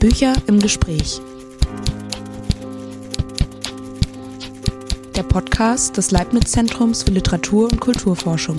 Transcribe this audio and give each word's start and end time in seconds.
Bücher 0.00 0.34
im 0.48 0.58
Gespräch. 0.58 1.20
Der 5.14 5.22
Podcast 5.22 5.96
des 5.96 6.10
Leibniz-Zentrums 6.10 7.04
für 7.04 7.12
Literatur 7.12 7.70
und 7.70 7.80
Kulturforschung. 7.80 8.56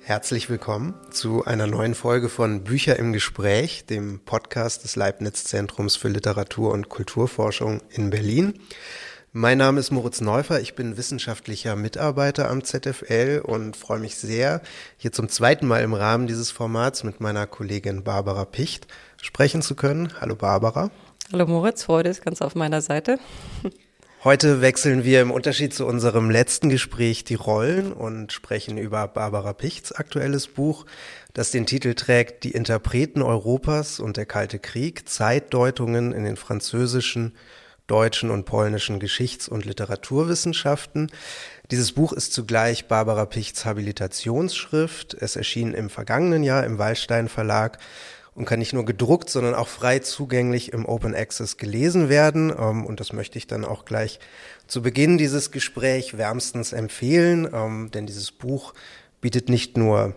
Herzlich 0.00 0.50
willkommen 0.50 0.94
zu 1.10 1.44
einer 1.44 1.68
neuen 1.68 1.94
Folge 1.94 2.28
von 2.28 2.64
Bücher 2.64 2.98
im 2.98 3.12
Gespräch, 3.12 3.84
dem 3.86 4.18
Podcast 4.18 4.82
des 4.82 4.96
Leibniz-Zentrums 4.96 5.94
für 5.94 6.08
Literatur 6.08 6.72
und 6.72 6.88
Kulturforschung 6.88 7.82
in 7.90 8.10
Berlin. 8.10 8.54
Mein 9.32 9.58
Name 9.58 9.78
ist 9.78 9.92
Moritz 9.92 10.20
Neufer, 10.20 10.60
ich 10.60 10.74
bin 10.74 10.96
wissenschaftlicher 10.96 11.76
Mitarbeiter 11.76 12.50
am 12.50 12.64
ZFL 12.64 13.42
und 13.44 13.76
freue 13.76 14.00
mich 14.00 14.16
sehr, 14.16 14.60
hier 14.96 15.12
zum 15.12 15.28
zweiten 15.28 15.68
Mal 15.68 15.84
im 15.84 15.94
Rahmen 15.94 16.26
dieses 16.26 16.50
Formats 16.50 17.04
mit 17.04 17.20
meiner 17.20 17.46
Kollegin 17.46 18.02
Barbara 18.02 18.44
Picht 18.44 18.88
sprechen 19.22 19.62
zu 19.62 19.76
können. 19.76 20.12
Hallo 20.20 20.34
Barbara. 20.34 20.90
Hallo 21.30 21.46
Moritz, 21.46 21.84
Freude 21.84 22.10
ist 22.10 22.24
ganz 22.24 22.42
auf 22.42 22.56
meiner 22.56 22.80
Seite. 22.80 23.20
Heute 24.24 24.62
wechseln 24.62 25.04
wir 25.04 25.22
im 25.22 25.30
Unterschied 25.30 25.74
zu 25.74 25.86
unserem 25.86 26.28
letzten 26.28 26.68
Gespräch 26.68 27.22
die 27.22 27.36
Rollen 27.36 27.92
und 27.92 28.32
sprechen 28.32 28.78
über 28.78 29.06
Barbara 29.06 29.52
Pichts 29.52 29.92
aktuelles 29.92 30.48
Buch, 30.48 30.86
das 31.34 31.52
den 31.52 31.66
Titel 31.66 31.94
trägt 31.94 32.42
Die 32.42 32.50
Interpreten 32.50 33.22
Europas 33.22 34.00
und 34.00 34.16
der 34.16 34.26
Kalte 34.26 34.58
Krieg, 34.58 35.08
Zeitdeutungen 35.08 36.12
in 36.12 36.24
den 36.24 36.36
französischen, 36.36 37.32
deutschen 37.90 38.30
und 38.30 38.44
polnischen 38.44 39.00
Geschichts- 39.00 39.48
und 39.48 39.64
Literaturwissenschaften. 39.64 41.10
Dieses 41.70 41.92
Buch 41.92 42.12
ist 42.12 42.32
zugleich 42.32 42.86
Barbara 42.86 43.26
Pichts 43.26 43.64
Habilitationsschrift. 43.64 45.14
Es 45.14 45.36
erschien 45.36 45.74
im 45.74 45.90
vergangenen 45.90 46.42
Jahr 46.42 46.64
im 46.64 46.78
Wallstein 46.78 47.28
Verlag 47.28 47.78
und 48.34 48.44
kann 48.44 48.60
nicht 48.60 48.72
nur 48.72 48.84
gedruckt, 48.84 49.28
sondern 49.28 49.54
auch 49.54 49.68
frei 49.68 49.98
zugänglich 49.98 50.72
im 50.72 50.86
Open 50.86 51.14
Access 51.14 51.56
gelesen 51.56 52.08
werden. 52.08 52.52
Ähm, 52.56 52.86
und 52.86 53.00
das 53.00 53.12
möchte 53.12 53.38
ich 53.38 53.46
dann 53.46 53.64
auch 53.64 53.84
gleich 53.84 54.20
zu 54.66 54.82
Beginn 54.82 55.18
dieses 55.18 55.50
Gespräch 55.50 56.16
wärmstens 56.16 56.72
empfehlen, 56.72 57.48
ähm, 57.52 57.90
denn 57.92 58.06
dieses 58.06 58.30
Buch 58.30 58.72
bietet 59.20 59.48
nicht 59.48 59.76
nur 59.76 60.14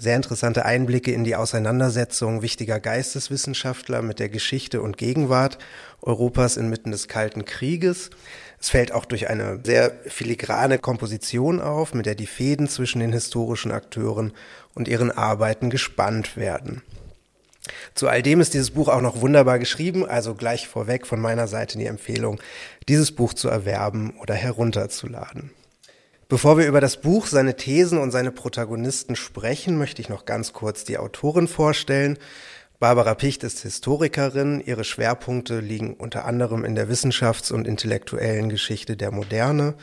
sehr 0.00 0.14
interessante 0.14 0.64
Einblicke 0.64 1.12
in 1.12 1.24
die 1.24 1.34
Auseinandersetzung 1.34 2.40
wichtiger 2.40 2.78
Geisteswissenschaftler 2.78 4.00
mit 4.00 4.20
der 4.20 4.28
Geschichte 4.28 4.80
und 4.80 4.96
Gegenwart 4.96 5.58
Europas 6.02 6.56
inmitten 6.56 6.92
des 6.92 7.08
Kalten 7.08 7.44
Krieges. 7.44 8.10
Es 8.60 8.68
fällt 8.68 8.92
auch 8.92 9.04
durch 9.04 9.28
eine 9.28 9.58
sehr 9.64 9.92
filigrane 10.06 10.78
Komposition 10.78 11.60
auf, 11.60 11.94
mit 11.94 12.06
der 12.06 12.14
die 12.14 12.28
Fäden 12.28 12.68
zwischen 12.68 13.00
den 13.00 13.12
historischen 13.12 13.72
Akteuren 13.72 14.32
und 14.74 14.86
ihren 14.86 15.10
Arbeiten 15.10 15.68
gespannt 15.68 16.36
werden. 16.36 16.82
Zu 17.94 18.06
all 18.06 18.22
dem 18.22 18.40
ist 18.40 18.54
dieses 18.54 18.70
Buch 18.70 18.88
auch 18.88 19.00
noch 19.00 19.20
wunderbar 19.20 19.58
geschrieben, 19.58 20.06
also 20.06 20.36
gleich 20.36 20.68
vorweg 20.68 21.08
von 21.08 21.20
meiner 21.20 21.48
Seite 21.48 21.76
die 21.76 21.86
Empfehlung, 21.86 22.40
dieses 22.88 23.10
Buch 23.10 23.34
zu 23.34 23.48
erwerben 23.48 24.14
oder 24.20 24.34
herunterzuladen. 24.34 25.50
Bevor 26.30 26.58
wir 26.58 26.66
über 26.66 26.82
das 26.82 27.00
Buch, 27.00 27.26
seine 27.26 27.56
Thesen 27.56 27.96
und 27.96 28.10
seine 28.10 28.30
Protagonisten 28.30 29.16
sprechen, 29.16 29.78
möchte 29.78 30.02
ich 30.02 30.10
noch 30.10 30.26
ganz 30.26 30.52
kurz 30.52 30.84
die 30.84 30.98
Autorin 30.98 31.48
vorstellen. 31.48 32.18
Barbara 32.78 33.14
Picht 33.14 33.44
ist 33.44 33.60
Historikerin. 33.60 34.60
Ihre 34.60 34.84
Schwerpunkte 34.84 35.60
liegen 35.60 35.94
unter 35.94 36.26
anderem 36.26 36.66
in 36.66 36.74
der 36.74 36.90
Wissenschafts- 36.90 37.50
und 37.50 37.66
intellektuellen 37.66 38.50
Geschichte 38.50 38.94
der 38.94 39.10
Moderne, 39.10 39.74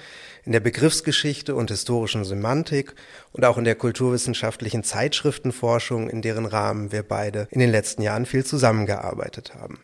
in 0.44 0.52
der 0.52 0.60
Begriffsgeschichte 0.60 1.56
und 1.56 1.72
historischen 1.72 2.24
Semantik 2.24 2.94
und 3.32 3.44
auch 3.44 3.58
in 3.58 3.64
der 3.64 3.74
kulturwissenschaftlichen 3.74 4.84
Zeitschriftenforschung, 4.84 6.12
in 6.12 6.22
deren 6.22 6.46
Rahmen 6.46 6.92
wir 6.92 7.02
beide 7.02 7.48
in 7.50 7.60
den 7.60 7.72
letzten 7.72 8.04
Jahren 8.04 8.28
viel 8.28 8.46
zusammengearbeitet 8.46 9.56
haben. 9.56 9.80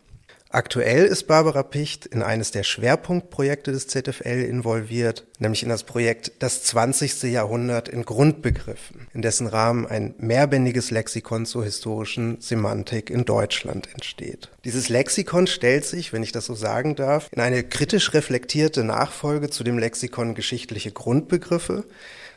Aktuell 0.54 1.06
ist 1.06 1.28
Barbara 1.28 1.64
Picht 1.64 2.06
in 2.08 2.22
eines 2.22 2.52
der 2.52 2.64
Schwerpunktprojekte 2.64 3.72
des 3.72 3.88
ZFL 3.88 4.44
involviert, 4.44 5.26
nämlich 5.40 5.64
in 5.64 5.70
das 5.70 5.86
Projekt 5.86 6.34
Das 6.40 6.64
20. 6.64 7.24
Jahrhundert 7.24 7.88
in 7.88 8.04
Grundbegriffen, 8.04 9.08
in 9.14 9.22
dessen 9.22 9.48
Rahmen 9.48 9.88
ein 9.88 10.14
mehrbändiges 10.18 10.92
Lexikon 10.92 11.46
zur 11.46 11.64
historischen 11.64 12.42
Semantik 12.42 13.10
in 13.10 13.24
Deutschland 13.24 13.88
entsteht. 13.94 14.50
Dieses 14.66 14.90
Lexikon 14.90 15.48
stellt 15.48 15.86
sich, 15.86 16.12
wenn 16.12 16.22
ich 16.22 16.34
das 16.34 16.48
so 16.48 16.54
sagen 16.54 16.98
darf, 16.98 17.30
in 17.32 17.42
eine 17.42 17.64
kritisch 17.64 18.14
reflektierte 18.14 18.84
Nachfolge 18.84 19.50
zu 19.50 19.64
dem 19.64 19.78
Lexikon 19.78 20.36
geschichtliche 20.36 20.92
Grundbegriffe, 20.92 21.86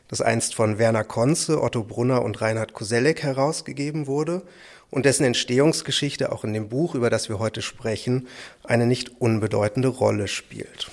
das 0.07 0.21
einst 0.21 0.55
von 0.55 0.79
Werner 0.79 1.03
Konze, 1.03 1.61
Otto 1.61 1.83
Brunner 1.83 2.23
und 2.23 2.41
Reinhard 2.41 2.75
Koselleck 2.75 3.25
herausgegeben 3.25 4.07
wurde 4.07 4.43
und 4.91 5.05
dessen 5.05 5.25
Entstehungsgeschichte 5.25 6.33
auch 6.33 6.45
in 6.45 6.53
dem 6.53 6.69
Buch, 6.69 6.95
über 6.95 7.11
das 7.11 7.29
wir 7.29 7.39
heute 7.39 7.63
sprechen, 7.63 8.29
eine 8.63 8.87
nicht 8.87 9.21
unbedeutende 9.21 9.89
Rolle 9.89 10.29
spielt. 10.29 10.91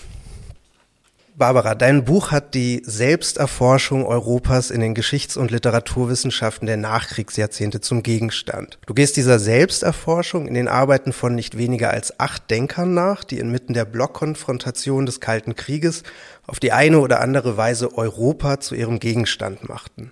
Barbara, 1.41 1.75
dein 1.75 2.03
Buch 2.03 2.29
hat 2.29 2.53
die 2.53 2.83
Selbsterforschung 2.85 4.05
Europas 4.05 4.69
in 4.69 4.81
den 4.81 4.93
Geschichts- 4.93 5.37
und 5.37 5.49
Literaturwissenschaften 5.49 6.67
der 6.67 6.77
Nachkriegsjahrzehnte 6.77 7.79
zum 7.79 8.03
Gegenstand. 8.03 8.77
Du 8.85 8.93
gehst 8.93 9.15
dieser 9.17 9.39
Selbsterforschung 9.39 10.45
in 10.45 10.53
den 10.53 10.67
Arbeiten 10.67 11.13
von 11.13 11.33
nicht 11.33 11.57
weniger 11.57 11.89
als 11.89 12.19
acht 12.19 12.51
Denkern 12.51 12.93
nach, 12.93 13.23
die 13.23 13.39
inmitten 13.39 13.73
der 13.73 13.85
Blockkonfrontation 13.85 15.05
des 15.05 15.19
Kalten 15.19 15.55
Krieges 15.55 16.03
auf 16.45 16.59
die 16.59 16.73
eine 16.73 16.99
oder 16.99 17.21
andere 17.21 17.55
Weise 17.57 17.97
Europa 17.97 18.59
zu 18.59 18.75
ihrem 18.75 18.99
Gegenstand 18.99 19.67
machten. 19.67 20.11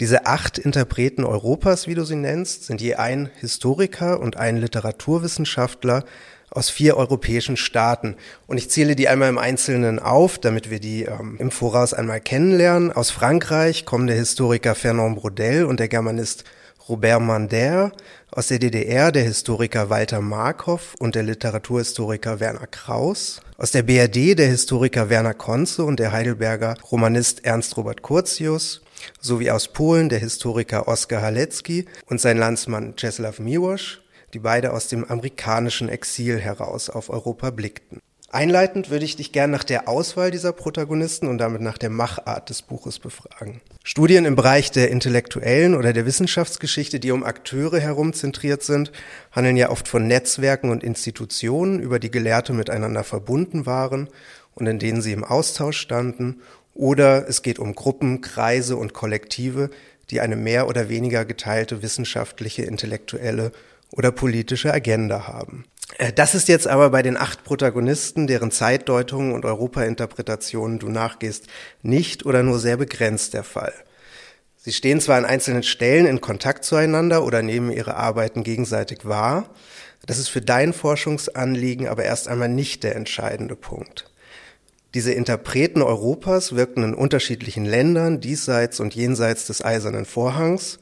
Diese 0.00 0.24
acht 0.24 0.56
Interpreten 0.56 1.24
Europas, 1.24 1.86
wie 1.86 1.94
du 1.94 2.04
sie 2.04 2.16
nennst, 2.16 2.64
sind 2.64 2.80
je 2.80 2.94
ein 2.94 3.30
Historiker 3.38 4.18
und 4.18 4.38
ein 4.38 4.56
Literaturwissenschaftler 4.56 6.04
aus 6.50 6.70
vier 6.70 6.96
europäischen 6.96 7.58
Staaten. 7.58 8.16
Und 8.46 8.56
ich 8.56 8.70
zähle 8.70 8.96
die 8.96 9.08
einmal 9.08 9.28
im 9.28 9.36
Einzelnen 9.36 9.98
auf, 9.98 10.38
damit 10.38 10.70
wir 10.70 10.80
die 10.80 11.02
ähm, 11.02 11.36
im 11.38 11.50
Voraus 11.50 11.92
einmal 11.92 12.22
kennenlernen. 12.22 12.90
Aus 12.90 13.10
Frankreich 13.10 13.84
kommen 13.84 14.06
der 14.06 14.16
Historiker 14.16 14.74
Fernand 14.74 15.16
Brodel 15.16 15.66
und 15.66 15.78
der 15.80 15.88
Germanist 15.88 16.44
Robert 16.88 17.20
Mander, 17.20 17.92
aus 18.32 18.48
der 18.48 18.58
DDR 18.58 19.12
der 19.12 19.22
Historiker 19.22 19.90
Walter 19.90 20.20
Markov 20.22 20.94
und 20.98 21.14
der 21.14 21.24
Literaturhistoriker 21.24 22.40
Werner 22.40 22.66
Kraus, 22.66 23.42
aus 23.58 23.70
der 23.70 23.82
BRD 23.82 24.38
der 24.38 24.48
Historiker 24.48 25.10
Werner 25.10 25.34
Konze 25.34 25.84
und 25.84 26.00
der 26.00 26.10
Heidelberger 26.10 26.76
Romanist 26.90 27.44
Ernst 27.44 27.76
Robert 27.76 28.02
Curtius, 28.02 28.80
sowie 29.20 29.50
aus 29.50 29.68
Polen 29.68 30.08
der 30.08 30.18
Historiker 30.18 30.88
Oskar 30.88 31.22
Halecki 31.22 31.86
und 32.06 32.20
sein 32.20 32.38
Landsmann 32.38 32.94
Czesław 32.96 33.40
Miłosz, 33.40 34.02
die 34.32 34.38
beide 34.38 34.72
aus 34.72 34.88
dem 34.88 35.04
amerikanischen 35.04 35.88
Exil 35.88 36.38
heraus 36.38 36.90
auf 36.90 37.10
Europa 37.10 37.50
blickten. 37.50 38.00
Einleitend 38.32 38.90
würde 38.90 39.04
ich 39.04 39.16
dich 39.16 39.32
gern 39.32 39.50
nach 39.50 39.64
der 39.64 39.88
Auswahl 39.88 40.30
dieser 40.30 40.52
Protagonisten 40.52 41.26
und 41.26 41.38
damit 41.38 41.62
nach 41.62 41.78
der 41.78 41.90
Machart 41.90 42.48
des 42.48 42.62
Buches 42.62 43.00
befragen. 43.00 43.60
Studien 43.82 44.24
im 44.24 44.36
Bereich 44.36 44.70
der 44.70 44.92
intellektuellen 44.92 45.74
oder 45.74 45.92
der 45.92 46.06
Wissenschaftsgeschichte, 46.06 47.00
die 47.00 47.10
um 47.10 47.24
Akteure 47.24 47.80
herum 47.80 48.12
zentriert 48.12 48.62
sind, 48.62 48.92
handeln 49.32 49.56
ja 49.56 49.68
oft 49.70 49.88
von 49.88 50.06
Netzwerken 50.06 50.70
und 50.70 50.84
Institutionen, 50.84 51.80
über 51.80 51.98
die 51.98 52.12
Gelehrte 52.12 52.52
miteinander 52.52 53.02
verbunden 53.02 53.66
waren 53.66 54.08
und 54.54 54.68
in 54.68 54.78
denen 54.78 55.02
sie 55.02 55.12
im 55.12 55.24
Austausch 55.24 55.78
standen 55.78 56.40
oder 56.80 57.28
es 57.28 57.42
geht 57.42 57.58
um 57.58 57.74
Gruppen, 57.74 58.22
Kreise 58.22 58.76
und 58.76 58.94
Kollektive, 58.94 59.68
die 60.08 60.22
eine 60.22 60.34
mehr 60.34 60.66
oder 60.66 60.88
weniger 60.88 61.26
geteilte 61.26 61.82
wissenschaftliche, 61.82 62.62
intellektuelle 62.62 63.52
oder 63.92 64.10
politische 64.10 64.72
Agenda 64.72 65.28
haben. 65.28 65.66
Äh, 65.98 66.10
das 66.14 66.34
ist 66.34 66.48
jetzt 66.48 66.66
aber 66.66 66.88
bei 66.88 67.02
den 67.02 67.18
acht 67.18 67.44
Protagonisten, 67.44 68.26
deren 68.26 68.50
Zeitdeutungen 68.50 69.32
und 69.32 69.44
Europainterpretationen 69.44 70.78
du 70.78 70.88
nachgehst, 70.88 71.48
nicht 71.82 72.24
oder 72.24 72.42
nur 72.42 72.58
sehr 72.58 72.78
begrenzt 72.78 73.34
der 73.34 73.44
Fall. 73.44 73.74
Sie 74.56 74.72
stehen 74.72 75.02
zwar 75.02 75.18
an 75.18 75.26
einzelnen 75.26 75.62
Stellen 75.62 76.06
in 76.06 76.22
Kontakt 76.22 76.64
zueinander 76.64 77.24
oder 77.24 77.42
nehmen 77.42 77.70
ihre 77.70 77.96
Arbeiten 77.96 78.42
gegenseitig 78.42 79.04
wahr, 79.04 79.50
das 80.06 80.18
ist 80.18 80.30
für 80.30 80.40
dein 80.40 80.72
Forschungsanliegen 80.72 81.88
aber 81.88 82.04
erst 82.04 82.26
einmal 82.26 82.48
nicht 82.48 82.84
der 82.84 82.96
entscheidende 82.96 83.54
Punkt. 83.54 84.09
Diese 84.94 85.12
Interpreten 85.12 85.82
Europas 85.82 86.56
wirkten 86.56 86.82
in 86.82 86.94
unterschiedlichen 86.94 87.64
Ländern, 87.64 88.20
diesseits 88.20 88.80
und 88.80 88.94
jenseits 88.94 89.46
des 89.46 89.64
Eisernen 89.64 90.04
Vorhangs 90.04 90.80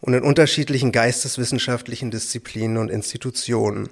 und 0.00 0.14
in 0.14 0.22
unterschiedlichen 0.22 0.92
geisteswissenschaftlichen 0.92 2.12
Disziplinen 2.12 2.76
und 2.76 2.88
Institutionen. 2.88 3.88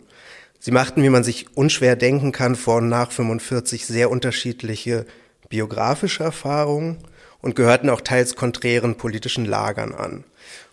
Sie 0.60 0.70
machten, 0.70 1.02
wie 1.02 1.10
man 1.10 1.24
sich 1.24 1.46
unschwer 1.56 1.96
denken 1.96 2.30
kann, 2.30 2.54
vor 2.54 2.76
und 2.76 2.88
nach 2.88 3.10
45 3.10 3.86
sehr 3.86 4.10
unterschiedliche 4.10 5.04
biografische 5.48 6.22
Erfahrungen 6.22 6.98
und 7.40 7.56
gehörten 7.56 7.90
auch 7.90 8.00
teils 8.00 8.36
konträren 8.36 8.96
politischen 8.96 9.44
Lagern 9.44 9.92
an. 9.92 10.24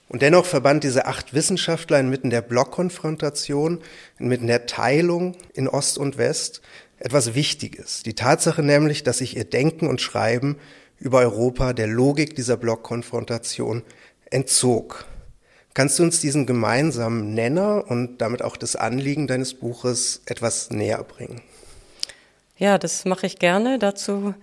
Und 0.07 0.21
dennoch 0.21 0.45
verband 0.45 0.83
diese 0.83 1.07
acht 1.07 1.33
Wissenschaftler 1.33 1.99
inmitten 1.99 2.29
der 2.29 2.41
Blockkonfrontation, 2.41 3.81
inmitten 4.19 4.45
der 4.45 4.67
Teilung 4.67 5.35
in 5.55 5.67
Ost 5.67 5.97
und 5.97 6.19
West 6.19 6.61
etwas 7.03 7.35
Wichtiges. 7.35 8.01
Die 8.03 8.15
Tatsache 8.15 8.63
nämlich, 8.63 9.03
dass 9.03 9.17
sich 9.17 9.35
ihr 9.35 9.43
Denken 9.43 9.87
und 9.87 9.99
Schreiben 10.01 10.57
über 10.99 11.19
Europa 11.19 11.73
der 11.73 11.87
Logik 11.87 12.35
dieser 12.35 12.55
Blockkonfrontation 12.55 13.83
entzog. 14.31 15.05
Kannst 15.73 15.99
du 15.99 16.03
uns 16.03 16.21
diesen 16.21 16.45
gemeinsamen 16.45 17.33
Nenner 17.33 17.83
und 17.89 18.19
damit 18.19 18.41
auch 18.41 18.55
das 18.55 18.75
Anliegen 18.75 19.27
deines 19.27 19.53
Buches 19.53 20.21
etwas 20.27 20.69
näher 20.69 21.03
bringen? 21.03 21.41
Ja, 22.57 22.77
das 22.77 23.03
mache 23.03 23.25
ich 23.25 23.37
gerne. 23.37 23.79
Dazu 23.79 24.33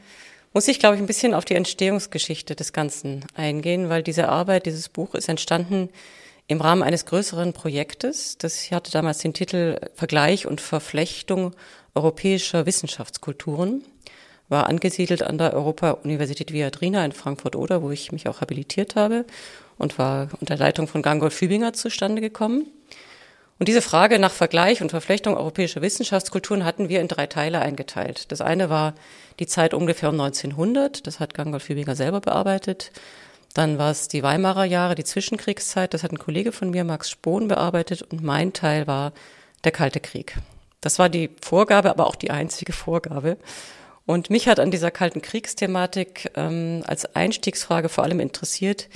muss 0.53 0.69
ich, 0.69 0.79
glaube 0.81 0.97
ich, 0.97 1.01
ein 1.01 1.07
bisschen 1.07 1.33
auf 1.33 1.47
die 1.47 1.55
Entstehungsgeschichte 1.55 2.57
des 2.57 2.75
Ganzen 2.75 3.25
eingehen, 3.35 3.89
weil 3.89 4.03
diese 4.03 4.29
Arbeit, 4.29 4.67
dieses 4.67 4.91
Buch 4.91 5.15
ist 5.15 5.29
entstanden 5.29 5.89
im 6.51 6.61
Rahmen 6.61 6.83
eines 6.83 7.07
größeren 7.07 7.53
Projektes. 7.53 8.37
Das 8.37 8.73
hatte 8.73 8.91
damals 8.91 9.19
den 9.19 9.33
Titel 9.33 9.79
Vergleich 9.95 10.47
und 10.47 10.61
Verflechtung 10.61 11.55
europäischer 11.95 12.67
Wissenschaftskulturen, 12.67 13.85
war 14.49 14.67
angesiedelt 14.67 15.23
an 15.23 15.39
der 15.39 15.55
Europa-Universität 15.55 16.53
Viadrina 16.53 17.05
in 17.05 17.13
Frankfurt-Oder, 17.13 17.83
wo 17.83 17.93
ich 17.93 18.11
mich 18.11 18.29
auch 18.29 18.41
habilitiert 18.41 18.97
habe 18.97 19.27
und 19.79 19.97
war 19.97 20.29
unter 20.41 20.57
Leitung 20.57 20.89
von 20.89 21.03
Gangolf 21.03 21.35
Fübinger 21.35 21.73
zustande 21.73 22.21
gekommen. 22.21 22.67
Und 23.61 23.69
diese 23.69 23.83
Frage 23.83 24.19
nach 24.19 24.33
Vergleich 24.33 24.83
und 24.83 24.91
Verflechtung 24.91 25.37
europäischer 25.37 25.83
Wissenschaftskulturen 25.83 26.65
hatten 26.65 26.89
wir 26.89 27.01
in 27.01 27.07
drei 27.07 27.29
Teile 27.29 27.61
eingeteilt. 27.61 28.33
Das 28.33 28.41
eine 28.41 28.71
war 28.71 28.95
die 29.39 29.47
Zeit 29.47 29.73
ungefähr 29.73 30.09
um 30.09 30.21
1900, 30.21 31.07
das 31.07 31.21
hat 31.21 31.33
Gangolf 31.33 31.63
Fübinger 31.63 31.95
selber 31.95 32.21
bearbeitet. 32.21 32.91
Dann 33.55 33.79
war 33.79 33.91
es 33.91 34.09
die 34.09 34.23
Weimarer 34.23 34.65
Jahre, 34.65 34.95
die 34.95 35.05
Zwischenkriegszeit, 35.05 35.93
das 35.93 36.03
hat 36.03 36.13
ein 36.13 36.19
Kollege 36.19 36.53
von 36.53 36.71
mir, 36.71 36.85
Max 36.85 37.11
Spohn, 37.11 37.49
bearbeitet. 37.49 38.03
Und 38.03 38.23
mein 38.23 38.53
Teil 38.53 38.87
war 38.87 39.13
der 39.65 39.73
Kalte 39.73 40.01
Krieg. 40.01 40.37
Das 40.81 40.99
war 40.99 41.09
die 41.09 41.31
Vorgabe, 41.43 41.91
aber 41.91 42.07
auch 42.07 42.15
die 42.15 42.31
einzige 42.31 42.73
Vorgabe. 42.73 43.37
Und 44.07 44.31
mich 44.31 44.49
hat 44.49 44.59
an 44.61 44.71
dieser 44.71 44.91
Kalten 44.91 45.23
Kriegsthematik 45.23 46.31
ähm, 46.35 46.83
als 46.87 47.15
Einstiegsfrage 47.15 47.89
vor 47.89 48.05
allem 48.05 48.21
interessiert, 48.21 48.89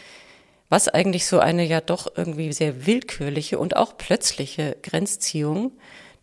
was 0.70 0.88
eigentlich 0.88 1.26
so 1.26 1.38
eine 1.38 1.64
ja 1.64 1.80
doch 1.80 2.10
irgendwie 2.16 2.52
sehr 2.52 2.86
willkürliche 2.86 3.58
und 3.58 3.76
auch 3.76 3.96
plötzliche 3.96 4.76
Grenzziehung, 4.82 5.72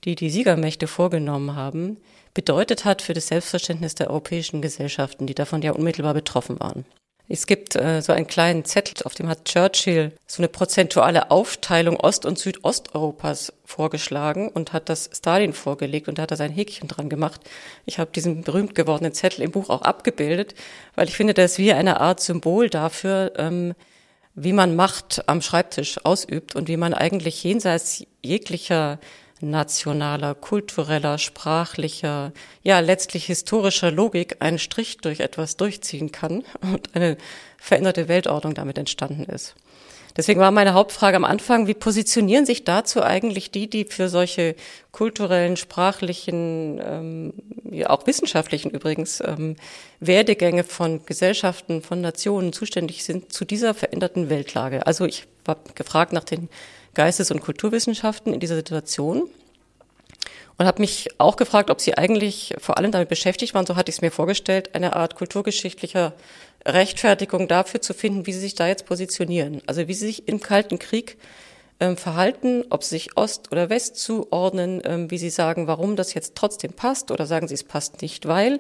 die 0.03 0.15
die 0.15 0.29
Siegermächte 0.29 0.87
vorgenommen 0.87 1.55
haben, 1.55 1.97
bedeutet 2.33 2.85
hat 2.85 3.01
für 3.01 3.13
das 3.13 3.27
Selbstverständnis 3.27 3.95
der 3.95 4.09
europäischen 4.09 4.61
Gesellschaften, 4.61 5.27
die 5.27 5.35
davon 5.35 5.61
ja 5.61 5.71
unmittelbar 5.73 6.13
betroffen 6.13 6.59
waren. 6.59 6.85
Es 7.33 7.47
gibt 7.47 7.77
äh, 7.77 8.01
so 8.01 8.11
einen 8.11 8.27
kleinen 8.27 8.65
Zettel, 8.65 9.05
auf 9.05 9.13
dem 9.13 9.29
hat 9.29 9.45
Churchill 9.45 10.11
so 10.27 10.41
eine 10.41 10.49
prozentuale 10.49 11.31
Aufteilung 11.31 11.97
Ost- 11.97 12.25
und 12.25 12.37
Südosteuropas 12.37 13.53
vorgeschlagen 13.63 14.49
und 14.49 14.73
hat 14.73 14.89
das 14.89 15.09
Stalin 15.13 15.53
vorgelegt 15.53 16.09
und 16.09 16.17
da 16.17 16.23
hat 16.23 16.31
er 16.31 16.37
sein 16.37 16.51
Häkchen 16.51 16.89
dran 16.89 17.07
gemacht. 17.07 17.39
Ich 17.85 17.99
habe 17.99 18.11
diesen 18.13 18.41
berühmt 18.41 18.75
gewordenen 18.75 19.13
Zettel 19.13 19.43
im 19.45 19.51
Buch 19.51 19.69
auch 19.69 19.81
abgebildet, 19.81 20.55
weil 20.95 21.07
ich 21.07 21.15
finde, 21.15 21.33
das 21.33 21.53
ist 21.53 21.57
wie 21.57 21.71
eine 21.71 22.01
Art 22.01 22.19
Symbol 22.19 22.69
dafür, 22.69 23.31
ähm, 23.37 23.75
wie 24.35 24.53
man 24.53 24.75
Macht 24.75 25.23
am 25.29 25.41
Schreibtisch 25.41 26.03
ausübt 26.03 26.57
und 26.57 26.67
wie 26.67 26.77
man 26.77 26.93
eigentlich 26.93 27.41
jenseits 27.45 28.05
jeglicher 28.21 28.99
nationaler, 29.41 30.35
kultureller, 30.35 31.17
sprachlicher, 31.17 32.31
ja 32.63 32.79
letztlich 32.79 33.25
historischer 33.25 33.91
Logik 33.91 34.38
einen 34.39 34.59
Strich 34.59 34.97
durch 34.97 35.19
etwas 35.19 35.57
durchziehen 35.57 36.11
kann 36.11 36.43
und 36.61 36.95
eine 36.95 37.17
veränderte 37.57 38.07
Weltordnung 38.07 38.53
damit 38.53 38.77
entstanden 38.77 39.25
ist. 39.25 39.55
Deswegen 40.17 40.39
war 40.39 40.51
meine 40.51 40.73
Hauptfrage 40.73 41.15
am 41.15 41.23
Anfang, 41.23 41.67
wie 41.67 41.73
positionieren 41.73 42.45
sich 42.45 42.63
dazu 42.65 43.01
eigentlich 43.01 43.51
die, 43.51 43.69
die 43.69 43.85
für 43.85 44.09
solche 44.09 44.55
kulturellen, 44.91 45.55
sprachlichen, 45.55 46.81
ähm, 46.83 47.33
ja 47.69 47.89
auch 47.89 48.05
wissenschaftlichen 48.07 48.71
übrigens, 48.71 49.21
ähm, 49.25 49.55
Werdegänge 49.99 50.63
von 50.63 51.05
Gesellschaften, 51.05 51.81
von 51.81 52.01
Nationen 52.01 52.51
zuständig 52.51 53.03
sind 53.03 53.31
zu 53.31 53.45
dieser 53.45 53.73
veränderten 53.73 54.29
Weltlage. 54.29 54.85
Also 54.85 55.05
ich 55.05 55.27
war 55.45 55.57
gefragt 55.75 56.11
nach 56.11 56.25
den 56.25 56.49
Geistes- 56.93 57.31
und 57.31 57.41
Kulturwissenschaften 57.41 58.33
in 58.33 58.39
dieser 58.39 58.55
Situation 58.55 59.29
und 60.57 60.65
habe 60.67 60.81
mich 60.81 61.07
auch 61.17 61.38
gefragt, 61.38 61.69
ob 61.69 61.81
sie 61.81 61.97
eigentlich 61.97 62.53
vor 62.59 62.77
allem 62.77 62.91
damit 62.91 63.09
beschäftigt 63.09 63.53
waren, 63.53 63.65
so 63.65 63.75
hatte 63.75 63.89
ich 63.89 63.95
es 63.95 64.01
mir 64.01 64.11
vorgestellt, 64.11 64.75
eine 64.75 64.95
Art 64.95 65.15
kulturgeschichtlicher 65.15 66.13
Rechtfertigung 66.65 67.47
dafür 67.47 67.81
zu 67.81 67.93
finden, 67.93 68.27
wie 68.27 68.33
sie 68.33 68.41
sich 68.41 68.55
da 68.55 68.67
jetzt 68.67 68.85
positionieren. 68.85 69.61
Also 69.65 69.88
wie 69.88 69.93
sie 69.93 70.05
sich 70.05 70.27
im 70.27 70.39
Kalten 70.39 70.77
Krieg 70.77 71.17
ähm, 71.79 71.97
verhalten, 71.97 72.63
ob 72.69 72.83
sie 72.83 72.91
sich 72.91 73.17
Ost 73.17 73.51
oder 73.51 73.69
West 73.69 73.95
zuordnen, 73.97 74.81
ähm, 74.85 75.09
wie 75.09 75.17
sie 75.17 75.31
sagen, 75.31 75.65
warum 75.65 75.95
das 75.95 76.13
jetzt 76.13 76.35
trotzdem 76.35 76.73
passt 76.73 77.09
oder 77.09 77.25
sagen 77.25 77.47
sie, 77.47 77.55
es 77.55 77.63
passt 77.63 78.01
nicht, 78.01 78.27
weil. 78.27 78.59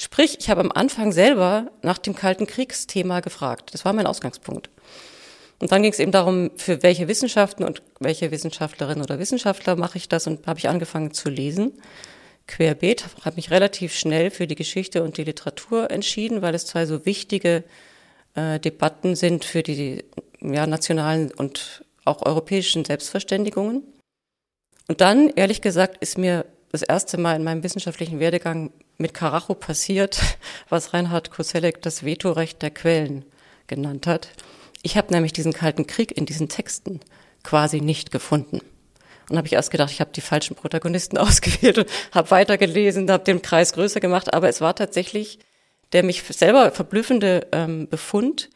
Sprich, 0.00 0.36
ich 0.38 0.48
habe 0.48 0.60
am 0.60 0.70
Anfang 0.70 1.10
selber 1.10 1.72
nach 1.82 1.98
dem 1.98 2.14
Kalten 2.14 2.46
Kriegsthema 2.46 3.18
gefragt. 3.18 3.74
Das 3.74 3.84
war 3.84 3.92
mein 3.92 4.06
Ausgangspunkt. 4.06 4.70
Und 5.60 5.72
dann 5.72 5.82
ging 5.82 5.92
es 5.92 5.98
eben 5.98 6.12
darum, 6.12 6.50
für 6.56 6.82
welche 6.82 7.08
Wissenschaften 7.08 7.64
und 7.64 7.82
welche 7.98 8.30
Wissenschaftlerin 8.30 9.02
oder 9.02 9.18
Wissenschaftler 9.18 9.76
mache 9.76 9.98
ich 9.98 10.08
das 10.08 10.26
und 10.26 10.46
habe 10.46 10.58
ich 10.58 10.68
angefangen 10.68 11.12
zu 11.12 11.28
lesen. 11.28 11.72
Querbeet, 12.46 13.04
habe 13.24 13.36
mich 13.36 13.50
relativ 13.50 13.94
schnell 13.94 14.30
für 14.30 14.46
die 14.46 14.54
Geschichte 14.54 15.02
und 15.02 15.16
die 15.18 15.24
Literatur 15.24 15.90
entschieden, 15.90 16.42
weil 16.42 16.54
es 16.54 16.66
zwei 16.66 16.86
so 16.86 17.04
wichtige 17.04 17.64
äh, 18.34 18.58
Debatten 18.60 19.16
sind 19.16 19.44
für 19.44 19.62
die 19.62 20.04
ja, 20.40 20.66
nationalen 20.66 21.32
und 21.32 21.84
auch 22.04 22.24
europäischen 22.24 22.84
Selbstverständigungen. 22.84 23.82
Und 24.86 25.00
dann, 25.00 25.28
ehrlich 25.28 25.60
gesagt, 25.60 25.98
ist 25.98 26.16
mir 26.16 26.46
das 26.72 26.82
erste 26.82 27.18
Mal 27.18 27.36
in 27.36 27.44
meinem 27.44 27.62
wissenschaftlichen 27.62 28.20
Werdegang 28.20 28.72
mit 28.96 29.12
Karacho 29.12 29.54
passiert, 29.54 30.20
was 30.68 30.94
Reinhard 30.94 31.30
Koselleck 31.30 31.82
das 31.82 32.04
Vetorecht 32.04 32.62
der 32.62 32.70
Quellen 32.70 33.24
genannt 33.66 34.06
hat. 34.06 34.28
Ich 34.82 34.96
habe 34.96 35.12
nämlich 35.12 35.32
diesen 35.32 35.52
Kalten 35.52 35.86
Krieg 35.86 36.16
in 36.16 36.26
diesen 36.26 36.48
Texten 36.48 37.00
quasi 37.42 37.80
nicht 37.80 38.10
gefunden. 38.10 38.60
Und 39.28 39.36
habe 39.36 39.46
ich 39.46 39.52
erst 39.52 39.70
gedacht, 39.70 39.90
ich 39.90 40.00
habe 40.00 40.10
die 40.14 40.20
falschen 40.20 40.56
Protagonisten 40.56 41.18
ausgewählt 41.18 41.78
und 41.78 41.88
habe 42.12 42.30
weitergelesen, 42.30 43.10
habe 43.10 43.24
den 43.24 43.42
Kreis 43.42 43.72
größer 43.72 44.00
gemacht. 44.00 44.32
Aber 44.32 44.48
es 44.48 44.60
war 44.60 44.74
tatsächlich 44.74 45.38
der 45.92 46.02
mich 46.02 46.22
selber 46.22 46.70
verblüffende 46.70 47.46
ähm, 47.52 47.88
Befund, 47.88 48.50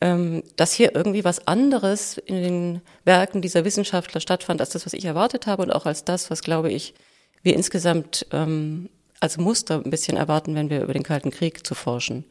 ähm, 0.00 0.42
dass 0.56 0.72
hier 0.72 0.94
irgendwie 0.94 1.24
was 1.24 1.46
anderes 1.46 2.18
in 2.18 2.42
den 2.42 2.82
Werken 3.04 3.42
dieser 3.42 3.64
Wissenschaftler 3.64 4.20
stattfand, 4.20 4.60
als 4.60 4.70
das, 4.70 4.86
was 4.86 4.94
ich 4.94 5.04
erwartet 5.04 5.46
habe 5.46 5.62
und 5.62 5.70
auch 5.70 5.86
als 5.86 6.04
das, 6.04 6.30
was, 6.30 6.42
glaube 6.42 6.72
ich, 6.72 6.94
wir 7.42 7.54
insgesamt 7.54 8.26
ähm, 8.32 8.88
als 9.20 9.36
Muster 9.36 9.82
ein 9.84 9.90
bisschen 9.90 10.16
erwarten, 10.16 10.54
wenn 10.54 10.70
wir 10.70 10.82
über 10.82 10.94
den 10.94 11.02
Kalten 11.02 11.30
Krieg 11.30 11.66
zu 11.66 11.74
forschen 11.74 12.24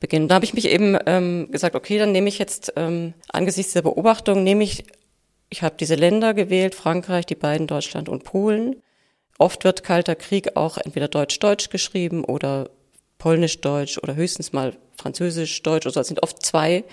beginnen. 0.00 0.28
Da 0.28 0.36
habe 0.36 0.44
ich 0.44 0.54
mich 0.54 0.68
eben 0.68 0.96
ähm, 1.06 1.48
gesagt, 1.50 1.74
okay, 1.74 1.98
dann 1.98 2.12
nehme 2.12 2.28
ich 2.28 2.38
jetzt 2.38 2.72
ähm, 2.76 3.14
angesichts 3.28 3.72
der 3.72 3.82
Beobachtung, 3.82 4.42
nehme 4.42 4.64
ich, 4.64 4.84
ich 5.48 5.62
habe 5.62 5.76
diese 5.78 5.94
Länder 5.94 6.34
gewählt, 6.34 6.74
Frankreich, 6.74 7.26
die 7.26 7.34
beiden, 7.34 7.66
Deutschland 7.66 8.08
und 8.08 8.24
Polen. 8.24 8.76
Oft 9.38 9.64
wird 9.64 9.84
Kalter 9.84 10.14
Krieg 10.14 10.56
auch 10.56 10.78
entweder 10.78 11.08
Deutsch-Deutsch 11.08 11.70
geschrieben 11.70 12.24
oder 12.24 12.70
Polnisch-Deutsch 13.18 13.98
oder 13.98 14.14
höchstens 14.14 14.52
mal 14.52 14.76
Französisch-Deutsch. 14.96 15.86
Also 15.86 16.00
es 16.00 16.08
sind 16.08 16.22
oft 16.22 16.44
zwei 16.44 16.84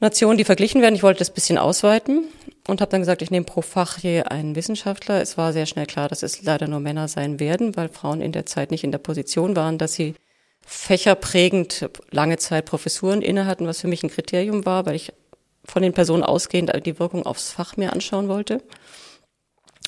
Nationen, 0.00 0.36
die 0.36 0.44
verglichen 0.44 0.82
werden. 0.82 0.94
Ich 0.94 1.02
wollte 1.02 1.20
das 1.20 1.30
bisschen 1.30 1.58
ausweiten 1.58 2.24
und 2.66 2.80
habe 2.80 2.90
dann 2.90 3.00
gesagt, 3.00 3.22
ich 3.22 3.30
nehme 3.30 3.46
pro 3.46 3.62
Fach 3.62 3.98
je 3.98 4.22
einen 4.22 4.56
Wissenschaftler. 4.56 5.22
Es 5.22 5.38
war 5.38 5.52
sehr 5.52 5.66
schnell 5.66 5.86
klar, 5.86 6.08
dass 6.08 6.22
es 6.22 6.42
leider 6.42 6.66
nur 6.66 6.80
Männer 6.80 7.08
sein 7.08 7.40
werden, 7.40 7.76
weil 7.76 7.88
Frauen 7.88 8.20
in 8.20 8.32
der 8.32 8.44
Zeit 8.44 8.70
nicht 8.70 8.84
in 8.84 8.92
der 8.92 8.98
Position 8.98 9.56
waren, 9.56 9.78
dass 9.78 9.94
sie 9.94 10.14
fächerprägend 10.66 11.88
lange 12.10 12.38
Zeit 12.38 12.66
Professuren 12.66 13.22
inne 13.22 13.46
hatten, 13.46 13.66
was 13.66 13.80
für 13.80 13.88
mich 13.88 14.02
ein 14.02 14.10
Kriterium 14.10 14.64
war, 14.64 14.86
weil 14.86 14.94
ich 14.94 15.12
von 15.64 15.82
den 15.82 15.92
Personen 15.92 16.22
ausgehend 16.22 16.72
die 16.84 16.98
Wirkung 16.98 17.24
aufs 17.24 17.52
Fach 17.52 17.76
mir 17.76 17.92
anschauen 17.92 18.28
wollte. 18.28 18.62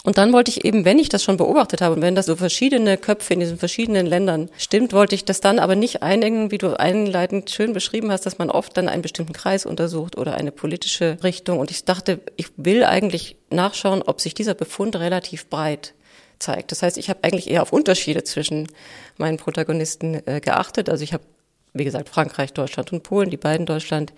Und 0.04 0.18
dann 0.18 0.34
wollte 0.34 0.50
ich 0.50 0.66
eben, 0.66 0.84
wenn 0.84 0.98
ich 0.98 1.08
das 1.08 1.24
schon 1.24 1.38
beobachtet 1.38 1.80
habe 1.80 1.94
und 1.94 2.02
wenn 2.02 2.14
das 2.14 2.26
so 2.26 2.36
verschiedene 2.36 2.98
Köpfe 2.98 3.32
in 3.32 3.40
diesen 3.40 3.56
verschiedenen 3.56 4.04
Ländern 4.04 4.50
stimmt, 4.58 4.92
wollte 4.92 5.14
ich 5.14 5.24
das 5.24 5.40
dann 5.40 5.58
aber 5.58 5.76
nicht 5.76 6.02
einengen, 6.02 6.50
wie 6.50 6.58
du 6.58 6.78
einleitend 6.78 7.50
schön 7.50 7.72
beschrieben 7.72 8.12
hast, 8.12 8.26
dass 8.26 8.36
man 8.36 8.50
oft 8.50 8.76
dann 8.76 8.90
einen 8.90 9.00
bestimmten 9.00 9.32
Kreis 9.32 9.64
untersucht 9.64 10.18
oder 10.18 10.34
eine 10.34 10.52
politische 10.52 11.16
Richtung. 11.22 11.58
Und 11.58 11.70
ich 11.70 11.86
dachte, 11.86 12.20
ich 12.36 12.48
will 12.58 12.84
eigentlich 12.84 13.36
nachschauen, 13.48 14.02
ob 14.02 14.20
sich 14.20 14.34
dieser 14.34 14.52
Befund 14.52 14.94
relativ 14.96 15.48
breit 15.48 15.94
zeigt. 16.38 16.70
Das 16.72 16.82
heißt, 16.82 16.98
ich 16.98 17.08
habe 17.08 17.20
eigentlich 17.22 17.50
eher 17.50 17.62
auf 17.62 17.72
Unterschiede 17.72 18.24
zwischen 18.24 18.68
meinen 19.16 19.36
Protagonisten 19.36 20.26
äh, 20.26 20.40
geachtet. 20.40 20.88
Also 20.88 21.04
ich 21.04 21.12
habe, 21.12 21.24
wie 21.72 21.84
gesagt, 21.84 22.08
Frankreich, 22.08 22.52
Deutschland 22.52 22.92
und 22.92 23.02
Polen, 23.02 23.30
die 23.30 23.36
beiden 23.36 23.66
Deutschland. 23.66 24.12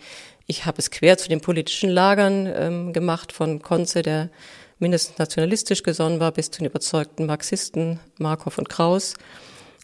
Ich 0.46 0.64
habe 0.64 0.78
es 0.78 0.90
quer 0.90 1.18
zu 1.18 1.28
den 1.28 1.40
politischen 1.40 1.90
Lagern 1.90 2.46
ähm, 2.46 2.92
gemacht, 2.92 3.32
von 3.32 3.62
Konze, 3.62 4.02
der 4.02 4.30
mindestens 4.78 5.18
nationalistisch 5.18 5.82
gesonnen 5.82 6.20
war, 6.20 6.32
bis 6.32 6.50
zu 6.50 6.58
den 6.60 6.66
überzeugten 6.66 7.26
Marxisten 7.26 7.98
Markov 8.18 8.58
und 8.58 8.68
Kraus. 8.68 9.14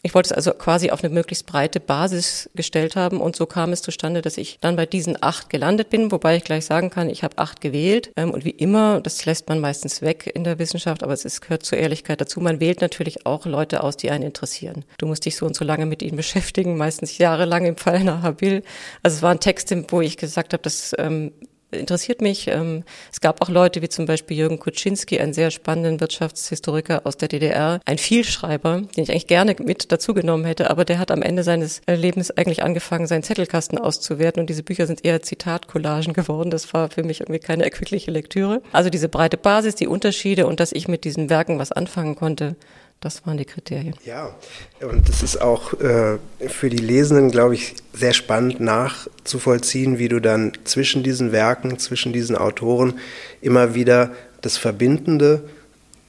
Ich 0.05 0.13
wollte 0.13 0.27
es 0.27 0.31
also 0.33 0.51
quasi 0.51 0.91
auf 0.91 1.01
eine 1.01 1.13
möglichst 1.13 1.45
breite 1.45 1.79
Basis 1.79 2.49
gestellt 2.55 2.97
haben 2.97 3.21
und 3.21 3.37
so 3.37 3.45
kam 3.45 3.71
es 3.71 3.81
zustande, 3.81 4.21
dass 4.21 4.37
ich 4.37 4.57
dann 4.59 4.75
bei 4.75 4.85
diesen 4.85 5.17
acht 5.23 5.49
gelandet 5.49 5.89
bin, 5.89 6.11
wobei 6.11 6.35
ich 6.35 6.43
gleich 6.43 6.65
sagen 6.65 6.89
kann, 6.89 7.09
ich 7.09 7.23
habe 7.23 7.37
acht 7.37 7.61
gewählt 7.61 8.11
ähm, 8.17 8.31
und 8.31 8.43
wie 8.43 8.49
immer, 8.49 8.99
das 8.99 9.25
lässt 9.25 9.47
man 9.47 9.61
meistens 9.61 10.01
weg 10.01 10.29
in 10.35 10.43
der 10.43 10.59
Wissenschaft, 10.59 11.03
aber 11.03 11.13
es 11.13 11.23
ist, 11.23 11.39
gehört 11.39 11.63
zur 11.63 11.77
Ehrlichkeit 11.77 12.19
dazu, 12.19 12.41
man 12.41 12.59
wählt 12.59 12.81
natürlich 12.81 13.25
auch 13.25 13.45
Leute 13.45 13.81
aus, 13.81 13.95
die 13.95 14.11
einen 14.11 14.25
interessieren. 14.25 14.83
Du 14.97 15.05
musst 15.05 15.25
dich 15.25 15.37
so 15.37 15.45
und 15.45 15.55
so 15.55 15.63
lange 15.63 15.85
mit 15.85 16.01
ihnen 16.01 16.17
beschäftigen, 16.17 16.75
meistens 16.75 17.17
jahrelang 17.17 17.65
im 17.65 17.77
Fall 17.77 18.03
nach 18.03 18.23
Habil. 18.23 18.61
Also 19.03 19.15
es 19.15 19.21
war 19.21 19.31
ein 19.31 19.39
Text, 19.39 19.73
wo 19.87 20.01
ich 20.01 20.17
gesagt 20.17 20.51
habe, 20.51 20.63
das 20.63 20.93
ähm, 20.97 21.31
interessiert 21.73 22.21
mich. 22.21 22.47
Ähm, 22.47 22.83
es 23.11 23.21
gab 23.21 23.41
auch 23.41 23.49
Leute 23.49 23.81
wie 23.81 23.89
zum 23.89 24.05
Beispiel 24.05 24.37
Jürgen 24.37 24.59
Kuczynski, 24.59 25.19
einen 25.19 25.33
sehr 25.33 25.51
spannenden 25.51 25.99
Wirtschaftshistoriker 25.99 27.01
aus 27.05 27.17
der 27.17 27.27
DDR, 27.27 27.79
ein 27.85 27.97
Vielschreiber, 27.97 28.81
den 28.95 29.03
ich 29.03 29.11
eigentlich 29.11 29.27
gerne 29.27 29.55
mit 29.63 29.91
dazugenommen 29.91 30.45
hätte, 30.45 30.69
aber 30.69 30.85
der 30.85 30.99
hat 30.99 31.11
am 31.11 31.21
Ende 31.21 31.43
seines 31.43 31.81
Lebens 31.87 32.31
eigentlich 32.31 32.63
angefangen, 32.63 33.07
seinen 33.07 33.23
Zettelkasten 33.23 33.77
auszuwerten 33.77 34.41
und 34.41 34.49
diese 34.49 34.63
Bücher 34.63 34.87
sind 34.87 35.05
eher 35.05 35.21
Zitatcollagen 35.21 36.13
geworden. 36.13 36.49
Das 36.49 36.73
war 36.73 36.89
für 36.89 37.03
mich 37.03 37.21
irgendwie 37.21 37.39
keine 37.39 37.63
erquickliche 37.63 38.11
Lektüre. 38.11 38.61
Also 38.71 38.89
diese 38.89 39.09
breite 39.09 39.37
Basis, 39.37 39.75
die 39.75 39.87
Unterschiede 39.87 40.47
und 40.47 40.59
dass 40.59 40.71
ich 40.71 40.87
mit 40.87 41.03
diesen 41.03 41.29
Werken 41.29 41.59
was 41.59 41.71
anfangen 41.71 42.15
konnte, 42.15 42.55
das 42.99 43.25
waren 43.25 43.37
die 43.37 43.45
Kriterien. 43.45 43.95
Ja, 44.05 44.33
und 44.81 45.09
das 45.09 45.23
ist 45.23 45.41
auch 45.41 45.73
äh, 45.73 46.19
für 46.47 46.69
die 46.69 46.77
Lesenden, 46.77 47.31
glaube 47.31 47.55
ich, 47.55 47.75
sehr 47.93 48.13
spannend 48.13 48.61
nachzuvollziehen, 48.61 49.99
wie 49.99 50.07
du 50.07 50.21
dann 50.21 50.53
zwischen 50.63 51.03
diesen 51.03 51.31
Werken, 51.31 51.79
zwischen 51.79 52.13
diesen 52.13 52.37
Autoren 52.37 52.99
immer 53.41 53.75
wieder 53.75 54.13
das 54.41 54.57
Verbindende 54.57 55.49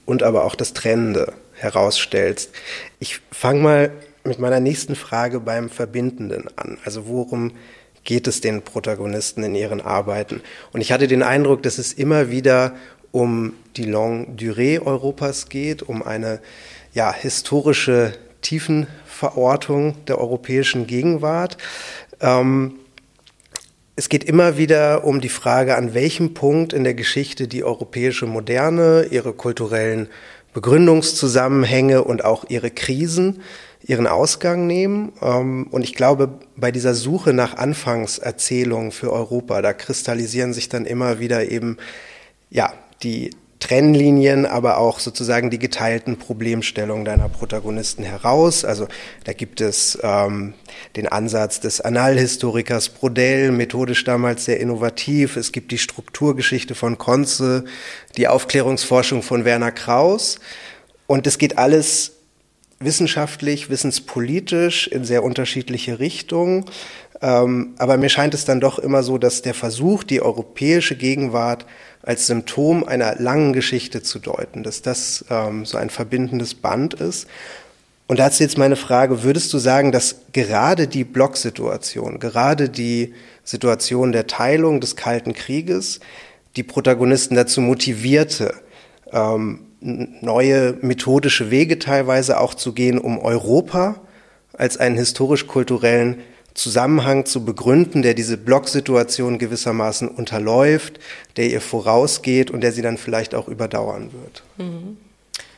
und 0.06 0.22
aber 0.22 0.44
auch 0.44 0.54
das 0.54 0.72
Trennende 0.72 1.32
herausstellst. 1.54 2.50
Ich 2.98 3.20
fange 3.30 3.60
mal 3.60 3.90
mit 4.24 4.38
meiner 4.38 4.60
nächsten 4.60 4.96
Frage 4.96 5.40
beim 5.40 5.70
Verbindenden 5.70 6.48
an. 6.56 6.78
Also 6.84 7.06
worum 7.06 7.52
geht 8.04 8.26
es 8.26 8.40
den 8.40 8.62
Protagonisten 8.62 9.42
in 9.42 9.54
ihren 9.54 9.80
Arbeiten? 9.80 10.42
Und 10.72 10.80
ich 10.80 10.92
hatte 10.92 11.08
den 11.08 11.22
Eindruck, 11.22 11.62
dass 11.62 11.78
es 11.78 11.92
immer 11.92 12.30
wieder 12.30 12.74
um 13.14 13.54
die 13.76 13.84
Longue 13.84 14.26
Durée 14.36 14.84
Europas 14.84 15.48
geht, 15.48 15.82
um 15.82 16.02
eine 16.02 16.40
ja, 16.92 17.14
historische 17.14 18.12
Tiefenverortung 18.40 20.04
der 20.06 20.18
europäischen 20.18 20.88
Gegenwart. 20.88 21.56
Ähm, 22.20 22.74
es 23.94 24.08
geht 24.08 24.24
immer 24.24 24.58
wieder 24.58 25.04
um 25.04 25.20
die 25.20 25.28
Frage, 25.28 25.76
an 25.76 25.94
welchem 25.94 26.34
Punkt 26.34 26.72
in 26.72 26.82
der 26.82 26.94
Geschichte 26.94 27.46
die 27.46 27.62
europäische 27.62 28.26
Moderne, 28.26 29.06
ihre 29.10 29.32
kulturellen 29.32 30.08
Begründungszusammenhänge 30.52 32.02
und 32.02 32.24
auch 32.24 32.44
ihre 32.48 32.70
Krisen 32.70 33.42
ihren 33.86 34.06
Ausgang 34.08 34.66
nehmen. 34.66 35.12
Ähm, 35.22 35.68
und 35.70 35.84
ich 35.84 35.94
glaube, 35.94 36.40
bei 36.56 36.72
dieser 36.72 36.94
Suche 36.94 37.32
nach 37.32 37.56
Anfangserzählungen 37.56 38.90
für 38.90 39.12
Europa, 39.12 39.62
da 39.62 39.72
kristallisieren 39.72 40.52
sich 40.52 40.68
dann 40.68 40.84
immer 40.84 41.20
wieder 41.20 41.48
eben, 41.50 41.76
ja, 42.50 42.72
die 43.02 43.30
Trennlinien, 43.64 44.44
aber 44.44 44.76
auch 44.76 44.98
sozusagen 44.98 45.48
die 45.48 45.58
geteilten 45.58 46.18
Problemstellungen 46.18 47.06
deiner 47.06 47.30
Protagonisten 47.30 48.04
heraus. 48.04 48.62
Also 48.62 48.88
da 49.24 49.32
gibt 49.32 49.62
es 49.62 49.98
ähm, 50.02 50.52
den 50.96 51.08
Ansatz 51.08 51.60
des 51.60 51.80
Analhistorikers 51.80 52.90
Brodell, 52.90 53.52
methodisch 53.52 54.04
damals 54.04 54.44
sehr 54.44 54.60
innovativ. 54.60 55.36
Es 55.36 55.50
gibt 55.50 55.72
die 55.72 55.78
Strukturgeschichte 55.78 56.74
von 56.74 56.98
Konze, 56.98 57.64
die 58.18 58.28
Aufklärungsforschung 58.28 59.22
von 59.22 59.46
Werner 59.46 59.72
Kraus. 59.72 60.40
Und 61.06 61.26
es 61.26 61.38
geht 61.38 61.56
alles 61.56 62.12
wissenschaftlich, 62.80 63.70
wissenspolitisch 63.70 64.88
in 64.88 65.04
sehr 65.04 65.24
unterschiedliche 65.24 66.00
Richtungen. 66.00 66.66
Ähm, 67.22 67.74
aber 67.78 67.96
mir 67.96 68.10
scheint 68.10 68.34
es 68.34 68.44
dann 68.44 68.60
doch 68.60 68.78
immer 68.78 69.02
so, 69.02 69.16
dass 69.16 69.40
der 69.40 69.54
Versuch, 69.54 70.04
die 70.04 70.20
europäische 70.20 70.96
Gegenwart 70.96 71.64
als 72.04 72.26
Symptom 72.26 72.84
einer 72.84 73.16
langen 73.16 73.52
Geschichte 73.52 74.02
zu 74.02 74.18
deuten, 74.18 74.62
dass 74.62 74.82
das 74.82 75.24
ähm, 75.30 75.64
so 75.64 75.78
ein 75.78 75.90
verbindendes 75.90 76.54
Band 76.54 76.94
ist. 76.94 77.26
Und 78.06 78.18
dazu 78.18 78.42
jetzt 78.42 78.58
meine 78.58 78.76
Frage, 78.76 79.22
würdest 79.22 79.52
du 79.54 79.58
sagen, 79.58 79.90
dass 79.90 80.16
gerade 80.32 80.86
die 80.86 81.04
Blocksituation, 81.04 82.18
gerade 82.18 82.68
die 82.68 83.14
Situation 83.42 84.12
der 84.12 84.26
Teilung 84.26 84.80
des 84.80 84.96
Kalten 84.96 85.32
Krieges 85.32 86.00
die 86.56 86.62
Protagonisten 86.62 87.34
dazu 87.34 87.62
motivierte, 87.62 88.54
ähm, 89.10 89.60
neue 89.80 90.76
methodische 90.80 91.50
Wege 91.50 91.78
teilweise 91.78 92.40
auch 92.40 92.54
zu 92.54 92.72
gehen, 92.72 92.98
um 92.98 93.18
Europa 93.18 94.00
als 94.52 94.76
einen 94.76 94.96
historisch-kulturellen 94.96 96.18
Zusammenhang 96.54 97.26
zu 97.26 97.44
begründen, 97.44 98.02
der 98.02 98.14
diese 98.14 98.36
Blocksituation 98.36 99.38
gewissermaßen 99.38 100.08
unterläuft, 100.08 101.00
der 101.36 101.50
ihr 101.50 101.60
vorausgeht 101.60 102.50
und 102.50 102.60
der 102.60 102.72
sie 102.72 102.82
dann 102.82 102.96
vielleicht 102.96 103.34
auch 103.34 103.48
überdauern 103.48 104.10
wird. 104.12 104.42
Mhm. 104.56 104.96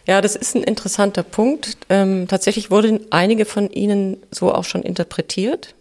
Ja, 0.07 0.21
das 0.21 0.37
ist 0.37 0.55
ein 0.55 0.63
interessanter 0.63 1.23
Punkt. 1.23 1.77
Ähm, 1.91 2.29
tatsächlich 2.29 2.71
wurden 2.71 3.01
einige 3.11 3.45
von 3.45 3.71
Ihnen 3.71 4.19
so 4.31 4.55
auch 4.55 4.65
schon 4.65 4.83
interpretiert. 4.83 5.75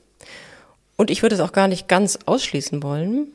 Und 0.97 1.11
ich 1.11 1.21
würde 1.21 1.35
es 1.35 1.41
auch 1.41 1.51
gar 1.51 1.67
nicht 1.67 1.87
ganz 1.87 2.19
ausschließen 2.25 2.81
wollen. 2.81 3.27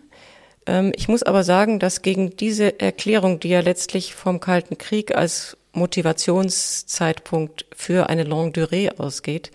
Ähm, 0.66 0.92
ich 0.96 1.08
muss 1.08 1.22
aber 1.22 1.44
sagen, 1.44 1.78
dass 1.78 2.02
gegen 2.02 2.36
diese 2.36 2.80
Erklärung, 2.80 3.38
die 3.38 3.50
ja 3.50 3.60
letztlich 3.60 4.14
vom 4.14 4.40
Kalten 4.40 4.78
Krieg 4.78 5.14
als 5.14 5.56
Motivationszeitpunkt 5.72 7.66
für 7.74 8.08
eine 8.08 8.24
Longue 8.24 8.52
Durée 8.52 8.90
ausgeht, 8.98 9.52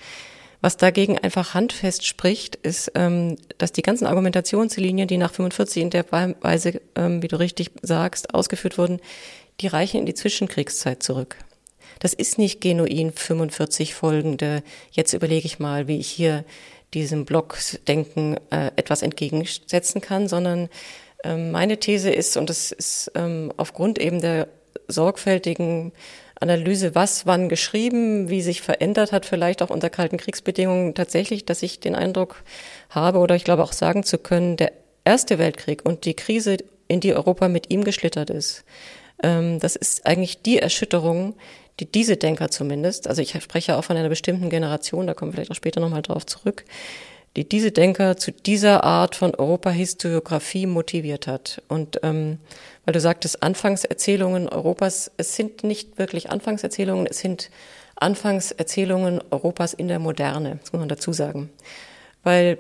was 0.66 0.78
dagegen 0.78 1.20
einfach 1.20 1.54
handfest 1.54 2.08
spricht, 2.08 2.56
ist, 2.56 2.92
ähm, 2.96 3.38
dass 3.60 3.72
die 3.72 3.84
ganzen 3.84 4.08
Argumentationslinien, 4.08 5.08
die 5.08 5.20
nach 5.20 5.32
45 5.32 5.84
in 5.84 5.90
der 5.92 6.12
Weise, 6.12 6.82
ähm, 6.96 7.22
wie 7.22 7.28
du 7.28 7.38
richtig 7.38 7.70
sagst, 7.84 8.34
ausgeführt 8.34 8.80
wurden, 8.80 9.00
die 9.62 9.68
reichen 9.68 10.00
in 10.00 10.08
die 10.08 10.16
Zwischenkriegszeit 10.16 11.04
zurück. 11.04 11.38
Das 12.00 12.16
ist 12.16 12.40
nicht 12.40 12.62
genuin 12.62 13.12
45 13.12 13.94
folgende, 13.94 14.64
jetzt 14.90 15.14
überlege 15.14 15.46
ich 15.46 15.60
mal, 15.60 15.88
wie 15.88 16.00
ich 16.00 16.08
hier 16.08 16.44
diesem 16.96 17.26
Blockdenken 17.26 18.38
äh, 18.50 18.72
etwas 18.76 19.04
entgegensetzen 19.04 20.02
kann, 20.02 20.28
sondern 20.28 20.70
ähm, 21.24 21.52
meine 21.52 21.80
These 21.80 22.10
ist, 22.10 22.38
und 22.38 22.50
das 22.50 22.72
ist 22.72 23.12
aufgrund 23.58 24.00
eben 24.00 24.20
der 24.20 24.48
sorgfältigen 24.88 25.92
Analyse, 26.39 26.96
was 26.96 27.25
wann 27.25 27.50
geschrieben, 27.50 28.30
wie 28.30 28.42
sich 28.42 28.62
verändert 28.62 29.12
hat, 29.12 29.25
vielleicht 29.25 29.62
auch 29.62 29.70
unter 29.70 29.89
kalten 29.89 30.18
Kriegsbedingungen 30.18 30.94
tatsächlich, 30.94 31.46
dass 31.46 31.63
ich 31.63 31.80
den 31.80 31.96
Eindruck 31.96 32.44
habe 32.89 33.20
oder 33.20 33.36
ich 33.36 33.44
glaube 33.44 33.63
auch 33.63 33.74
sagen 33.74 34.04
zu 34.04 34.18
können, 34.18 34.58
der 34.58 34.72
Erste 35.06 35.38
Weltkrieg 35.38 35.86
und 35.86 36.06
die 36.06 36.15
Krise, 36.15 36.58
in 36.88 37.00
die 37.00 37.13
Europa 37.13 37.48
mit 37.48 37.72
ihm 37.72 37.84
geschlittert 37.84 38.30
ist, 38.30 38.63
ähm, 39.24 39.60
das 39.60 39.75
ist 39.75 40.06
eigentlich 40.06 40.42
die 40.42 40.60
Erschütterung, 40.60 41.36
die 41.80 41.92
diese 41.92 42.18
Denker 42.18 42.50
zumindest, 42.50 43.08
also 43.08 43.22
ich 43.22 43.32
spreche 43.42 43.77
auch 43.77 43.84
von 43.84 43.98
einer 43.98 44.10
bestimmten 44.10 44.50
Generation, 44.50 45.08
da 45.08 45.13
kommen 45.13 45.32
wir 45.32 45.36
vielleicht 45.36 45.51
auch 45.51 45.56
später 45.56 45.82
nochmal 45.82 46.01
drauf 46.01 46.25
zurück, 46.25 46.63
die 47.36 47.48
diese 47.48 47.72
Denker 47.72 48.18
zu 48.18 48.32
dieser 48.32 48.84
Art 48.84 49.15
von 49.15 49.36
Europahistoriografie 49.36 50.68
motiviert 50.68 51.27
hat. 51.27 51.62
Und 51.68 52.00
ähm, 52.04 52.39
weil 52.86 52.94
du 52.94 53.00
sagtest, 53.00 53.44
Anfangserzählungen 53.44 54.48
Europas, 54.48 55.12
es 55.18 55.36
sind 55.36 55.63
nicht 55.63 55.98
wirklich 55.98 56.30
Anfangserzählungen, 56.30 57.08
es 57.08 57.20
sind 57.20 57.50
Anfangserzählungen 57.96 59.22
Europas 59.32 59.74
in 59.74 59.88
der 59.88 60.00
Moderne, 60.00 60.60
das 60.62 60.72
muss 60.74 60.80
man 60.80 60.89
dazu 60.89 61.13
sagen. 61.13 61.50
Weil 62.24 62.58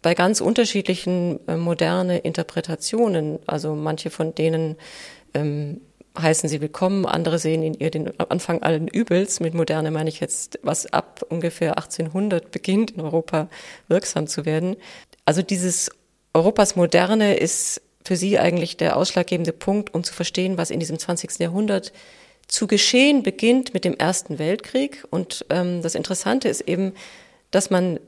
bei 0.00 0.14
ganz 0.14 0.40
unterschiedlichen 0.40 1.38
äh, 1.46 1.56
moderne 1.56 2.18
Interpretationen, 2.18 3.38
also 3.46 3.74
manche 3.74 4.08
von 4.10 4.34
denen 4.34 4.76
ähm, 5.34 5.82
heißen 6.18 6.48
sie 6.48 6.60
willkommen, 6.60 7.06
andere 7.06 7.38
sehen 7.38 7.62
in 7.62 7.74
ihr 7.74 7.90
den 7.90 8.18
Anfang 8.20 8.62
allen 8.62 8.88
Übels. 8.88 9.40
Mit 9.40 9.52
Moderne 9.52 9.90
meine 9.90 10.08
ich 10.08 10.20
jetzt, 10.20 10.58
was 10.62 10.86
ab 10.92 11.24
ungefähr 11.28 11.76
1800 11.76 12.50
beginnt, 12.50 12.92
in 12.92 13.00
Europa 13.00 13.48
wirksam 13.88 14.26
zu 14.26 14.46
werden. 14.46 14.76
Also 15.24 15.42
dieses 15.42 15.90
Europas 16.32 16.76
Moderne 16.76 17.36
ist 17.36 17.82
für 18.04 18.16
sie 18.16 18.38
eigentlich 18.38 18.76
der 18.76 18.96
ausschlaggebende 18.96 19.52
Punkt, 19.52 19.94
um 19.94 20.04
zu 20.04 20.12
verstehen, 20.12 20.58
was 20.58 20.70
in 20.70 20.80
diesem 20.80 20.98
20. 20.98 21.38
Jahrhundert 21.38 21.92
zu 22.46 22.66
geschehen 22.66 23.22
beginnt 23.22 23.72
mit 23.72 23.84
dem 23.84 23.94
Ersten 23.94 24.38
Weltkrieg. 24.38 25.04
Und 25.10 25.46
ähm, 25.50 25.80
das 25.82 25.94
Interessante 25.94 26.48
ist 26.48 26.60
eben, 26.62 26.92
dass 27.50 27.70
man 27.70 27.98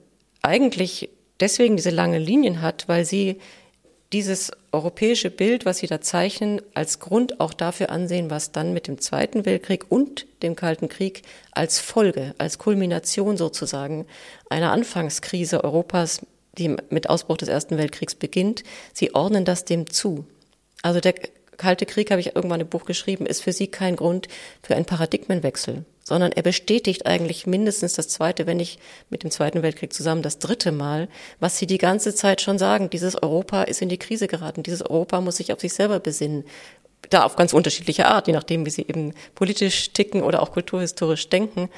eigentlich 0.42 1.08
deswegen 1.40 1.76
diese 1.76 1.90
lange 1.90 2.18
Linien 2.18 2.60
hat, 2.60 2.88
weil 2.88 3.04
sie 3.04 3.40
dieses 4.12 4.52
europäische 4.70 5.30
Bild, 5.30 5.64
was 5.64 5.78
Sie 5.78 5.88
da 5.88 6.00
zeichnen, 6.00 6.62
als 6.74 7.00
Grund 7.00 7.40
auch 7.40 7.52
dafür 7.52 7.90
ansehen, 7.90 8.30
was 8.30 8.52
dann 8.52 8.72
mit 8.72 8.86
dem 8.86 9.00
Zweiten 9.00 9.44
Weltkrieg 9.44 9.86
und 9.88 10.26
dem 10.42 10.54
Kalten 10.54 10.88
Krieg 10.88 11.22
als 11.50 11.80
Folge, 11.80 12.34
als 12.38 12.58
Kulmination 12.58 13.36
sozusagen 13.36 14.06
einer 14.48 14.70
Anfangskrise 14.70 15.64
Europas, 15.64 16.20
die 16.58 16.76
mit 16.90 17.08
Ausbruch 17.08 17.36
des 17.36 17.48
Ersten 17.48 17.78
Weltkriegs 17.78 18.14
beginnt, 18.14 18.62
Sie 18.92 19.14
ordnen 19.14 19.44
das 19.44 19.64
dem 19.64 19.90
zu. 19.90 20.26
Also 20.82 21.00
der 21.00 21.14
Kalte 21.56 21.86
Krieg, 21.86 22.10
habe 22.10 22.20
ich 22.20 22.36
irgendwann 22.36 22.60
im 22.60 22.68
Buch 22.68 22.84
geschrieben, 22.84 23.26
ist 23.26 23.42
für 23.42 23.52
Sie 23.52 23.66
kein 23.66 23.96
Grund 23.96 24.28
für 24.62 24.76
einen 24.76 24.84
Paradigmenwechsel, 24.84 25.84
sondern 26.02 26.32
er 26.32 26.42
bestätigt 26.42 27.06
eigentlich 27.06 27.46
mindestens 27.46 27.94
das 27.94 28.08
zweite, 28.08 28.46
wenn 28.46 28.58
nicht 28.58 28.78
mit 29.10 29.22
dem 29.22 29.30
Zweiten 29.30 29.62
Weltkrieg 29.62 29.92
zusammen 29.92 30.22
das 30.22 30.38
dritte 30.38 30.70
Mal, 30.70 31.08
was 31.40 31.58
sie 31.58 31.66
die 31.66 31.78
ganze 31.78 32.14
Zeit 32.14 32.40
schon 32.40 32.58
sagen. 32.58 32.90
Dieses 32.90 33.20
Europa 33.20 33.62
ist 33.62 33.82
in 33.82 33.88
die 33.88 33.98
Krise 33.98 34.28
geraten. 34.28 34.62
Dieses 34.62 34.82
Europa 34.82 35.20
muss 35.20 35.38
sich 35.38 35.52
auf 35.52 35.60
sich 35.60 35.72
selber 35.72 35.98
besinnen. 35.98 36.44
Da 37.10 37.24
auf 37.24 37.36
ganz 37.36 37.52
unterschiedliche 37.52 38.06
Art, 38.06 38.26
je 38.26 38.32
nachdem, 38.32 38.66
wie 38.66 38.70
sie 38.70 38.82
eben 38.82 39.14
politisch 39.34 39.92
ticken 39.92 40.22
oder 40.22 40.42
auch 40.42 40.52
kulturhistorisch 40.52 41.28
denken. 41.28 41.70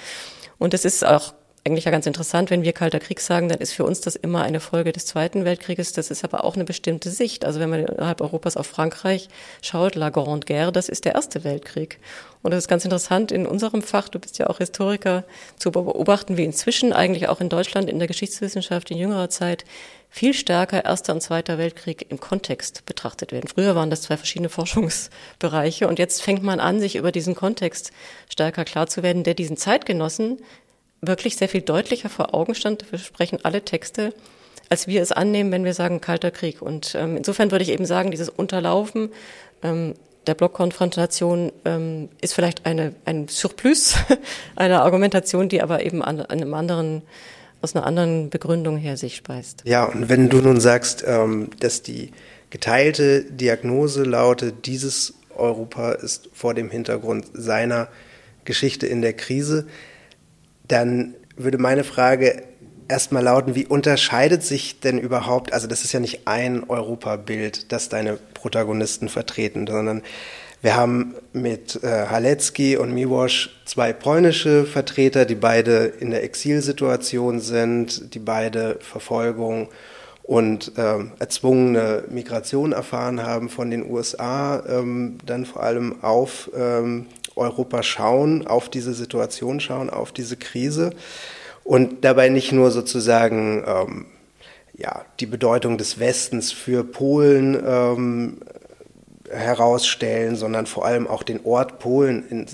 Und 0.58 0.74
es 0.74 0.84
ist 0.84 1.04
auch 1.04 1.34
eigentlich 1.64 1.84
ja 1.84 1.90
ganz 1.90 2.06
interessant, 2.06 2.50
wenn 2.50 2.62
wir 2.62 2.72
Kalter 2.72 3.00
Krieg 3.00 3.20
sagen, 3.20 3.48
dann 3.48 3.58
ist 3.58 3.72
für 3.72 3.84
uns 3.84 4.00
das 4.00 4.16
immer 4.16 4.42
eine 4.42 4.60
Folge 4.60 4.92
des 4.92 5.06
Zweiten 5.06 5.44
Weltkrieges. 5.44 5.92
Das 5.92 6.10
ist 6.10 6.24
aber 6.24 6.44
auch 6.44 6.54
eine 6.54 6.64
bestimmte 6.64 7.10
Sicht. 7.10 7.44
Also 7.44 7.60
wenn 7.60 7.70
man 7.70 7.84
innerhalb 7.84 8.20
Europas 8.20 8.56
auf 8.56 8.66
Frankreich 8.66 9.28
schaut, 9.62 9.94
La 9.94 10.10
Grande 10.10 10.46
Guerre, 10.46 10.72
das 10.72 10.88
ist 10.88 11.04
der 11.04 11.14
Erste 11.14 11.44
Weltkrieg. 11.44 11.98
Und 12.42 12.52
das 12.52 12.64
ist 12.64 12.68
ganz 12.68 12.84
interessant 12.84 13.32
in 13.32 13.46
unserem 13.46 13.82
Fach, 13.82 14.08
du 14.08 14.18
bist 14.18 14.38
ja 14.38 14.48
auch 14.48 14.58
Historiker, 14.58 15.24
zu 15.56 15.72
beobachten, 15.72 16.36
wie 16.36 16.44
inzwischen 16.44 16.92
eigentlich 16.92 17.28
auch 17.28 17.40
in 17.40 17.48
Deutschland 17.48 17.90
in 17.90 17.98
der 17.98 18.08
Geschichtswissenschaft 18.08 18.90
in 18.90 18.96
jüngerer 18.96 19.28
Zeit 19.28 19.64
viel 20.10 20.32
stärker 20.32 20.84
Erster 20.84 21.12
und 21.12 21.20
Zweiter 21.20 21.58
Weltkrieg 21.58 22.06
im 22.08 22.18
Kontext 22.18 22.86
betrachtet 22.86 23.32
werden. 23.32 23.48
Früher 23.48 23.74
waren 23.74 23.90
das 23.90 24.02
zwei 24.02 24.16
verschiedene 24.16 24.48
Forschungsbereiche 24.48 25.86
und 25.86 25.98
jetzt 25.98 26.22
fängt 26.22 26.42
man 26.42 26.60
an, 26.60 26.80
sich 26.80 26.96
über 26.96 27.12
diesen 27.12 27.34
Kontext 27.34 27.92
stärker 28.30 28.64
klar 28.64 28.86
zu 28.86 29.02
werden, 29.02 29.24
der 29.24 29.34
diesen 29.34 29.56
Zeitgenossen 29.56 30.38
wirklich 31.00 31.36
sehr 31.36 31.48
viel 31.48 31.62
deutlicher 31.62 32.08
vor 32.08 32.34
Augen 32.34 32.54
stand. 32.54 32.90
Wir 32.90 32.98
sprechen 32.98 33.38
alle 33.42 33.64
Texte, 33.64 34.12
als 34.68 34.86
wir 34.86 35.02
es 35.02 35.12
annehmen, 35.12 35.52
wenn 35.52 35.64
wir 35.64 35.74
sagen 35.74 36.00
Kalter 36.00 36.30
Krieg. 36.30 36.62
Und 36.62 36.94
ähm, 36.94 37.16
insofern 37.16 37.50
würde 37.50 37.62
ich 37.62 37.70
eben 37.70 37.86
sagen, 37.86 38.10
dieses 38.10 38.28
Unterlaufen 38.28 39.10
ähm, 39.62 39.94
der 40.26 40.34
Blockkonfrontation 40.34 41.52
ähm, 41.64 42.08
ist 42.20 42.34
vielleicht 42.34 42.66
eine, 42.66 42.94
ein 43.04 43.28
Surplus 43.28 43.96
einer 44.56 44.82
Argumentation, 44.82 45.48
die 45.48 45.62
aber 45.62 45.84
eben 45.84 46.02
an, 46.02 46.20
an 46.20 46.26
einem 46.26 46.54
anderen 46.54 47.02
aus 47.60 47.74
einer 47.74 47.86
anderen 47.86 48.30
Begründung 48.30 48.76
her 48.76 48.96
sich 48.96 49.16
speist. 49.16 49.62
Ja, 49.64 49.84
und 49.84 50.08
wenn 50.08 50.28
du 50.28 50.40
nun 50.40 50.60
sagst, 50.60 51.02
ähm, 51.04 51.50
dass 51.58 51.82
die 51.82 52.12
geteilte 52.50 53.24
Diagnose 53.24 54.04
lautet, 54.04 54.66
dieses 54.66 55.14
Europa 55.34 55.92
ist 55.92 56.28
vor 56.32 56.54
dem 56.54 56.70
Hintergrund 56.70 57.26
seiner 57.32 57.88
Geschichte 58.44 58.86
in 58.86 59.02
der 59.02 59.12
Krise, 59.12 59.66
dann 60.68 61.14
würde 61.36 61.58
meine 61.58 61.84
Frage 61.84 62.42
erstmal 62.88 63.22
lauten, 63.22 63.54
wie 63.54 63.66
unterscheidet 63.66 64.42
sich 64.42 64.80
denn 64.80 64.98
überhaupt, 64.98 65.52
also 65.52 65.66
das 65.66 65.84
ist 65.84 65.92
ja 65.92 66.00
nicht 66.00 66.26
ein 66.26 66.64
Europabild, 66.68 67.70
das 67.72 67.88
deine 67.88 68.18
Protagonisten 68.34 69.08
vertreten, 69.08 69.66
sondern 69.66 70.02
wir 70.60 70.74
haben 70.74 71.14
mit 71.32 71.82
äh, 71.84 72.06
Halecki 72.06 72.76
und 72.76 72.92
Miłosz 72.92 73.50
zwei 73.64 73.92
polnische 73.92 74.64
Vertreter, 74.64 75.24
die 75.24 75.36
beide 75.36 75.84
in 75.84 76.10
der 76.10 76.24
Exilsituation 76.24 77.40
sind, 77.40 78.14
die 78.14 78.18
beide 78.18 78.78
Verfolgung 78.80 79.68
und 80.24 80.72
ähm, 80.76 81.12
erzwungene 81.20 82.04
Migration 82.10 82.72
erfahren 82.72 83.22
haben 83.22 83.48
von 83.48 83.70
den 83.70 83.88
USA, 83.88 84.62
ähm, 84.68 85.18
dann 85.24 85.46
vor 85.46 85.62
allem 85.62 86.02
auf 86.02 86.50
ähm, 86.56 87.06
Europa 87.38 87.82
schauen, 87.82 88.46
auf 88.46 88.68
diese 88.68 88.94
Situation 88.94 89.60
schauen, 89.60 89.90
auf 89.90 90.12
diese 90.12 90.36
Krise 90.36 90.90
und 91.64 92.04
dabei 92.04 92.28
nicht 92.28 92.52
nur 92.52 92.70
sozusagen 92.70 93.64
ähm, 93.66 94.06
ja, 94.76 95.04
die 95.20 95.26
Bedeutung 95.26 95.76
des 95.76 95.98
Westens 95.98 96.52
für 96.52 96.84
Polen 96.84 97.60
ähm, 97.66 98.38
herausstellen, 99.30 100.36
sondern 100.36 100.66
vor 100.66 100.86
allem 100.86 101.06
auch 101.06 101.22
den 101.22 101.44
Ort 101.44 101.78
Polen 101.78 102.24
in, 102.28 102.46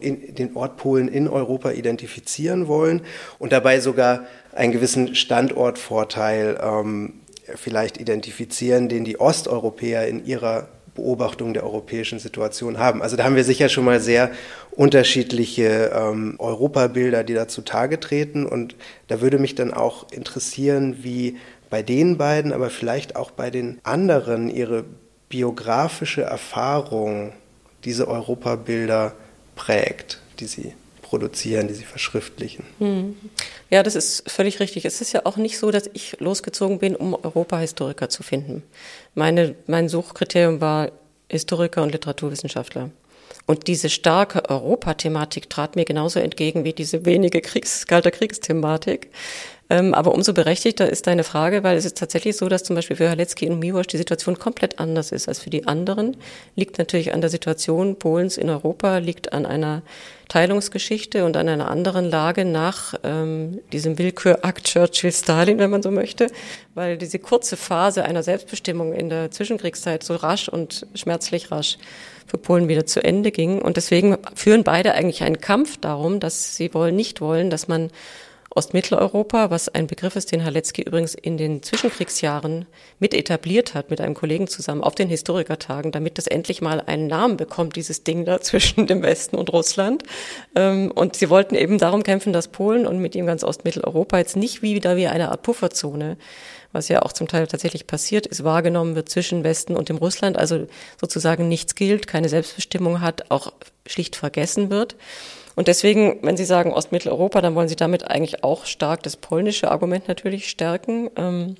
in, 0.00 0.34
den 0.34 0.56
Ort 0.56 0.76
Polen 0.76 1.08
in 1.08 1.28
Europa 1.28 1.72
identifizieren 1.72 2.68
wollen 2.68 3.02
und 3.38 3.52
dabei 3.52 3.80
sogar 3.80 4.26
einen 4.52 4.72
gewissen 4.72 5.14
Standortvorteil 5.14 6.58
ähm, 6.62 7.14
vielleicht 7.56 7.98
identifizieren, 7.98 8.88
den 8.88 9.04
die 9.04 9.18
Osteuropäer 9.18 10.06
in 10.06 10.24
ihrer 10.24 10.68
Beobachtung 11.00 11.54
der 11.54 11.64
europäischen 11.64 12.18
Situation 12.18 12.78
haben. 12.78 13.02
Also 13.02 13.16
da 13.16 13.24
haben 13.24 13.36
wir 13.36 13.44
sicher 13.44 13.68
schon 13.68 13.84
mal 13.84 14.00
sehr 14.00 14.30
unterschiedliche 14.72 15.90
ähm, 15.94 16.36
Europabilder, 16.38 17.24
die 17.24 17.34
da 17.34 17.48
zutage 17.48 17.98
treten. 17.98 18.44
Und 18.44 18.76
da 19.08 19.20
würde 19.20 19.38
mich 19.38 19.54
dann 19.54 19.72
auch 19.72 20.12
interessieren, 20.12 20.98
wie 21.02 21.38
bei 21.70 21.82
den 21.82 22.18
beiden, 22.18 22.52
aber 22.52 22.68
vielleicht 22.68 23.16
auch 23.16 23.30
bei 23.30 23.50
den 23.50 23.78
anderen 23.82 24.50
ihre 24.50 24.84
biografische 25.28 26.22
Erfahrung 26.22 27.32
diese 27.84 28.06
Europabilder 28.06 29.14
prägt, 29.56 30.20
die 30.38 30.46
sie 30.46 30.74
produzieren, 31.02 31.66
die 31.66 31.74
sie 31.74 31.84
verschriftlichen. 31.84 32.64
Hm. 32.78 33.16
Ja, 33.68 33.82
das 33.82 33.96
ist 33.96 34.30
völlig 34.30 34.60
richtig. 34.60 34.84
Es 34.84 35.00
ist 35.00 35.12
ja 35.12 35.22
auch 35.24 35.36
nicht 35.36 35.58
so, 35.58 35.70
dass 35.70 35.90
ich 35.92 36.16
losgezogen 36.20 36.78
bin, 36.78 36.94
um 36.94 37.14
Europahistoriker 37.14 38.08
zu 38.08 38.22
finden. 38.22 38.62
Meine, 39.14 39.56
mein 39.66 39.88
Suchkriterium 39.88 40.60
war 40.60 40.92
Historiker 41.30 41.82
und 41.82 41.92
Literaturwissenschaftler. 41.92 42.90
Und 43.46 43.66
diese 43.66 43.88
starke 43.88 44.48
Europathematik 44.48 45.48
trat 45.48 45.76
mir 45.76 45.84
genauso 45.84 46.20
entgegen 46.20 46.64
wie 46.64 46.72
diese 46.72 47.04
wenige 47.04 47.40
Kriegs-, 47.40 47.86
kalter 47.86 48.10
Kriegsthematik. 48.10 49.10
Ähm, 49.70 49.94
aber 49.94 50.12
umso 50.12 50.34
berechtigter 50.34 50.90
ist 50.90 51.06
deine 51.06 51.22
Frage, 51.22 51.62
weil 51.62 51.76
es 51.76 51.84
ist 51.84 51.96
tatsächlich 51.96 52.36
so, 52.36 52.48
dass 52.48 52.64
zum 52.64 52.74
Beispiel 52.74 52.96
für 52.96 53.08
Halecki 53.08 53.48
und 53.48 53.60
Miłosz 53.60 53.86
die 53.86 53.98
Situation 53.98 54.36
komplett 54.36 54.80
anders 54.80 55.12
ist 55.12 55.28
als 55.28 55.38
für 55.38 55.50
die 55.50 55.68
anderen. 55.68 56.16
Liegt 56.56 56.78
natürlich 56.78 57.14
an 57.14 57.20
der 57.20 57.30
Situation 57.30 57.96
Polens 57.96 58.36
in 58.36 58.50
Europa, 58.50 58.98
liegt 58.98 59.32
an 59.32 59.46
einer 59.46 59.82
Teilungsgeschichte 60.28 61.24
und 61.24 61.36
an 61.36 61.48
einer 61.48 61.70
anderen 61.70 62.10
Lage 62.10 62.44
nach 62.44 62.94
ähm, 63.04 63.60
diesem 63.72 63.96
Willkürakt 63.98 64.64
Churchill-Stalin, 64.64 65.58
wenn 65.58 65.70
man 65.70 65.82
so 65.82 65.92
möchte, 65.92 66.26
weil 66.74 66.98
diese 66.98 67.20
kurze 67.20 67.56
Phase 67.56 68.04
einer 68.04 68.24
Selbstbestimmung 68.24 68.92
in 68.92 69.08
der 69.08 69.30
Zwischenkriegszeit 69.30 70.02
so 70.02 70.16
rasch 70.16 70.48
und 70.48 70.86
schmerzlich 70.94 71.52
rasch 71.52 71.78
für 72.26 72.38
Polen 72.38 72.68
wieder 72.68 72.86
zu 72.86 73.02
Ende 73.02 73.30
ging. 73.30 73.60
Und 73.60 73.76
deswegen 73.76 74.18
führen 74.34 74.64
beide 74.64 74.94
eigentlich 74.94 75.22
einen 75.22 75.40
Kampf 75.40 75.76
darum, 75.78 76.18
dass 76.18 76.56
sie 76.56 76.74
wollen, 76.74 76.96
nicht 76.96 77.20
wollen, 77.20 77.50
dass 77.50 77.68
man 77.68 77.90
Ostmitteleuropa, 78.52 79.50
was 79.50 79.68
ein 79.68 79.86
Begriff 79.86 80.16
ist, 80.16 80.32
den 80.32 80.44
Halecki 80.44 80.82
übrigens 80.82 81.14
in 81.14 81.36
den 81.36 81.62
Zwischenkriegsjahren 81.62 82.66
mit 82.98 83.14
etabliert 83.14 83.74
hat, 83.74 83.90
mit 83.90 84.00
einem 84.00 84.14
Kollegen 84.14 84.48
zusammen 84.48 84.82
auf 84.82 84.96
den 84.96 85.08
Historikertagen, 85.08 85.92
damit 85.92 86.18
das 86.18 86.26
endlich 86.26 86.60
mal 86.60 86.80
einen 86.80 87.06
Namen 87.06 87.36
bekommt, 87.36 87.76
dieses 87.76 88.02
Ding 88.02 88.24
da 88.24 88.40
zwischen 88.42 88.88
dem 88.88 89.02
Westen 89.02 89.36
und 89.36 89.52
Russland. 89.52 90.02
Ähm, 90.56 90.90
und 90.90 91.14
sie 91.14 91.30
wollten 91.30 91.54
eben 91.54 91.78
darum 91.78 92.02
kämpfen, 92.02 92.32
dass 92.32 92.48
Polen 92.48 92.86
und 92.86 92.98
mit 92.98 93.14
ihm 93.14 93.26
ganz 93.26 93.44
Ostmitteleuropa 93.44 94.18
jetzt 94.18 94.36
nicht 94.36 94.62
wieder 94.62 94.96
wie 94.96 95.06
eine 95.06 95.30
Art 95.30 95.42
Pufferzone 95.42 96.16
was 96.72 96.88
ja 96.88 97.02
auch 97.02 97.12
zum 97.12 97.28
Teil 97.28 97.46
tatsächlich 97.46 97.86
passiert 97.86 98.26
ist, 98.26 98.44
wahrgenommen 98.44 98.94
wird 98.94 99.08
zwischen 99.08 99.44
Westen 99.44 99.76
und 99.76 99.88
dem 99.88 99.96
Russland, 99.96 100.36
also 100.36 100.66
sozusagen 101.00 101.48
nichts 101.48 101.74
gilt, 101.74 102.06
keine 102.06 102.28
Selbstbestimmung 102.28 103.00
hat, 103.00 103.30
auch 103.30 103.52
schlicht 103.86 104.16
vergessen 104.16 104.70
wird. 104.70 104.94
Und 105.60 105.68
deswegen, 105.68 106.20
wenn 106.22 106.38
Sie 106.38 106.46
sagen 106.46 106.72
Ostmitteleuropa, 106.72 107.42
dann 107.42 107.54
wollen 107.54 107.68
Sie 107.68 107.76
damit 107.76 108.10
eigentlich 108.10 108.42
auch 108.42 108.64
stark 108.64 109.02
das 109.02 109.18
polnische 109.18 109.70
Argument 109.70 110.08
natürlich 110.08 110.48
stärken. 110.48 111.10
Ähm, 111.16 111.56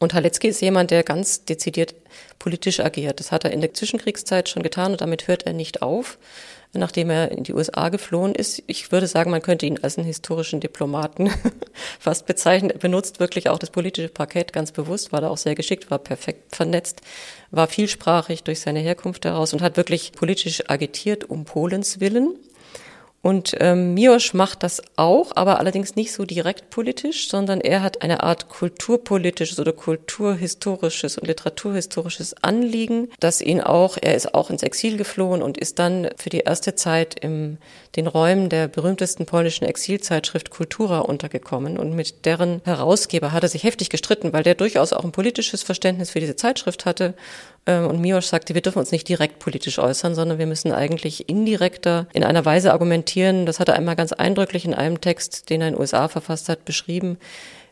und 0.00 0.12
Halecki 0.12 0.48
ist 0.48 0.60
jemand, 0.60 0.90
der 0.90 1.04
ganz 1.04 1.44
dezidiert 1.44 1.94
politisch 2.40 2.80
agiert. 2.80 3.20
Das 3.20 3.30
hat 3.30 3.44
er 3.44 3.52
in 3.52 3.60
der 3.60 3.74
Zwischenkriegszeit 3.74 4.48
schon 4.48 4.64
getan 4.64 4.90
und 4.90 5.02
damit 5.02 5.28
hört 5.28 5.44
er 5.46 5.52
nicht 5.52 5.82
auf, 5.82 6.18
nachdem 6.72 7.10
er 7.10 7.30
in 7.30 7.44
die 7.44 7.54
USA 7.54 7.90
geflohen 7.90 8.34
ist. 8.34 8.60
Ich 8.66 8.90
würde 8.90 9.06
sagen, 9.06 9.30
man 9.30 9.40
könnte 9.40 9.66
ihn 9.66 9.78
als 9.80 9.98
einen 9.98 10.06
historischen 10.08 10.58
Diplomaten 10.58 11.30
fast 12.00 12.26
bezeichnen. 12.26 12.70
Er 12.70 12.78
benutzt 12.78 13.20
wirklich 13.20 13.48
auch 13.50 13.60
das 13.60 13.70
politische 13.70 14.08
Parkett 14.08 14.52
ganz 14.52 14.72
bewusst, 14.72 15.12
war 15.12 15.20
da 15.20 15.28
auch 15.28 15.38
sehr 15.38 15.54
geschickt, 15.54 15.92
war 15.92 16.00
perfekt 16.00 16.56
vernetzt, 16.56 17.02
war 17.52 17.68
vielsprachig 17.68 18.42
durch 18.42 18.58
seine 18.58 18.80
Herkunft 18.80 19.24
heraus 19.24 19.52
und 19.52 19.62
hat 19.62 19.76
wirklich 19.76 20.10
politisch 20.10 20.68
agitiert 20.68 21.30
um 21.30 21.44
Polens 21.44 22.00
Willen. 22.00 22.36
Und 23.22 23.54
ähm, 23.60 23.94
Miosch 23.94 24.34
macht 24.34 24.64
das 24.64 24.82
auch, 24.96 25.30
aber 25.36 25.60
allerdings 25.60 25.94
nicht 25.94 26.12
so 26.12 26.24
direkt 26.24 26.70
politisch, 26.70 27.28
sondern 27.28 27.60
er 27.60 27.80
hat 27.80 28.02
eine 28.02 28.24
Art 28.24 28.48
kulturpolitisches 28.48 29.60
oder 29.60 29.72
kulturhistorisches 29.72 31.18
und 31.18 31.28
literaturhistorisches 31.28 32.34
Anliegen, 32.42 33.10
das 33.20 33.40
ihn 33.40 33.60
auch, 33.60 33.96
er 34.00 34.16
ist 34.16 34.34
auch 34.34 34.50
ins 34.50 34.64
Exil 34.64 34.96
geflohen 34.96 35.40
und 35.40 35.56
ist 35.56 35.78
dann 35.78 36.08
für 36.16 36.30
die 36.30 36.40
erste 36.40 36.74
Zeit 36.74 37.16
in 37.20 37.58
den 37.94 38.08
Räumen 38.08 38.48
der 38.48 38.66
berühmtesten 38.66 39.24
polnischen 39.24 39.66
Exilzeitschrift 39.66 40.50
Kultura 40.50 40.98
untergekommen. 40.98 41.78
Und 41.78 41.94
mit 41.94 42.24
deren 42.24 42.60
Herausgeber 42.64 43.30
hat 43.30 43.44
er 43.44 43.48
sich 43.48 43.62
heftig 43.62 43.88
gestritten, 43.88 44.32
weil 44.32 44.42
der 44.42 44.56
durchaus 44.56 44.92
auch 44.92 45.04
ein 45.04 45.12
politisches 45.12 45.62
Verständnis 45.62 46.10
für 46.10 46.20
diese 46.20 46.34
Zeitschrift 46.34 46.86
hatte 46.86 47.14
und 47.66 48.00
Miosch 48.00 48.26
sagte, 48.26 48.54
wir 48.54 48.60
dürfen 48.60 48.80
uns 48.80 48.90
nicht 48.90 49.08
direkt 49.08 49.38
politisch 49.38 49.78
äußern, 49.78 50.14
sondern 50.14 50.38
wir 50.38 50.46
müssen 50.46 50.72
eigentlich 50.72 51.28
indirekter 51.28 52.08
in 52.12 52.24
einer 52.24 52.44
Weise 52.44 52.72
argumentieren. 52.72 53.46
Das 53.46 53.60
hat 53.60 53.68
er 53.68 53.76
einmal 53.76 53.94
ganz 53.94 54.12
eindrücklich 54.12 54.64
in 54.64 54.74
einem 54.74 55.00
Text, 55.00 55.48
den 55.48 55.60
er 55.60 55.68
in 55.68 55.74
den 55.74 55.80
USA 55.80 56.08
verfasst 56.08 56.48
hat, 56.48 56.64
beschrieben, 56.64 57.18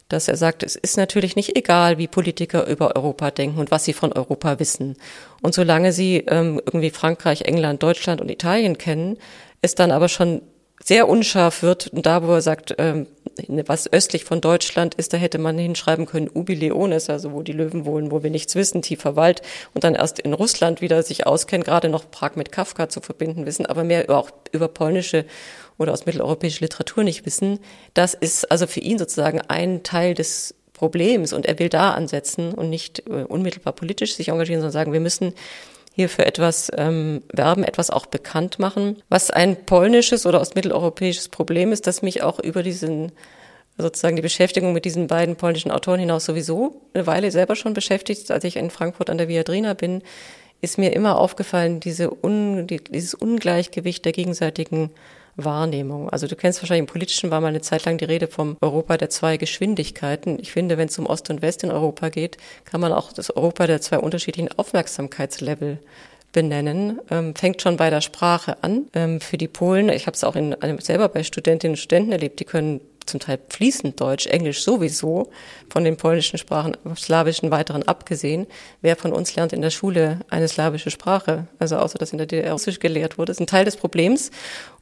dass 0.08 0.28
er 0.28 0.36
sagt, 0.36 0.62
es 0.62 0.76
ist 0.76 0.96
natürlich 0.96 1.36
nicht 1.36 1.56
egal, 1.56 1.98
wie 1.98 2.06
Politiker 2.06 2.66
über 2.66 2.94
Europa 2.96 3.30
denken 3.30 3.58
und 3.58 3.70
was 3.70 3.84
sie 3.84 3.92
von 3.92 4.12
Europa 4.12 4.58
wissen. 4.58 4.96
Und 5.42 5.54
solange 5.54 5.92
sie 5.92 6.18
ähm, 6.28 6.60
irgendwie 6.64 6.90
Frankreich, 6.90 7.42
England, 7.42 7.82
Deutschland 7.82 8.20
und 8.20 8.30
Italien 8.30 8.78
kennen, 8.78 9.16
ist 9.62 9.78
dann 9.78 9.90
aber 9.90 10.08
schon 10.08 10.42
sehr 10.82 11.08
unscharf 11.08 11.62
wird. 11.62 11.90
Da, 11.92 12.26
wo 12.26 12.32
er 12.32 12.42
sagt, 12.42 12.74
ähm, 12.78 13.06
was 13.48 13.92
östlich 13.92 14.24
von 14.24 14.40
Deutschland 14.40 14.94
ist, 14.94 15.12
da 15.12 15.16
hätte 15.16 15.38
man 15.38 15.58
hinschreiben 15.58 16.06
können, 16.06 16.30
Ubi 16.32 16.54
Leones, 16.54 17.10
also 17.10 17.32
wo 17.32 17.42
die 17.42 17.52
Löwen 17.52 17.84
wohnen, 17.84 18.10
wo 18.10 18.22
wir 18.22 18.30
nichts 18.30 18.54
wissen, 18.54 18.82
tiefer 18.82 19.16
Wald. 19.16 19.42
Und 19.74 19.84
dann 19.84 19.94
erst 19.94 20.18
in 20.18 20.32
Russland 20.32 20.80
wieder 20.80 21.02
sich 21.02 21.26
auskennen, 21.26 21.64
gerade 21.64 21.88
noch 21.88 22.10
Prag 22.10 22.36
mit 22.36 22.52
Kafka 22.52 22.88
zu 22.88 23.00
verbinden 23.00 23.46
wissen, 23.46 23.66
aber 23.66 23.84
mehr 23.84 24.08
auch 24.10 24.30
über 24.52 24.68
polnische 24.68 25.24
oder 25.78 25.92
aus 25.92 26.06
mitteleuropäischer 26.06 26.60
Literatur 26.60 27.04
nicht 27.04 27.24
wissen. 27.24 27.58
Das 27.94 28.14
ist 28.14 28.50
also 28.50 28.66
für 28.66 28.80
ihn 28.80 28.98
sozusagen 28.98 29.40
ein 29.40 29.82
Teil 29.82 30.14
des 30.14 30.54
Problems 30.74 31.34
und 31.34 31.44
er 31.44 31.58
will 31.58 31.68
da 31.68 31.92
ansetzen 31.92 32.54
und 32.54 32.70
nicht 32.70 33.06
äh, 33.06 33.24
unmittelbar 33.24 33.74
politisch 33.74 34.14
sich 34.14 34.28
engagieren, 34.28 34.62
sondern 34.62 34.72
sagen, 34.72 34.92
wir 34.94 35.00
müssen 35.00 35.34
hier 35.92 36.08
für 36.08 36.24
etwas 36.24 36.70
ähm, 36.76 37.22
werben, 37.32 37.64
etwas 37.64 37.90
auch 37.90 38.06
bekannt 38.06 38.58
machen. 38.58 39.02
Was 39.08 39.30
ein 39.30 39.64
polnisches 39.66 40.26
oder 40.26 40.40
ostmitteleuropäisches 40.40 41.28
Problem 41.28 41.72
ist, 41.72 41.86
das 41.86 42.02
mich 42.02 42.22
auch 42.22 42.38
über 42.38 42.62
diesen 42.62 43.12
sozusagen 43.78 44.16
die 44.16 44.22
Beschäftigung 44.22 44.72
mit 44.72 44.84
diesen 44.84 45.06
beiden 45.06 45.36
polnischen 45.36 45.70
Autoren 45.70 46.00
hinaus 46.00 46.26
sowieso 46.26 46.82
eine 46.92 47.06
Weile 47.06 47.30
selber 47.30 47.56
schon 47.56 47.74
beschäftigt. 47.74 48.30
Als 48.30 48.44
ich 48.44 48.56
in 48.56 48.70
Frankfurt 48.70 49.10
an 49.10 49.18
der 49.18 49.28
Viadrina 49.28 49.74
bin, 49.74 50.02
ist 50.60 50.78
mir 50.78 50.92
immer 50.92 51.18
aufgefallen, 51.18 51.80
diese 51.80 52.10
un, 52.10 52.66
die, 52.66 52.82
dieses 52.84 53.14
Ungleichgewicht 53.14 54.04
der 54.04 54.12
gegenseitigen 54.12 54.90
Wahrnehmung. 55.44 56.10
Also 56.10 56.26
du 56.26 56.36
kennst 56.36 56.62
wahrscheinlich 56.62 56.88
im 56.88 56.92
Politischen 56.92 57.30
war 57.30 57.40
mal 57.40 57.48
eine 57.48 57.60
Zeit 57.60 57.84
lang 57.84 57.98
die 57.98 58.04
Rede 58.04 58.26
vom 58.26 58.56
Europa 58.60 58.96
der 58.96 59.10
zwei 59.10 59.36
Geschwindigkeiten. 59.36 60.38
Ich 60.40 60.52
finde, 60.52 60.78
wenn 60.78 60.88
es 60.88 60.98
um 60.98 61.06
Ost 61.06 61.30
und 61.30 61.42
West 61.42 61.64
in 61.64 61.70
Europa 61.70 62.08
geht, 62.08 62.36
kann 62.64 62.80
man 62.80 62.92
auch 62.92 63.12
das 63.12 63.30
Europa 63.30 63.66
der 63.66 63.80
zwei 63.80 63.98
unterschiedlichen 63.98 64.50
Aufmerksamkeitslevel 64.56 65.78
benennen, 66.32 67.00
ähm, 67.10 67.34
fängt 67.34 67.60
schon 67.60 67.76
bei 67.76 67.90
der 67.90 68.00
Sprache 68.00 68.62
an. 68.62 68.86
Ähm, 68.94 69.20
für 69.20 69.36
die 69.36 69.48
Polen, 69.48 69.88
ich 69.88 70.06
habe 70.06 70.14
es 70.14 70.24
auch 70.24 70.36
in, 70.36 70.54
selber 70.80 71.08
bei 71.08 71.24
Studentinnen 71.24 71.72
und 71.72 71.78
Studenten 71.78 72.12
erlebt, 72.12 72.40
die 72.40 72.44
können 72.44 72.80
zum 73.10 73.20
Teil 73.20 73.38
fließend 73.48 74.00
Deutsch, 74.00 74.26
Englisch 74.26 74.62
sowieso, 74.62 75.30
von 75.68 75.84
den 75.84 75.96
polnischen 75.96 76.38
Sprachen, 76.38 76.76
slawischen 76.96 77.50
weiteren 77.50 77.82
abgesehen. 77.82 78.46
Wer 78.80 78.96
von 78.96 79.12
uns 79.12 79.36
lernt 79.36 79.52
in 79.52 79.60
der 79.60 79.70
Schule 79.70 80.20
eine 80.30 80.48
slawische 80.48 80.90
Sprache? 80.90 81.46
Also 81.58 81.76
außer 81.76 81.98
dass 81.98 82.12
in 82.12 82.18
der 82.18 82.26
DDR 82.26 82.52
Russisch 82.52 82.78
gelehrt 82.78 83.18
wurde, 83.18 83.32
ist 83.32 83.40
ein 83.40 83.46
Teil 83.46 83.64
des 83.64 83.76
Problems. 83.76 84.30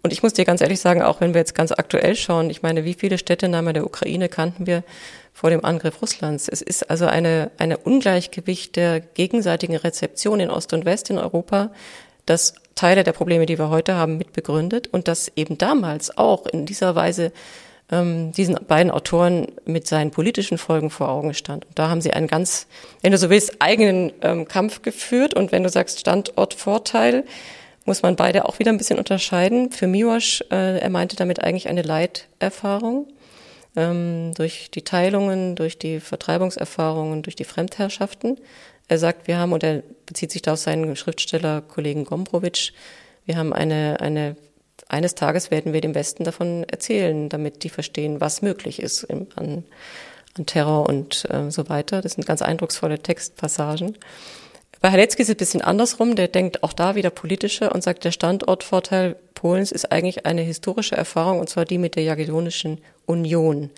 Und 0.02 0.12
ich 0.12 0.22
muss 0.22 0.32
dir 0.32 0.44
ganz 0.44 0.60
ehrlich 0.60 0.80
sagen, 0.80 1.02
auch 1.02 1.20
wenn 1.20 1.34
wir 1.34 1.40
jetzt 1.40 1.54
ganz 1.54 1.72
aktuell 1.72 2.14
schauen, 2.14 2.50
ich 2.50 2.62
meine, 2.62 2.84
wie 2.84 2.94
viele 2.94 3.18
Städtenamen 3.18 3.74
der 3.74 3.84
Ukraine 3.84 4.28
kannten 4.28 4.66
wir 4.66 4.84
vor 5.32 5.50
dem 5.50 5.64
Angriff 5.64 6.00
Russlands? 6.00 6.48
Es 6.48 6.62
ist 6.62 6.88
also 6.88 7.06
eine, 7.06 7.50
eine 7.58 7.78
Ungleichgewicht 7.78 8.76
der 8.76 9.00
gegenseitigen 9.00 9.76
Rezeption 9.76 10.40
in 10.40 10.50
Ost 10.50 10.72
und 10.72 10.84
West 10.84 11.10
in 11.10 11.18
Europa, 11.18 11.70
das 12.26 12.54
Teile 12.74 13.04
der 13.04 13.12
Probleme, 13.12 13.46
die 13.46 13.58
wir 13.58 13.70
heute 13.70 13.94
haben, 13.94 14.18
mitbegründet 14.18 14.86
und 14.86 15.08
das 15.08 15.32
eben 15.34 15.58
damals 15.58 16.16
auch 16.16 16.46
in 16.46 16.66
dieser 16.66 16.94
Weise 16.94 17.32
ähm, 17.90 18.32
diesen 18.32 18.56
beiden 18.66 18.90
Autoren 18.90 19.46
mit 19.64 19.86
seinen 19.86 20.10
politischen 20.10 20.58
Folgen 20.58 20.90
vor 20.90 21.08
Augen 21.08 21.34
stand. 21.34 21.64
Und 21.66 21.78
da 21.78 21.88
haben 21.88 22.00
sie 22.00 22.12
einen 22.12 22.26
ganz, 22.26 22.66
wenn 23.02 23.12
du 23.12 23.18
so 23.18 23.30
willst, 23.30 23.60
eigenen 23.60 24.12
ähm, 24.22 24.46
Kampf 24.46 24.82
geführt. 24.82 25.34
Und 25.34 25.52
wenn 25.52 25.62
du 25.62 25.68
sagst 25.68 26.00
Standortvorteil, 26.00 27.24
muss 27.84 28.02
man 28.02 28.16
beide 28.16 28.44
auch 28.44 28.58
wieder 28.58 28.70
ein 28.70 28.78
bisschen 28.78 28.98
unterscheiden. 28.98 29.70
Für 29.70 29.86
Miwasch, 29.86 30.44
äh, 30.50 30.78
er 30.78 30.90
meinte 30.90 31.16
damit 31.16 31.42
eigentlich 31.42 31.68
eine 31.68 31.82
Leiterfahrung 31.82 33.08
ähm, 33.76 34.34
durch 34.34 34.70
die 34.70 34.82
Teilungen, 34.82 35.56
durch 35.56 35.78
die 35.78 36.00
Vertreibungserfahrungen, 36.00 37.22
durch 37.22 37.36
die 37.36 37.44
Fremdherrschaften. 37.44 38.38
Er 38.88 38.98
sagt, 38.98 39.26
wir 39.26 39.38
haben, 39.38 39.52
und 39.52 39.62
er 39.62 39.82
bezieht 40.04 40.30
sich 40.32 40.42
da 40.42 40.54
auf 40.54 40.58
seinen 40.58 40.94
Schriftstellerkollegen 40.96 42.04
Gombrowitsch, 42.04 42.72
wir 43.24 43.36
haben 43.36 43.52
eine, 43.52 44.00
eine 44.00 44.36
eines 44.88 45.14
Tages 45.14 45.50
werden 45.50 45.72
wir 45.72 45.80
dem 45.80 45.94
Westen 45.94 46.24
davon 46.24 46.64
erzählen, 46.64 47.28
damit 47.28 47.64
die 47.64 47.68
verstehen, 47.68 48.20
was 48.20 48.42
möglich 48.42 48.80
ist 48.80 49.02
im, 49.04 49.26
an, 49.36 49.64
an 50.36 50.46
Terror 50.46 50.88
und 50.88 51.26
äh, 51.30 51.50
so 51.50 51.68
weiter. 51.68 52.00
Das 52.00 52.12
sind 52.12 52.26
ganz 52.26 52.42
eindrucksvolle 52.42 52.98
Textpassagen. 52.98 53.96
Bei 54.80 54.92
Halecki 54.92 55.20
ist 55.22 55.28
es 55.28 55.34
ein 55.34 55.36
bisschen 55.36 55.62
andersrum. 55.62 56.14
Der 56.14 56.28
denkt 56.28 56.62
auch 56.62 56.72
da 56.72 56.94
wieder 56.94 57.10
politischer 57.10 57.74
und 57.74 57.82
sagt, 57.82 58.04
der 58.04 58.12
Standortvorteil 58.12 59.16
Polens 59.34 59.72
ist 59.72 59.90
eigentlich 59.90 60.26
eine 60.26 60.42
historische 60.42 60.96
Erfahrung, 60.96 61.40
und 61.40 61.48
zwar 61.48 61.64
die 61.64 61.78
mit 61.78 61.96
der 61.96 62.04
Jagiellonischen 62.04 62.78
Union. 63.06 63.70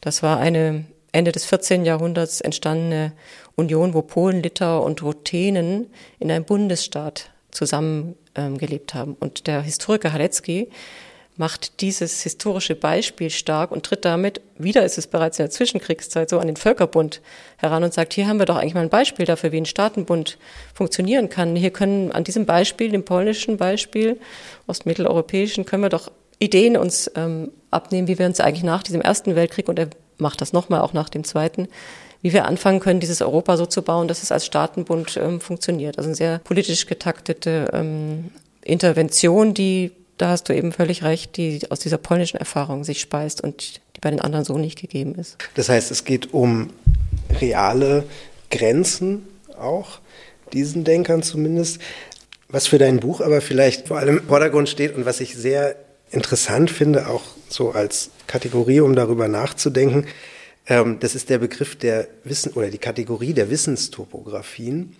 Das 0.00 0.22
war 0.22 0.38
eine 0.38 0.84
Ende 1.12 1.32
des 1.32 1.44
14. 1.44 1.84
Jahrhunderts 1.84 2.40
entstandene 2.40 3.12
Union, 3.56 3.94
wo 3.94 4.02
Polen, 4.02 4.42
Litauer 4.42 4.84
und 4.84 5.02
Ruthenen 5.02 5.90
in 6.18 6.30
einem 6.30 6.44
Bundesstaat 6.44 7.30
zusammen 7.50 8.14
ähm, 8.34 8.58
gelebt 8.58 8.94
haben. 8.94 9.16
Und 9.18 9.46
der 9.46 9.62
Historiker 9.62 10.12
Halecki 10.12 10.68
macht 11.38 11.80
dieses 11.82 12.22
historische 12.22 12.74
Beispiel 12.74 13.30
stark 13.30 13.70
und 13.70 13.86
tritt 13.86 14.04
damit, 14.04 14.40
wieder 14.58 14.84
ist 14.84 14.98
es 14.98 15.06
bereits 15.06 15.38
in 15.38 15.44
der 15.44 15.50
Zwischenkriegszeit 15.50 16.28
so, 16.28 16.40
an 16.40 16.48
den 16.48 16.56
Völkerbund 16.56 17.20
heran 17.58 17.84
und 17.84 17.94
sagt, 17.94 18.12
hier 18.14 18.26
haben 18.26 18.40
wir 18.40 18.46
doch 18.46 18.56
eigentlich 18.56 18.74
mal 18.74 18.82
ein 18.82 18.88
Beispiel 18.88 19.24
dafür, 19.24 19.52
wie 19.52 19.58
ein 19.58 19.66
Staatenbund 19.66 20.36
funktionieren 20.74 21.28
kann. 21.28 21.54
Hier 21.54 21.70
können 21.70 22.10
an 22.10 22.24
diesem 22.24 22.44
Beispiel, 22.44 22.90
dem 22.90 23.04
polnischen 23.04 23.56
Beispiel, 23.56 24.18
ostmitteleuropäischen, 24.66 25.64
können 25.64 25.84
wir 25.84 25.90
doch 25.90 26.10
Ideen 26.40 26.76
uns 26.76 27.10
ähm, 27.14 27.52
abnehmen, 27.70 28.08
wie 28.08 28.18
wir 28.18 28.26
uns 28.26 28.40
eigentlich 28.40 28.64
nach 28.64 28.82
diesem 28.82 29.00
Ersten 29.00 29.36
Weltkrieg, 29.36 29.68
und 29.68 29.78
er 29.78 29.90
macht 30.18 30.40
das 30.40 30.52
nochmal 30.52 30.80
auch 30.80 30.92
nach 30.92 31.08
dem 31.08 31.22
Zweiten, 31.22 31.68
wie 32.28 32.34
wir 32.34 32.44
anfangen 32.44 32.78
können, 32.78 33.00
dieses 33.00 33.22
Europa 33.22 33.56
so 33.56 33.64
zu 33.64 33.80
bauen, 33.80 34.06
dass 34.06 34.22
es 34.22 34.30
als 34.30 34.44
Staatenbund 34.44 35.16
ähm, 35.16 35.40
funktioniert. 35.40 35.96
Also 35.96 36.08
eine 36.08 36.14
sehr 36.14 36.40
politisch 36.40 36.84
getaktete 36.84 37.70
ähm, 37.72 38.30
Intervention, 38.62 39.54
die, 39.54 39.92
da 40.18 40.28
hast 40.28 40.50
du 40.50 40.54
eben 40.54 40.72
völlig 40.72 41.02
recht, 41.02 41.38
die 41.38 41.60
aus 41.70 41.78
dieser 41.78 41.96
polnischen 41.96 42.36
Erfahrung 42.36 42.84
sich 42.84 43.00
speist 43.00 43.42
und 43.42 43.80
die 43.96 44.00
bei 44.02 44.10
den 44.10 44.20
anderen 44.20 44.44
so 44.44 44.58
nicht 44.58 44.78
gegeben 44.78 45.14
ist. 45.14 45.38
Das 45.54 45.70
heißt, 45.70 45.90
es 45.90 46.04
geht 46.04 46.34
um 46.34 46.68
reale 47.40 48.04
Grenzen 48.50 49.26
auch, 49.58 50.00
diesen 50.52 50.84
Denkern 50.84 51.22
zumindest. 51.22 51.80
Was 52.50 52.66
für 52.66 52.76
dein 52.76 53.00
Buch 53.00 53.22
aber 53.22 53.40
vielleicht 53.40 53.88
vor 53.88 53.96
allem 53.96 54.18
im 54.18 54.26
Vordergrund 54.26 54.68
steht 54.68 54.94
und 54.94 55.06
was 55.06 55.20
ich 55.20 55.34
sehr 55.34 55.76
interessant 56.10 56.70
finde, 56.70 57.08
auch 57.08 57.22
so 57.48 57.70
als 57.70 58.10
Kategorie, 58.26 58.80
um 58.80 58.94
darüber 58.94 59.28
nachzudenken, 59.28 60.06
ähm, 60.68 60.98
das 61.00 61.14
ist 61.14 61.30
der 61.30 61.38
Begriff 61.38 61.76
der 61.76 62.08
Wissen 62.24 62.52
oder 62.52 62.68
die 62.68 62.78
Kategorie 62.78 63.32
der 63.32 63.50
Wissenstopographien, 63.50 64.96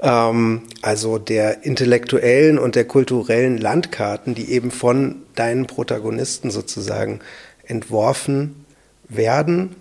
ähm, 0.00 0.62
also 0.80 1.18
der 1.18 1.64
intellektuellen 1.64 2.58
und 2.58 2.74
der 2.74 2.86
kulturellen 2.86 3.58
Landkarten, 3.58 4.34
die 4.34 4.50
eben 4.50 4.70
von 4.70 5.22
deinen 5.34 5.66
Protagonisten 5.66 6.50
sozusagen 6.50 7.20
entworfen 7.64 8.64
werden, 9.08 9.76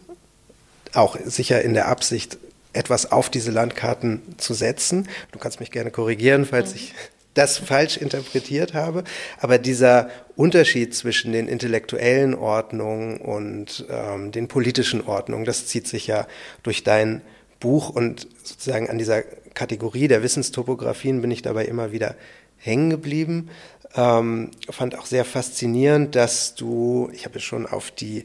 auch 0.93 1.17
sicher 1.23 1.61
in 1.61 1.73
der 1.73 1.87
Absicht, 1.87 2.37
etwas 2.73 3.11
auf 3.11 3.29
diese 3.29 3.51
Landkarten 3.51 4.21
zu 4.37 4.53
setzen. 4.53 5.09
Du 5.31 5.39
kannst 5.39 5.59
mich 5.59 5.71
gerne 5.71 5.91
korrigieren, 5.91 6.45
falls 6.45 6.71
mhm. 6.71 6.75
ich 6.77 6.93
das 7.33 7.57
falsch 7.57 7.97
interpretiert 7.97 8.73
habe. 8.73 9.03
Aber 9.39 9.57
dieser 9.57 10.09
Unterschied 10.35 10.95
zwischen 10.95 11.31
den 11.31 11.47
intellektuellen 11.47 12.35
Ordnungen 12.35 13.17
und 13.17 13.85
ähm, 13.89 14.31
den 14.31 14.47
politischen 14.47 15.05
Ordnungen, 15.05 15.45
das 15.45 15.67
zieht 15.67 15.87
sich 15.87 16.07
ja 16.07 16.27
durch 16.63 16.83
dein 16.83 17.21
Buch 17.59 17.89
und 17.89 18.27
sozusagen 18.43 18.89
an 18.89 18.97
dieser 18.97 19.21
Kategorie 19.53 20.07
der 20.07 20.23
Wissenstopographien 20.23 21.21
bin 21.21 21.31
ich 21.31 21.41
dabei 21.41 21.65
immer 21.65 21.91
wieder 21.91 22.15
hängen 22.57 22.89
geblieben. 22.89 23.49
Ähm, 23.95 24.51
fand 24.69 24.97
auch 24.97 25.05
sehr 25.05 25.25
faszinierend, 25.25 26.15
dass 26.15 26.55
du, 26.55 27.09
ich 27.13 27.25
habe 27.25 27.39
schon 27.39 27.65
auf 27.65 27.91
die 27.91 28.23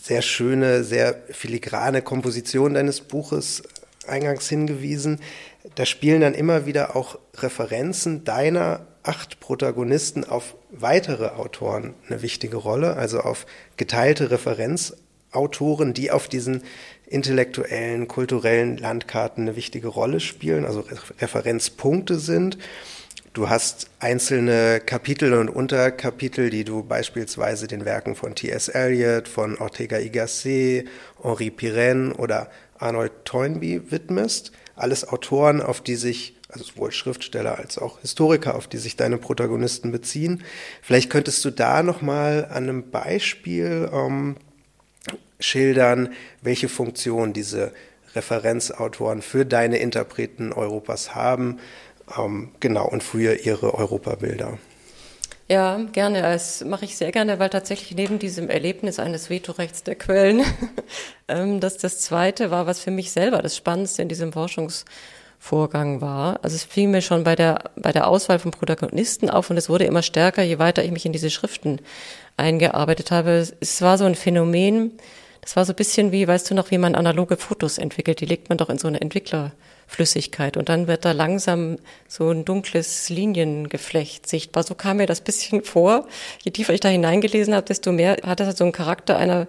sehr 0.00 0.22
schöne, 0.22 0.82
sehr 0.82 1.14
filigrane 1.30 2.02
Komposition 2.02 2.74
deines 2.74 3.00
Buches 3.00 3.62
eingangs 4.06 4.48
hingewiesen, 4.48 5.20
da 5.74 5.86
spielen 5.86 6.20
dann 6.20 6.34
immer 6.34 6.66
wieder 6.66 6.96
auch 6.96 7.18
Referenzen 7.36 8.24
deiner 8.24 8.86
acht 9.02 9.40
Protagonisten 9.40 10.24
auf 10.24 10.54
weitere 10.70 11.28
Autoren 11.28 11.94
eine 12.08 12.22
wichtige 12.22 12.56
Rolle, 12.56 12.96
also 12.96 13.20
auf 13.20 13.46
geteilte 13.76 14.30
Referenzautoren, 14.30 15.94
die 15.94 16.10
auf 16.10 16.28
diesen 16.28 16.62
intellektuellen, 17.06 18.08
kulturellen 18.08 18.76
Landkarten 18.76 19.44
eine 19.44 19.56
wichtige 19.56 19.88
Rolle 19.88 20.20
spielen, 20.20 20.64
also 20.64 20.84
Referenzpunkte 21.20 22.18
sind. 22.18 22.58
Du 23.32 23.48
hast 23.48 23.88
einzelne 23.98 24.80
Kapitel 24.84 25.32
und 25.34 25.48
Unterkapitel, 25.48 26.50
die 26.50 26.64
du 26.64 26.82
beispielsweise 26.82 27.66
den 27.66 27.84
Werken 27.84 28.14
von 28.14 28.34
T.S. 28.34 28.68
Eliot, 28.68 29.26
von 29.26 29.56
Ortega 29.58 29.98
y 29.98 30.12
Gasset, 30.12 30.86
Henri 31.22 31.50
Pirenne 31.50 32.14
oder 32.14 32.50
Arnold 32.78 33.12
Toynbee 33.24 33.80
widmest 33.90 34.52
alles 34.82 35.08
Autoren, 35.08 35.60
auf 35.60 35.80
die 35.80 35.96
sich, 35.96 36.36
also 36.48 36.64
sowohl 36.64 36.92
Schriftsteller 36.92 37.58
als 37.58 37.78
auch 37.78 38.00
Historiker, 38.00 38.54
auf 38.54 38.66
die 38.66 38.78
sich 38.78 38.96
deine 38.96 39.18
Protagonisten 39.18 39.92
beziehen. 39.92 40.42
Vielleicht 40.82 41.10
könntest 41.10 41.44
du 41.44 41.50
da 41.50 41.82
nochmal 41.82 42.46
an 42.50 42.64
einem 42.64 42.90
Beispiel 42.90 43.88
ähm, 43.92 44.36
schildern, 45.40 46.12
welche 46.42 46.68
Funktion 46.68 47.32
diese 47.32 47.72
Referenzautoren 48.14 49.22
für 49.22 49.46
deine 49.46 49.78
Interpreten 49.78 50.52
Europas 50.52 51.14
haben, 51.14 51.58
ähm, 52.18 52.50
genau, 52.60 52.86
und 52.88 53.02
für 53.02 53.34
ihre 53.34 53.74
Europabilder. 53.74 54.58
Ja, 55.52 55.76
gerne. 55.92 56.22
Das 56.22 56.64
mache 56.64 56.86
ich 56.86 56.96
sehr 56.96 57.12
gerne, 57.12 57.38
weil 57.38 57.50
tatsächlich 57.50 57.94
neben 57.94 58.18
diesem 58.18 58.48
Erlebnis 58.48 58.98
eines 58.98 59.28
Vetorechts 59.28 59.82
der 59.82 59.96
Quellen, 59.96 60.46
ähm, 61.28 61.60
dass 61.60 61.76
das 61.76 62.00
zweite 62.00 62.50
war, 62.50 62.66
was 62.66 62.80
für 62.80 62.90
mich 62.90 63.12
selber 63.12 63.42
das 63.42 63.54
Spannendste 63.54 64.00
in 64.00 64.08
diesem 64.08 64.32
Forschungsvorgang 64.32 66.00
war. 66.00 66.40
Also 66.42 66.56
es 66.56 66.64
fiel 66.64 66.88
mir 66.88 67.02
schon 67.02 67.22
bei 67.22 67.36
der, 67.36 67.70
bei 67.76 67.92
der 67.92 68.06
Auswahl 68.06 68.38
von 68.38 68.50
Protagonisten 68.50 69.28
auf 69.28 69.50
und 69.50 69.58
es 69.58 69.68
wurde 69.68 69.84
immer 69.84 70.00
stärker, 70.00 70.42
je 70.42 70.58
weiter 70.58 70.84
ich 70.84 70.90
mich 70.90 71.04
in 71.04 71.12
diese 71.12 71.28
Schriften 71.28 71.80
eingearbeitet 72.38 73.10
habe. 73.10 73.46
Es 73.60 73.82
war 73.82 73.98
so 73.98 74.06
ein 74.06 74.14
Phänomen, 74.14 74.92
das 75.42 75.54
war 75.56 75.66
so 75.66 75.74
ein 75.74 75.76
bisschen 75.76 76.12
wie, 76.12 76.26
weißt 76.26 76.50
du 76.50 76.54
noch, 76.54 76.70
wie 76.70 76.78
man 76.78 76.94
analoge 76.94 77.36
Fotos 77.36 77.76
entwickelt. 77.76 78.22
Die 78.22 78.26
legt 78.26 78.48
man 78.48 78.56
doch 78.56 78.70
in 78.70 78.78
so 78.78 78.88
eine 78.88 79.02
Entwicklerflüssigkeit 79.92 80.56
und 80.56 80.68
dann 80.68 80.86
wird 80.86 81.04
da 81.04 81.12
langsam 81.12 81.78
so 82.08 82.30
ein 82.30 82.44
dunkles 82.44 83.08
Liniengeflecht 83.08 84.28
sichtbar. 84.28 84.62
So 84.62 84.74
kam 84.74 84.98
mir 84.98 85.06
das 85.06 85.20
bisschen 85.20 85.62
vor. 85.64 86.06
Je 86.42 86.50
tiefer 86.50 86.72
ich 86.72 86.80
da 86.80 86.88
hineingelesen 86.88 87.54
habe, 87.54 87.66
desto 87.66 87.92
mehr 87.92 88.16
hat 88.24 88.40
das 88.40 88.56
so 88.56 88.64
einen 88.64 88.72
Charakter 88.72 89.16
einer 89.16 89.46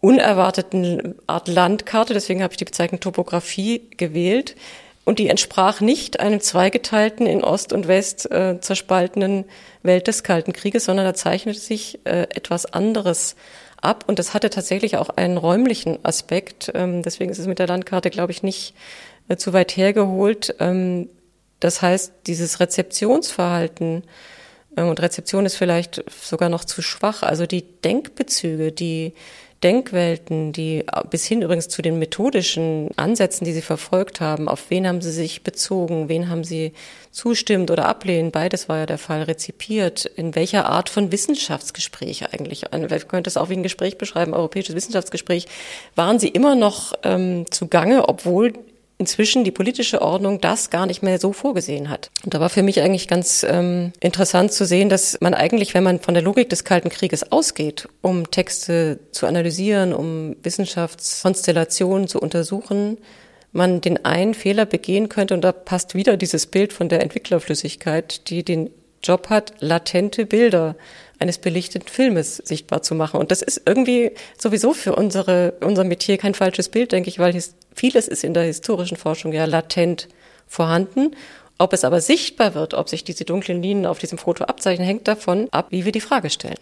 unerwarteten 0.00 1.14
Art 1.26 1.48
Landkarte. 1.48 2.14
Deswegen 2.14 2.42
habe 2.42 2.52
ich 2.52 2.58
die 2.58 2.64
Bezeichnung 2.64 3.00
Topografie 3.00 3.82
gewählt. 3.96 4.56
Und 5.04 5.18
die 5.18 5.28
entsprach 5.28 5.80
nicht 5.80 6.20
einem 6.20 6.40
zweigeteilten, 6.40 7.26
in 7.26 7.42
Ost 7.42 7.72
und 7.72 7.88
West 7.88 8.30
äh, 8.30 8.60
zerspaltenen 8.60 9.46
Welt 9.82 10.06
des 10.06 10.22
Kalten 10.22 10.52
Krieges, 10.52 10.84
sondern 10.84 11.04
da 11.04 11.12
zeichnete 11.12 11.58
sich 11.58 11.98
äh, 12.04 12.28
etwas 12.30 12.66
anderes 12.66 13.34
ab. 13.80 14.04
Und 14.06 14.20
das 14.20 14.32
hatte 14.32 14.48
tatsächlich 14.48 14.96
auch 14.98 15.08
einen 15.08 15.38
räumlichen 15.38 15.98
Aspekt. 16.04 16.70
Ähm, 16.76 17.02
deswegen 17.02 17.32
ist 17.32 17.40
es 17.40 17.48
mit 17.48 17.58
der 17.58 17.66
Landkarte, 17.66 18.10
glaube 18.10 18.30
ich, 18.30 18.44
nicht 18.44 18.74
zu 19.36 19.52
weit 19.52 19.76
hergeholt. 19.76 20.54
Ähm, 20.60 21.08
das 21.60 21.82
heißt, 21.82 22.12
dieses 22.26 22.60
Rezeptionsverhalten, 22.60 24.02
ähm, 24.76 24.88
und 24.88 25.00
Rezeption 25.00 25.46
ist 25.46 25.56
vielleicht 25.56 26.04
sogar 26.10 26.48
noch 26.48 26.64
zu 26.64 26.82
schwach, 26.82 27.22
also 27.22 27.46
die 27.46 27.62
Denkbezüge, 27.82 28.72
die 28.72 29.14
Denkwelten, 29.62 30.52
die 30.52 30.84
bis 31.08 31.24
hin 31.24 31.40
übrigens 31.40 31.68
zu 31.68 31.82
den 31.82 32.00
methodischen 32.00 32.90
Ansätzen, 32.96 33.44
die 33.44 33.52
Sie 33.52 33.62
verfolgt 33.62 34.20
haben, 34.20 34.48
auf 34.48 34.70
wen 34.70 34.88
haben 34.88 35.00
Sie 35.00 35.12
sich 35.12 35.44
bezogen, 35.44 36.08
wen 36.08 36.28
haben 36.28 36.42
Sie 36.42 36.72
zustimmt 37.12 37.70
oder 37.70 37.86
ablehnt, 37.86 38.32
beides 38.32 38.68
war 38.68 38.78
ja 38.78 38.86
der 38.86 38.98
Fall, 38.98 39.22
rezipiert, 39.22 40.04
in 40.04 40.34
welcher 40.34 40.66
Art 40.66 40.88
von 40.88 41.12
Wissenschaftsgespräch 41.12 42.32
eigentlich, 42.32 42.64
man 42.72 42.88
könnte 42.88 43.28
es 43.28 43.36
auch 43.36 43.50
wie 43.50 43.56
ein 43.56 43.62
Gespräch 43.62 43.98
beschreiben, 43.98 44.34
europäisches 44.34 44.74
Wissenschaftsgespräch, 44.74 45.46
waren 45.94 46.18
Sie 46.18 46.28
immer 46.28 46.56
noch 46.56 46.94
ähm, 47.04 47.44
zugange, 47.50 48.08
obwohl 48.08 48.54
inzwischen 49.02 49.42
die 49.42 49.50
politische 49.50 50.00
Ordnung 50.00 50.40
das 50.40 50.70
gar 50.70 50.86
nicht 50.86 51.02
mehr 51.02 51.18
so 51.18 51.32
vorgesehen 51.32 51.90
hat. 51.90 52.10
Und 52.24 52.34
da 52.34 52.38
war 52.38 52.50
für 52.50 52.62
mich 52.62 52.80
eigentlich 52.80 53.08
ganz 53.08 53.44
ähm, 53.48 53.92
interessant 53.98 54.52
zu 54.52 54.64
sehen, 54.64 54.88
dass 54.88 55.18
man 55.20 55.34
eigentlich, 55.34 55.74
wenn 55.74 55.82
man 55.82 55.98
von 55.98 56.14
der 56.14 56.22
Logik 56.22 56.48
des 56.48 56.62
Kalten 56.62 56.88
Krieges 56.88 57.32
ausgeht, 57.32 57.88
um 58.00 58.30
Texte 58.30 59.00
zu 59.10 59.26
analysieren, 59.26 59.92
um 59.92 60.36
Wissenschaftskonstellationen 60.44 62.06
zu 62.06 62.20
untersuchen, 62.20 62.98
man 63.50 63.80
den 63.80 64.04
einen 64.04 64.34
Fehler 64.34 64.66
begehen 64.66 65.08
könnte, 65.08 65.34
und 65.34 65.42
da 65.42 65.50
passt 65.50 65.96
wieder 65.96 66.16
dieses 66.16 66.46
Bild 66.46 66.72
von 66.72 66.88
der 66.88 67.02
Entwicklerflüssigkeit, 67.02 68.30
die 68.30 68.44
den 68.44 68.70
Job 69.02 69.30
hat, 69.30 69.54
latente 69.58 70.26
Bilder 70.26 70.76
eines 71.22 71.38
belichteten 71.38 71.88
Filmes 71.88 72.36
sichtbar 72.36 72.82
zu 72.82 72.94
machen. 72.94 73.18
Und 73.18 73.30
das 73.30 73.40
ist 73.40 73.62
irgendwie 73.64 74.10
sowieso 74.36 74.74
für 74.74 74.94
unsere, 74.94 75.54
unser 75.60 75.84
Metier 75.84 76.18
kein 76.18 76.34
falsches 76.34 76.68
Bild, 76.68 76.92
denke 76.92 77.08
ich, 77.08 77.18
weil 77.18 77.40
vieles 77.74 78.08
ist 78.08 78.24
in 78.24 78.34
der 78.34 78.42
historischen 78.42 78.96
Forschung 78.98 79.32
ja 79.32 79.46
latent 79.46 80.08
vorhanden. 80.46 81.16
Ob 81.58 81.72
es 81.72 81.84
aber 81.84 82.00
sichtbar 82.00 82.54
wird, 82.54 82.74
ob 82.74 82.88
sich 82.88 83.04
diese 83.04 83.24
dunklen 83.24 83.62
Linien 83.62 83.86
auf 83.86 83.98
diesem 83.98 84.18
Foto 84.18 84.44
abzeichnen, 84.44 84.86
hängt 84.86 85.08
davon 85.08 85.48
ab, 85.52 85.68
wie 85.70 85.84
wir 85.84 85.92
die 85.92 86.00
Frage 86.00 86.28
stellen. 86.28 86.58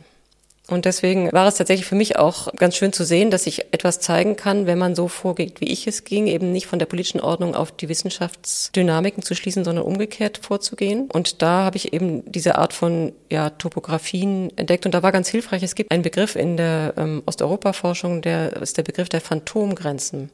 Und 0.71 0.85
deswegen 0.85 1.33
war 1.33 1.49
es 1.49 1.57
tatsächlich 1.57 1.87
für 1.87 1.97
mich 1.97 2.17
auch 2.17 2.53
ganz 2.55 2.77
schön 2.77 2.93
zu 2.93 3.05
sehen, 3.05 3.31
dass 3.31 3.47
ich 3.47 3.73
etwas 3.73 3.99
zeigen 3.99 4.37
kann, 4.37 4.67
wenn 4.67 4.79
man 4.79 4.95
so 4.95 5.09
vorgeht, 5.09 5.61
wie 5.61 5.69
ich 5.69 5.89
es 5.89 6.05
ging, 6.05 6.29
eben 6.29 6.53
nicht 6.53 6.67
von 6.67 6.79
der 6.79 6.87
politischen 6.87 7.21
Ordnung 7.21 7.57
auf 7.57 7.73
die 7.73 7.89
Wissenschaftsdynamiken 7.89 9.23
zu 9.25 9.35
schließen, 9.35 9.65
sondern 9.65 9.85
umgekehrt 9.85 10.39
vorzugehen. 10.39 11.11
Und 11.13 11.43
da 11.43 11.65
habe 11.65 11.77
ich 11.77 11.93
eben 11.93 12.23
diese 12.31 12.57
Art 12.57 12.73
von 12.73 13.13
ja, 13.31 13.51
Topografien 13.51 14.57
entdeckt. 14.57 14.87
Und 14.87 14.95
da 14.95 15.03
war 15.03 15.11
ganz 15.11 15.29
hilfreich, 15.29 15.65
es 15.65 15.75
gibt 15.75 15.91
einen 15.91 16.05
Begriff 16.05 16.37
in 16.37 16.57
der 16.57 16.95
ähm, 16.97 17.23
Osteuropa-Forschung, 17.27 18.23
der 18.23 18.57
ist 18.57 18.79
der 18.79 18.85
Begriff 18.85 19.09
der 19.09 19.21
Phantomgrenzen. 19.21 20.31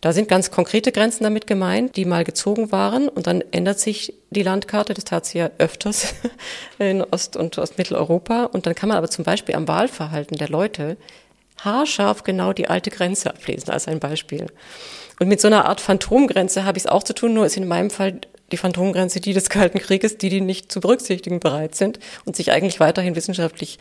Da 0.00 0.12
sind 0.12 0.28
ganz 0.28 0.50
konkrete 0.52 0.92
Grenzen 0.92 1.24
damit 1.24 1.48
gemeint, 1.48 1.96
die 1.96 2.04
mal 2.04 2.22
gezogen 2.22 2.70
waren 2.70 3.08
und 3.08 3.26
dann 3.26 3.42
ändert 3.50 3.80
sich 3.80 4.14
die 4.30 4.44
Landkarte, 4.44 4.94
das 4.94 5.04
tat 5.04 5.26
sie 5.26 5.38
ja 5.38 5.50
öfters 5.58 6.14
in 6.78 7.02
Ost- 7.02 7.36
und 7.36 7.58
Ostmitteleuropa 7.58 8.44
und 8.44 8.66
dann 8.66 8.76
kann 8.76 8.88
man 8.88 8.98
aber 8.98 9.10
zum 9.10 9.24
Beispiel 9.24 9.56
am 9.56 9.66
Wahlverhalten 9.66 10.38
der 10.38 10.48
Leute 10.48 10.96
haarscharf 11.60 12.22
genau 12.22 12.52
die 12.52 12.68
alte 12.68 12.90
Grenze 12.90 13.30
ablesen, 13.30 13.70
als 13.70 13.88
ein 13.88 13.98
Beispiel. 13.98 14.46
Und 15.18 15.26
mit 15.26 15.40
so 15.40 15.48
einer 15.48 15.64
Art 15.64 15.80
Phantomgrenze 15.80 16.64
habe 16.64 16.78
ich 16.78 16.84
es 16.84 16.90
auch 16.90 17.02
zu 17.02 17.12
tun, 17.12 17.34
nur 17.34 17.46
ist 17.46 17.56
in 17.56 17.66
meinem 17.66 17.90
Fall 17.90 18.20
die 18.52 18.56
Phantomgrenze 18.56 19.20
die 19.20 19.34
des 19.34 19.50
Kalten 19.50 19.78
Krieges, 19.78 20.16
die 20.16 20.28
die 20.30 20.40
nicht 20.40 20.72
zu 20.72 20.80
berücksichtigen 20.80 21.40
bereit 21.40 21.74
sind 21.74 21.98
und 22.24 22.36
sich 22.36 22.52
eigentlich 22.52 22.80
weiterhin 22.80 23.16
wissenschaftlich 23.16 23.78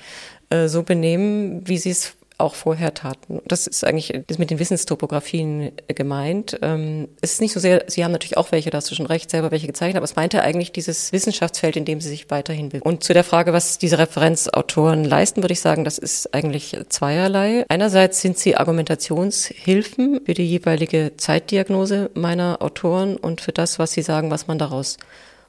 äh, 0.49 0.67
so 0.67 0.83
benehmen, 0.83 1.67
wie 1.67 1.77
sie 1.77 1.91
es 1.91 2.16
auch 2.37 2.55
vorher 2.55 2.93
taten. 2.93 3.41
Das 3.45 3.65
ist 3.65 3.83
eigentlich 3.83 4.21
das 4.27 4.37
mit 4.37 4.51
den 4.51 4.59
Wissenstopografien 4.59 5.71
gemeint. 5.87 6.57
Ähm, 6.61 7.07
es 7.21 7.33
ist 7.33 7.41
nicht 7.41 7.53
so 7.53 7.59
sehr, 7.59 7.85
Sie 7.87 8.03
haben 8.03 8.11
natürlich 8.11 8.37
auch 8.37 8.51
welche, 8.51 8.69
da 8.69 8.77
hast 8.77 8.91
du 8.91 8.95
schon 8.95 9.07
recht, 9.07 9.31
selber 9.31 9.51
welche 9.51 9.67
gezeichnet, 9.67 9.97
aber 9.97 10.03
es 10.03 10.15
meinte 10.15 10.43
eigentlich 10.43 10.71
dieses 10.71 11.11
Wissenschaftsfeld, 11.11 11.75
in 11.75 11.85
dem 11.85 11.99
Sie 11.99 12.09
sich 12.09 12.29
weiterhin 12.29 12.69
bewegen. 12.69 12.87
Und 12.87 13.03
zu 13.03 13.13
der 13.13 13.23
Frage, 13.23 13.53
was 13.53 13.79
diese 13.79 13.97
Referenzautoren 13.97 15.03
leisten, 15.03 15.41
würde 15.41 15.53
ich 15.53 15.61
sagen, 15.61 15.83
das 15.83 15.97
ist 15.97 16.33
eigentlich 16.33 16.77
zweierlei. 16.89 17.65
Einerseits 17.69 18.21
sind 18.21 18.37
sie 18.37 18.55
Argumentationshilfen 18.55 20.21
für 20.25 20.33
die 20.33 20.47
jeweilige 20.47 21.13
Zeitdiagnose 21.17 22.11
meiner 22.13 22.61
Autoren 22.61 23.17
und 23.17 23.41
für 23.41 23.51
das, 23.51 23.79
was 23.79 23.93
sie 23.93 24.01
sagen, 24.01 24.29
was 24.29 24.47
man 24.47 24.59
daraus 24.59 24.97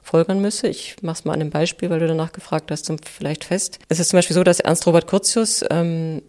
folgern 0.01 0.41
müsse. 0.41 0.67
Ich 0.67 0.95
mache 1.01 1.19
es 1.19 1.25
mal 1.25 1.33
an 1.33 1.41
einem 1.41 1.49
Beispiel, 1.51 1.89
weil 1.89 1.99
du 1.99 2.07
danach 2.07 2.31
gefragt 2.31 2.71
hast, 2.71 2.85
zum 2.85 2.97
vielleicht 2.99 3.43
fest. 3.43 3.79
Es 3.89 3.99
ist 3.99 4.09
zum 4.09 4.17
Beispiel 4.17 4.33
so, 4.33 4.43
dass 4.43 4.59
Ernst 4.59 4.87
Robert 4.87 5.07
Curtius 5.07 5.63
ähm, 5.69 6.21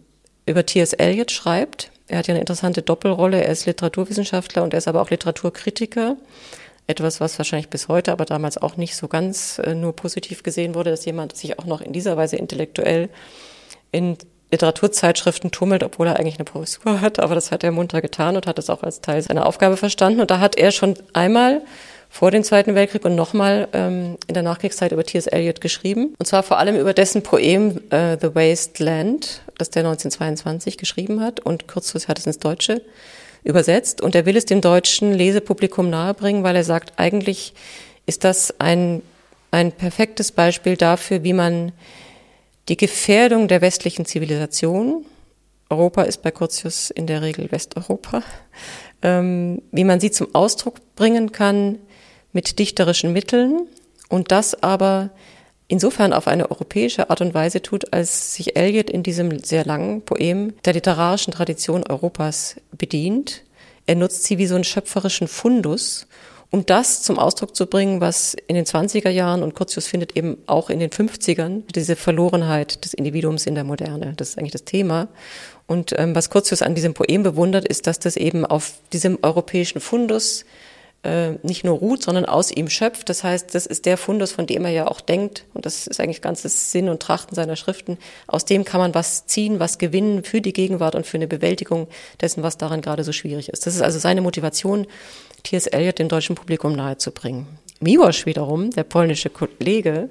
über 0.45 0.65
T.S. 0.65 0.93
Eliot 0.93 1.31
schreibt. 1.31 1.91
Er 2.07 2.19
hat 2.19 2.27
ja 2.27 2.33
eine 2.33 2.41
interessante 2.41 2.81
Doppelrolle. 2.81 3.43
Er 3.43 3.51
ist 3.51 3.65
Literaturwissenschaftler 3.65 4.63
und 4.63 4.73
er 4.73 4.79
ist 4.79 4.87
aber 4.87 5.01
auch 5.01 5.09
Literaturkritiker. 5.09 6.17
Etwas, 6.87 7.21
was 7.21 7.37
wahrscheinlich 7.37 7.69
bis 7.69 7.87
heute, 7.87 8.11
aber 8.11 8.25
damals 8.25 8.57
auch 8.57 8.75
nicht 8.75 8.95
so 8.95 9.07
ganz 9.07 9.59
äh, 9.59 9.75
nur 9.75 9.95
positiv 9.95 10.43
gesehen 10.43 10.75
wurde, 10.75 10.89
dass 10.89 11.05
jemand 11.05 11.37
sich 11.37 11.57
auch 11.57 11.65
noch 11.65 11.79
in 11.79 11.93
dieser 11.93 12.17
Weise 12.17 12.35
intellektuell 12.35 13.09
in 13.91 14.17
Literaturzeitschriften 14.51 15.51
tummelt, 15.51 15.83
obwohl 15.83 16.07
er 16.07 16.17
eigentlich 16.17 16.35
eine 16.35 16.45
Professur 16.45 17.01
hat. 17.01 17.19
Aber 17.19 17.35
das 17.35 17.51
hat 17.51 17.63
er 17.63 17.71
munter 17.71 18.01
getan 18.01 18.35
und 18.35 18.47
hat 18.47 18.59
es 18.59 18.69
auch 18.69 18.83
als 18.83 19.01
Teil 19.01 19.21
seiner 19.21 19.45
Aufgabe 19.45 19.77
verstanden. 19.77 20.21
Und 20.21 20.31
da 20.31 20.39
hat 20.39 20.57
er 20.57 20.71
schon 20.71 20.95
einmal 21.13 21.61
vor 22.09 22.29
dem 22.29 22.43
Zweiten 22.43 22.75
Weltkrieg 22.75 23.05
und 23.05 23.15
nochmal 23.15 23.69
ähm, 23.71 24.17
in 24.27 24.33
der 24.33 24.43
Nachkriegszeit 24.43 24.91
über 24.91 25.05
T.S. 25.05 25.27
Eliot 25.27 25.61
geschrieben. 25.61 26.13
Und 26.19 26.25
zwar 26.25 26.43
vor 26.43 26.57
allem 26.57 26.75
über 26.75 26.93
dessen 26.93 27.23
Poem 27.23 27.79
äh, 27.89 28.17
The 28.19 28.35
Waste 28.35 28.83
Land, 28.83 29.41
das 29.57 29.69
der 29.69 29.85
1922 29.85 30.77
geschrieben 30.77 31.21
hat 31.21 31.39
und 31.39 31.69
Kurzschluss 31.69 32.09
hat 32.09 32.19
es 32.19 32.27
ins 32.27 32.39
Deutsche 32.39 32.81
übersetzt. 33.45 34.01
Und 34.01 34.13
er 34.13 34.25
will 34.25 34.35
es 34.35 34.45
dem 34.45 34.59
deutschen 34.59 35.13
Lesepublikum 35.13 35.89
nahebringen, 35.89 36.43
weil 36.43 36.57
er 36.57 36.65
sagt, 36.65 36.93
eigentlich 36.97 37.53
ist 38.05 38.25
das 38.25 38.59
ein, 38.59 39.01
ein 39.51 39.71
perfektes 39.71 40.33
Beispiel 40.33 40.75
dafür, 40.75 41.23
wie 41.23 41.33
man 41.33 41.71
die 42.69 42.77
Gefährdung 42.77 43.47
der 43.47 43.61
westlichen 43.61 44.05
Zivilisation, 44.05 45.05
Europa 45.69 46.03
ist 46.03 46.21
bei 46.21 46.31
Curtius 46.31 46.89
in 46.89 47.07
der 47.07 47.21
Regel 47.21 47.51
Westeuropa, 47.51 48.23
ähm, 49.01 49.61
wie 49.71 49.83
man 49.83 49.99
sie 49.99 50.11
zum 50.11 50.33
Ausdruck 50.35 50.95
bringen 50.95 51.31
kann, 51.31 51.79
mit 52.33 52.59
dichterischen 52.59 53.13
Mitteln 53.13 53.67
und 54.09 54.31
das 54.31 54.61
aber 54.63 55.09
insofern 55.67 56.13
auf 56.13 56.27
eine 56.27 56.51
europäische 56.51 57.09
Art 57.09 57.21
und 57.21 57.33
Weise 57.33 57.61
tut, 57.61 57.93
als 57.93 58.35
sich 58.35 58.55
Eliot 58.57 58.89
in 58.89 59.03
diesem 59.03 59.39
sehr 59.39 59.65
langen 59.65 60.01
Poem 60.01 60.53
der 60.65 60.73
literarischen 60.73 61.33
Tradition 61.33 61.83
Europas 61.87 62.57
bedient. 62.77 63.43
Er 63.85 63.95
nutzt 63.95 64.25
sie 64.25 64.37
wie 64.37 64.47
so 64.47 64.55
einen 64.55 64.63
schöpferischen 64.63 65.27
Fundus, 65.27 66.07
um 66.51 66.65
das 66.65 67.01
zum 67.01 67.17
Ausdruck 67.17 67.55
zu 67.55 67.65
bringen, 67.65 68.01
was 68.01 68.35
in 68.47 68.55
den 68.55 68.65
20er 68.65 69.09
Jahren 69.09 69.41
und 69.41 69.55
Curtius 69.55 69.87
findet 69.87 70.17
eben 70.17 70.37
auch 70.47 70.69
in 70.69 70.79
den 70.79 70.89
50ern 70.89 71.63
diese 71.73 71.95
Verlorenheit 71.95 72.83
des 72.83 72.93
Individuums 72.93 73.45
in 73.45 73.55
der 73.55 73.63
Moderne. 73.63 74.13
Das 74.17 74.29
ist 74.29 74.37
eigentlich 74.37 74.51
das 74.51 74.65
Thema. 74.65 75.07
Und 75.65 75.97
ähm, 75.97 76.13
was 76.13 76.29
Curtius 76.29 76.61
an 76.61 76.75
diesem 76.75 76.93
Poem 76.93 77.23
bewundert, 77.23 77.65
ist, 77.65 77.87
dass 77.87 77.99
das 77.99 78.17
eben 78.17 78.45
auf 78.45 78.73
diesem 78.91 79.17
europäischen 79.21 79.79
Fundus 79.79 80.43
äh, 81.03 81.31
nicht 81.41 81.63
nur 81.63 81.79
ruht, 81.79 82.03
sondern 82.03 82.25
aus 82.25 82.51
ihm 82.51 82.69
schöpft. 82.69 83.09
Das 83.09 83.23
heißt, 83.23 83.55
das 83.55 83.65
ist 83.65 83.85
der 83.85 83.97
Fundus, 83.97 84.31
von 84.31 84.45
dem 84.45 84.65
er 84.65 84.71
ja 84.71 84.87
auch 84.87 85.01
denkt, 85.01 85.45
und 85.53 85.65
das 85.65 85.87
ist 85.87 85.99
eigentlich 85.99 86.21
ganzes 86.21 86.71
Sinn 86.71 86.89
und 86.89 87.01
Trachten 87.01 87.33
seiner 87.33 87.55
Schriften. 87.55 87.97
Aus 88.27 88.45
dem 88.45 88.65
kann 88.65 88.81
man 88.81 88.93
was 88.93 89.25
ziehen, 89.25 89.59
was 89.59 89.77
gewinnen 89.77 90.23
für 90.23 90.41
die 90.41 90.53
Gegenwart 90.53 90.95
und 90.95 91.07
für 91.07 91.17
eine 91.17 91.27
Bewältigung 91.27 91.87
dessen, 92.19 92.43
was 92.43 92.57
daran 92.57 92.81
gerade 92.81 93.03
so 93.03 93.13
schwierig 93.13 93.49
ist. 93.49 93.65
Das 93.65 93.75
ist 93.75 93.81
also 93.81 93.97
seine 93.97 94.21
Motivation, 94.21 94.85
T.S. 95.43 95.67
Eliot 95.67 95.99
dem 95.99 96.07
deutschen 96.07 96.35
Publikum 96.35 96.73
nahezubringen. 96.73 97.45
Miłosz 97.79 98.25
wiederum, 98.25 98.71
der 98.71 98.83
polnische 98.83 99.29
Kollege, 99.29 100.09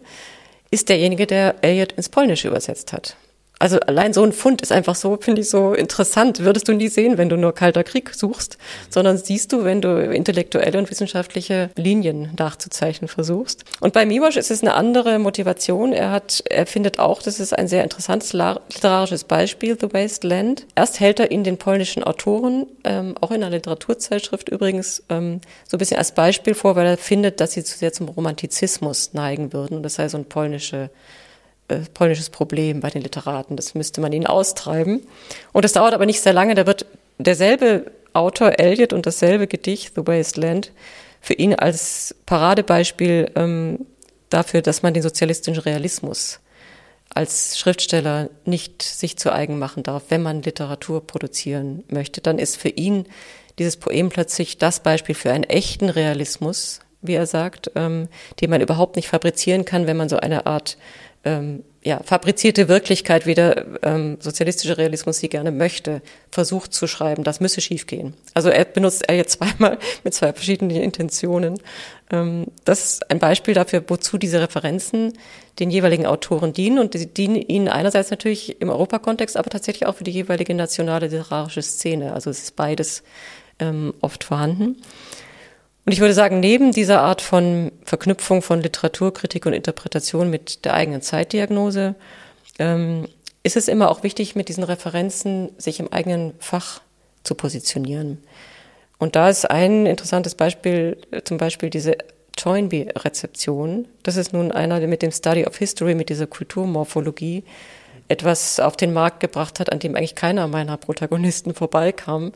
ist 0.70 0.88
derjenige, 0.88 1.26
der 1.26 1.62
Eliot 1.62 1.92
ins 1.92 2.08
Polnische 2.08 2.48
übersetzt 2.48 2.92
hat. 2.92 3.16
Also 3.60 3.78
allein 3.80 4.14
so 4.14 4.24
ein 4.24 4.32
Fund 4.32 4.62
ist 4.62 4.72
einfach 4.72 4.94
so, 4.94 5.18
finde 5.20 5.42
ich, 5.42 5.50
so 5.50 5.74
interessant. 5.74 6.40
Würdest 6.40 6.66
du 6.66 6.72
nie 6.72 6.88
sehen, 6.88 7.18
wenn 7.18 7.28
du 7.28 7.36
nur 7.36 7.54
Kalter 7.54 7.84
Krieg 7.84 8.14
suchst, 8.14 8.56
sondern 8.88 9.18
siehst 9.18 9.52
du, 9.52 9.64
wenn 9.64 9.82
du 9.82 10.02
intellektuelle 10.02 10.78
und 10.78 10.90
wissenschaftliche 10.90 11.68
Linien 11.76 12.30
nachzuzeichnen 12.38 13.06
versuchst. 13.06 13.64
Und 13.80 13.92
bei 13.92 14.06
Miłosz 14.06 14.38
ist 14.38 14.50
es 14.50 14.62
eine 14.62 14.72
andere 14.72 15.18
Motivation. 15.18 15.92
Er 15.92 16.10
hat, 16.10 16.42
er 16.48 16.64
findet 16.64 16.98
auch, 16.98 17.20
das 17.20 17.38
ist 17.38 17.56
ein 17.56 17.68
sehr 17.68 17.84
interessantes 17.84 18.32
literarisches 18.32 19.24
Beispiel, 19.24 19.76
The 19.78 19.92
Wasteland. 19.92 20.64
Erst 20.74 20.98
hält 20.98 21.20
er 21.20 21.30
ihn 21.30 21.44
den 21.44 21.58
polnischen 21.58 22.02
Autoren, 22.02 22.66
ähm, 22.84 23.14
auch 23.20 23.30
in 23.30 23.42
einer 23.42 23.50
Literaturzeitschrift 23.50 24.48
übrigens, 24.48 25.02
ähm, 25.10 25.42
so 25.68 25.76
ein 25.76 25.78
bisschen 25.78 25.98
als 25.98 26.12
Beispiel 26.12 26.54
vor, 26.54 26.76
weil 26.76 26.86
er 26.86 26.96
findet, 26.96 27.40
dass 27.40 27.52
sie 27.52 27.62
zu 27.62 27.76
sehr 27.76 27.92
zum 27.92 28.08
Romantizismus 28.08 29.12
neigen 29.12 29.52
würden. 29.52 29.76
Und 29.76 29.82
das 29.82 29.96
sei 29.96 30.08
so 30.08 30.16
ein 30.16 30.24
polnische 30.24 30.88
polnisches 31.94 32.30
Problem 32.30 32.80
bei 32.80 32.90
den 32.90 33.02
Literaten. 33.02 33.56
Das 33.56 33.74
müsste 33.74 34.00
man 34.00 34.12
ihnen 34.12 34.26
austreiben. 34.26 35.06
Und 35.52 35.64
das 35.64 35.72
dauert 35.72 35.94
aber 35.94 36.06
nicht 36.06 36.20
sehr 36.20 36.32
lange. 36.32 36.54
Da 36.54 36.66
wird 36.66 36.86
derselbe 37.18 37.90
Autor 38.12 38.58
Eliot 38.58 38.92
und 38.92 39.06
dasselbe 39.06 39.46
Gedicht 39.46 39.94
The 39.94 40.06
Wasteland 40.06 40.72
für 41.20 41.34
ihn 41.34 41.54
als 41.54 42.14
Paradebeispiel 42.26 43.30
ähm, 43.36 43.86
dafür, 44.30 44.62
dass 44.62 44.82
man 44.82 44.94
den 44.94 45.02
sozialistischen 45.02 45.60
Realismus 45.60 46.40
als 47.12 47.58
Schriftsteller 47.58 48.30
nicht 48.44 48.82
sich 48.82 49.16
zu 49.18 49.32
eigen 49.32 49.58
machen 49.58 49.82
darf, 49.82 50.04
wenn 50.08 50.22
man 50.22 50.42
Literatur 50.42 51.06
produzieren 51.06 51.82
möchte, 51.88 52.20
dann 52.20 52.38
ist 52.38 52.56
für 52.56 52.68
ihn 52.68 53.06
dieses 53.58 53.76
Poem 53.76 54.08
plötzlich 54.08 54.58
das 54.58 54.80
Beispiel 54.80 55.14
für 55.14 55.32
einen 55.32 55.44
echten 55.44 55.88
Realismus, 55.88 56.80
wie 57.02 57.14
er 57.14 57.26
sagt, 57.26 57.72
ähm, 57.74 58.08
den 58.40 58.50
man 58.50 58.60
überhaupt 58.60 58.96
nicht 58.96 59.08
fabrizieren 59.08 59.64
kann, 59.64 59.86
wenn 59.86 59.96
man 59.96 60.08
so 60.08 60.18
eine 60.18 60.46
Art 60.46 60.78
ähm, 61.24 61.64
ja, 61.82 62.00
fabrizierte 62.04 62.68
Wirklichkeit, 62.68 63.26
wie 63.26 63.34
der 63.34 63.64
ähm, 63.82 64.18
sozialistische 64.20 64.76
Realismus 64.76 65.18
sie 65.18 65.30
gerne 65.30 65.50
möchte, 65.50 66.02
versucht 66.30 66.74
zu 66.74 66.86
schreiben, 66.86 67.24
das 67.24 67.40
müsse 67.40 67.62
schiefgehen. 67.62 68.14
Also 68.34 68.50
er 68.50 68.66
benutzt 68.66 69.08
er 69.08 69.16
jetzt 69.16 69.32
zweimal 69.38 69.78
mit 70.04 70.12
zwei 70.12 70.32
verschiedenen 70.32 70.76
Intentionen. 70.76 71.58
Ähm, 72.10 72.46
das 72.64 72.84
ist 72.84 73.10
ein 73.10 73.18
Beispiel 73.18 73.54
dafür, 73.54 73.82
wozu 73.88 74.18
diese 74.18 74.40
Referenzen 74.40 75.14
den 75.58 75.70
jeweiligen 75.70 76.06
Autoren 76.06 76.52
dienen. 76.52 76.78
Und 76.78 76.92
die 76.94 77.06
dienen 77.06 77.36
ihnen 77.36 77.68
einerseits 77.68 78.10
natürlich 78.10 78.60
im 78.60 78.68
Europakontext, 78.68 79.36
aber 79.36 79.48
tatsächlich 79.48 79.86
auch 79.86 79.96
für 79.96 80.04
die 80.04 80.10
jeweilige 80.10 80.54
nationale 80.54 81.06
literarische 81.06 81.62
Szene. 81.62 82.12
Also 82.12 82.28
es 82.28 82.42
ist 82.42 82.56
beides 82.56 83.02
ähm, 83.58 83.94
oft 84.00 84.24
vorhanden. 84.24 84.76
Und 85.86 85.92
ich 85.92 86.00
würde 86.00 86.14
sagen, 86.14 86.40
neben 86.40 86.72
dieser 86.72 87.00
Art 87.00 87.20
von 87.20 87.72
Verknüpfung 87.84 88.42
von 88.42 88.60
Literaturkritik 88.60 89.46
und 89.46 89.54
Interpretation 89.54 90.30
mit 90.30 90.64
der 90.64 90.74
eigenen 90.74 91.02
Zeitdiagnose 91.02 91.94
ähm, 92.58 93.08
ist 93.42 93.56
es 93.56 93.68
immer 93.68 93.90
auch 93.90 94.02
wichtig, 94.02 94.36
mit 94.36 94.48
diesen 94.48 94.64
Referenzen 94.64 95.50
sich 95.56 95.80
im 95.80 95.92
eigenen 95.92 96.34
Fach 96.38 96.80
zu 97.24 97.34
positionieren. 97.34 98.18
Und 98.98 99.16
da 99.16 99.30
ist 99.30 99.50
ein 99.50 99.86
interessantes 99.86 100.34
Beispiel, 100.34 100.98
äh, 101.10 101.22
zum 101.22 101.38
Beispiel 101.38 101.70
diese 101.70 101.96
Toynbee-Rezeption. 102.36 103.88
Das 104.02 104.16
ist 104.16 104.32
nun 104.32 104.52
einer, 104.52 104.78
der 104.78 104.88
mit 104.88 105.02
dem 105.02 105.10
Study 105.10 105.46
of 105.46 105.56
History, 105.56 105.94
mit 105.94 106.10
dieser 106.10 106.26
Kulturmorphologie 106.26 107.44
etwas 108.08 108.58
auf 108.60 108.76
den 108.76 108.92
Markt 108.92 109.20
gebracht 109.20 109.60
hat, 109.60 109.70
an 109.72 109.78
dem 109.78 109.94
eigentlich 109.94 110.16
keiner 110.16 110.48
meiner 110.48 110.76
Protagonisten 110.76 111.54
vorbeikam, 111.54 112.32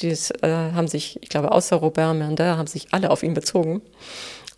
das 0.00 0.30
äh, 0.42 0.48
haben 0.48 0.88
sich, 0.88 1.18
ich 1.22 1.28
glaube, 1.28 1.52
außer 1.52 1.76
Robert 1.76 2.16
Mendel 2.16 2.56
haben 2.56 2.66
sich 2.66 2.88
alle 2.92 3.10
auf 3.10 3.22
ihn 3.22 3.34
bezogen. 3.34 3.82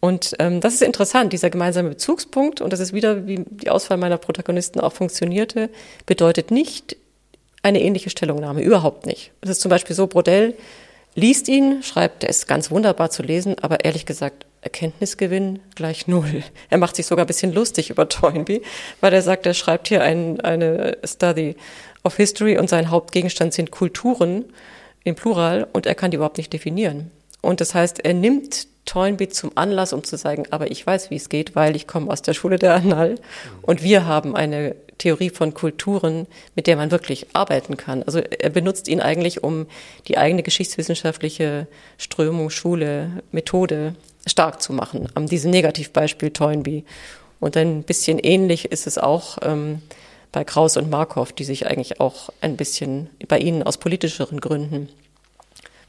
Und 0.00 0.35
ähm, 0.38 0.61
das 0.61 0.74
ist 0.74 0.83
interessant, 0.83 1.33
dieser 1.33 1.50
gemeinsame 1.50 1.90
Bezugspunkt, 1.90 2.61
und 2.62 2.72
das 2.72 2.81
ist 2.81 2.94
wieder, 2.94 3.26
wie 3.26 3.44
die 3.46 3.68
Auswahl 3.68 3.98
meiner 3.98 4.16
Protagonisten 4.16 4.81
auch 4.81 4.94
funktionierte, 4.94 5.68
bedeutet 6.07 6.50
nicht 6.50 6.96
eine 7.62 7.83
ähnliche 7.83 8.09
Stellungnahme, 8.09 8.62
überhaupt 8.62 9.05
nicht. 9.05 9.33
Es 9.42 9.50
ist 9.50 9.61
zum 9.61 9.68
Beispiel 9.68 9.94
so, 9.94 10.07
Brodell 10.07 10.55
liest 11.14 11.48
ihn, 11.48 11.83
schreibt, 11.83 12.24
er 12.24 12.31
ist 12.31 12.48
ganz 12.48 12.70
wunderbar 12.70 13.11
zu 13.11 13.22
lesen, 13.22 13.57
aber 13.61 13.85
ehrlich 13.85 14.07
gesagt, 14.07 14.46
Erkenntnisgewinn 14.62 15.61
gleich 15.74 16.07
null. 16.07 16.42
Er 16.68 16.79
macht 16.79 16.96
sich 16.96 17.07
sogar 17.07 17.24
ein 17.24 17.29
bisschen 17.29 17.53
lustig 17.53 17.90
über 17.90 18.09
Toynbee, 18.09 18.62
weil 19.00 19.12
er 19.12 19.22
sagt, 19.22 19.46
er 19.46 19.55
schreibt 19.55 19.88
hier 19.88 20.03
ein, 20.03 20.40
eine 20.40 20.98
Study 21.05 21.57
of 22.05 22.16
History 22.16 22.59
und 22.59 22.68
sein 22.70 22.90
Hauptgegenstand 22.90 23.53
sind 23.53 23.70
Kulturen 23.70 24.44
im 25.04 25.14
Plural 25.14 25.66
und 25.72 25.86
er 25.86 25.94
kann 25.94 26.10
die 26.10 26.16
überhaupt 26.16 26.38
nicht 26.38 26.52
definieren. 26.52 27.10
Und 27.40 27.60
das 27.60 27.74
heißt, 27.74 28.04
er 28.04 28.14
nimmt 28.14 28.66
Toynbee 28.84 29.28
zum 29.28 29.52
Anlass, 29.54 29.92
um 29.92 30.04
zu 30.04 30.16
sagen, 30.16 30.46
aber 30.50 30.70
ich 30.70 30.86
weiß, 30.86 31.10
wie 31.10 31.16
es 31.16 31.28
geht, 31.28 31.54
weil 31.54 31.76
ich 31.76 31.86
komme 31.86 32.10
aus 32.10 32.22
der 32.22 32.34
Schule 32.34 32.58
der 32.58 32.74
Annal 32.74 33.16
und 33.62 33.82
wir 33.82 34.06
haben 34.06 34.34
eine 34.34 34.74
Theorie 34.98 35.30
von 35.30 35.54
Kulturen, 35.54 36.26
mit 36.54 36.66
der 36.66 36.76
man 36.76 36.90
wirklich 36.90 37.28
arbeiten 37.32 37.76
kann. 37.76 38.02
Also 38.02 38.18
er 38.18 38.50
benutzt 38.50 38.88
ihn 38.88 39.00
eigentlich, 39.00 39.42
um 39.42 39.66
die 40.08 40.18
eigene 40.18 40.42
geschichtswissenschaftliche 40.42 41.66
Strömung, 41.96 42.50
Schule, 42.50 43.22
Methode 43.32 43.94
stark 44.26 44.60
zu 44.60 44.72
machen, 44.72 45.08
am 45.14 45.26
diesem 45.26 45.50
Negativbeispiel 45.50 46.30
Toynbee. 46.30 46.84
Und 47.38 47.56
ein 47.56 47.82
bisschen 47.82 48.18
ähnlich 48.18 48.70
ist 48.70 48.86
es 48.86 48.98
auch 48.98 49.38
ähm, 49.42 49.80
bei 50.33 50.45
Kraus 50.45 50.77
und 50.77 50.90
Markov, 50.90 51.33
die 51.33 51.45
sich 51.45 51.66
eigentlich 51.66 52.01
auch 52.01 52.31
ein 52.40 52.57
bisschen 52.57 53.11
bei 53.29 53.38
ihnen 53.38 53.62
aus 53.62 53.79
politischeren 53.79 54.40
Gründen 54.40 54.88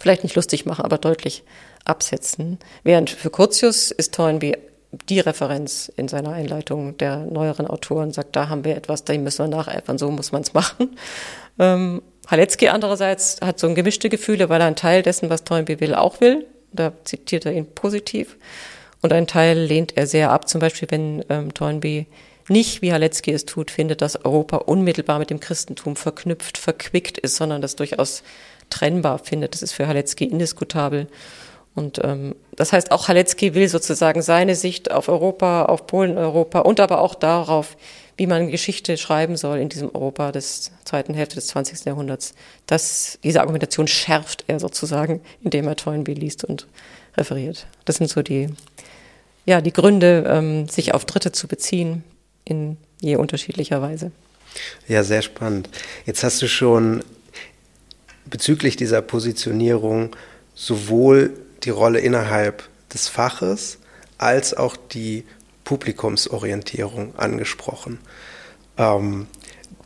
vielleicht 0.01 0.23
nicht 0.23 0.35
lustig 0.35 0.65
machen, 0.65 0.83
aber 0.83 0.97
deutlich 0.97 1.43
absetzen. 1.85 2.59
Während 2.83 3.09
für 3.09 3.29
Curtius 3.29 3.91
ist 3.91 4.13
Toynbee 4.13 4.57
die 5.07 5.21
Referenz 5.21 5.89
in 5.95 6.07
seiner 6.09 6.33
Einleitung 6.33 6.97
der 6.97 7.17
neueren 7.17 7.67
Autoren, 7.67 8.11
sagt, 8.11 8.35
da 8.35 8.49
haben 8.49 8.65
wir 8.65 8.75
etwas, 8.75 9.05
da 9.05 9.17
müssen 9.17 9.45
wir 9.45 9.57
nacheifern, 9.57 9.97
so 9.97 10.11
muss 10.11 10.31
man 10.33 10.41
es 10.41 10.53
machen. 10.53 10.97
Ähm, 11.59 12.01
Halecki 12.27 12.67
andererseits 12.67 13.37
hat 13.41 13.59
so 13.59 13.67
ein 13.67 13.75
gemischte 13.75 14.09
Gefühle, 14.09 14.49
weil 14.49 14.61
er 14.61 14.67
einen 14.67 14.75
Teil 14.75 15.01
dessen, 15.01 15.29
was 15.29 15.43
Toynbee 15.43 15.79
will, 15.79 15.95
auch 15.95 16.19
will. 16.19 16.45
Da 16.73 16.93
zitiert 17.03 17.45
er 17.45 17.53
ihn 17.53 17.67
positiv. 17.67 18.37
Und 19.01 19.13
einen 19.13 19.27
Teil 19.27 19.57
lehnt 19.57 19.97
er 19.97 20.07
sehr 20.07 20.31
ab, 20.31 20.47
zum 20.47 20.59
Beispiel 20.59 20.89
wenn 20.91 21.25
ähm, 21.29 21.53
Toynbee 21.53 22.07
nicht, 22.51 22.81
wie 22.81 22.93
Halecki 22.93 23.31
es 23.31 23.45
tut, 23.45 23.71
findet, 23.71 24.01
dass 24.01 24.23
Europa 24.23 24.57
unmittelbar 24.57 25.19
mit 25.19 25.29
dem 25.29 25.39
Christentum 25.39 25.95
verknüpft, 25.95 26.57
verquickt 26.57 27.17
ist, 27.17 27.37
sondern 27.37 27.61
das 27.61 27.75
durchaus 27.75 28.23
trennbar 28.69 29.19
findet. 29.19 29.53
Das 29.53 29.61
ist 29.61 29.73
für 29.73 29.87
Halecki 29.87 30.25
indiskutabel. 30.25 31.07
Und 31.73 32.01
ähm, 32.03 32.35
das 32.55 32.73
heißt, 32.73 32.91
auch 32.91 33.07
Halecki 33.07 33.53
will 33.53 33.69
sozusagen 33.69 34.21
seine 34.21 34.55
Sicht 34.55 34.91
auf 34.91 35.07
Europa, 35.07 35.65
auf 35.65 35.87
Polen-Europa 35.87 36.59
und 36.59 36.79
aber 36.79 36.99
auch 37.01 37.15
darauf, 37.15 37.77
wie 38.17 38.27
man 38.27 38.51
Geschichte 38.51 38.97
schreiben 38.97 39.37
soll 39.37 39.59
in 39.59 39.69
diesem 39.69 39.93
Europa 39.95 40.31
des 40.31 40.71
zweiten 40.83 41.13
Hälfte 41.13 41.35
des 41.35 41.47
20. 41.47 41.85
Jahrhunderts. 41.85 42.33
Das, 42.67 43.17
diese 43.23 43.39
Argumentation 43.39 43.87
schärft 43.87 44.43
er 44.47 44.59
sozusagen, 44.59 45.21
indem 45.41 45.67
er 45.67 45.75
Toynbee 45.75 46.13
liest 46.13 46.43
und 46.43 46.67
referiert. 47.15 47.67
Das 47.85 47.95
sind 47.95 48.09
so 48.09 48.21
die, 48.21 48.49
ja, 49.45 49.61
die 49.61 49.73
Gründe, 49.73 50.25
ähm, 50.27 50.67
sich 50.67 50.93
auf 50.93 51.05
Dritte 51.05 51.31
zu 51.31 51.47
beziehen, 51.47 52.03
in 52.43 52.77
je 52.99 53.15
unterschiedlicher 53.15 53.81
Weise. 53.81 54.11
Ja, 54.87 55.03
sehr 55.03 55.21
spannend. 55.21 55.69
Jetzt 56.05 56.23
hast 56.23 56.41
du 56.41 56.47
schon 56.47 57.03
bezüglich 58.25 58.75
dieser 58.75 59.01
Positionierung 59.01 60.15
sowohl 60.53 61.33
die 61.63 61.69
Rolle 61.69 61.99
innerhalb 61.99 62.67
des 62.93 63.07
Faches 63.07 63.77
als 64.17 64.53
auch 64.53 64.75
die 64.75 65.23
Publikumsorientierung 65.63 67.15
angesprochen. 67.15 67.99
Ähm, 68.77 69.27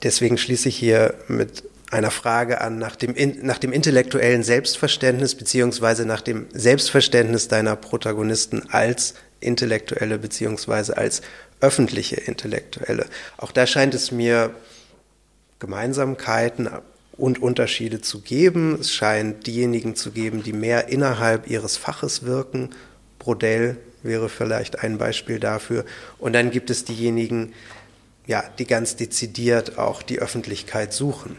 deswegen 0.04 0.38
schließe 0.38 0.70
ich 0.70 0.78
hier 0.78 1.14
mit 1.28 1.64
einer 1.92 2.12
Frage 2.12 2.62
an 2.62 2.78
nach 2.78 2.96
dem, 2.96 3.16
nach 3.42 3.58
dem 3.58 3.72
intellektuellen 3.72 4.44
Selbstverständnis 4.44 5.36
beziehungsweise 5.36 6.06
nach 6.06 6.22
dem 6.22 6.48
Selbstverständnis 6.54 7.48
deiner 7.48 7.76
Protagonisten 7.76 8.64
als 8.70 9.14
Intellektuelle 9.40 10.18
beziehungsweise 10.18 10.98
als 10.98 11.22
öffentliche 11.62 12.16
Intellektuelle. 12.16 13.06
Auch 13.38 13.52
da 13.52 13.66
scheint 13.68 13.94
es 13.94 14.12
mir 14.12 14.56
Gemeinsamkeiten 15.60 16.70
und 17.18 17.42
Unterschiede 17.42 18.02
zu 18.02 18.22
geben. 18.22 18.78
Es 18.80 18.92
scheint 18.92 19.48
diejenigen 19.48 19.96
zu 19.96 20.12
geben, 20.12 20.44
die 20.44 20.54
mehr 20.54 20.90
innerhalb 20.90 21.50
ihres 21.50 21.78
Faches 21.78 22.24
wirken. 22.24 22.72
Brodell 23.20 23.78
wäre 24.04 24.30
vielleicht 24.30 24.80
ein 24.84 24.98
Beispiel 24.98 25.40
dafür. 25.40 25.86
Und 26.20 26.34
dann 26.34 26.52
gibt 26.52 26.70
es 26.70 26.86
diejenigen, 26.86 27.54
ja, 28.28 28.44
die 28.60 28.66
ganz 28.66 28.96
dezidiert 28.96 29.78
auch 29.78 30.02
die 30.02 30.20
Öffentlichkeit 30.20 30.94
suchen. 30.94 31.38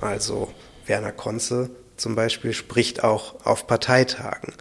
Also 0.00 0.52
Werner 0.86 1.12
Konze 1.12 1.70
zum 1.96 2.14
Beispiel 2.14 2.52
spricht 2.52 3.02
auch 3.02 3.44
auf 3.44 3.66
Parteitagen. 3.66 4.54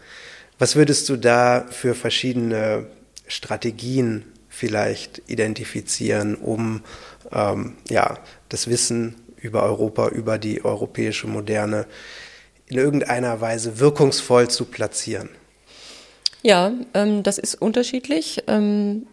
Was 0.59 0.75
würdest 0.75 1.07
du 1.09 1.17
da 1.17 1.67
für 1.69 1.93
verschiedene 1.93 2.87
Strategien 3.27 4.25
vielleicht 4.57 5.21
identifizieren, 5.27 6.33
um 6.33 6.81
ähm, 7.31 7.75
ja, 7.89 8.17
das 8.49 8.67
Wissen 8.67 9.15
über 9.37 9.61
Europa, 9.61 10.07
über 10.07 10.39
die 10.39 10.65
europäische 10.65 11.27
Moderne 11.27 11.85
in 12.65 12.77
irgendeiner 12.77 13.39
Weise 13.39 13.79
wirkungsvoll 13.79 14.49
zu 14.49 14.65
platzieren? 14.65 15.29
Ja, 16.41 16.71
ähm, 16.95 17.21
das 17.21 17.37
ist 17.37 17.55
unterschiedlich. 17.55 18.43
Ähm, 18.47 19.05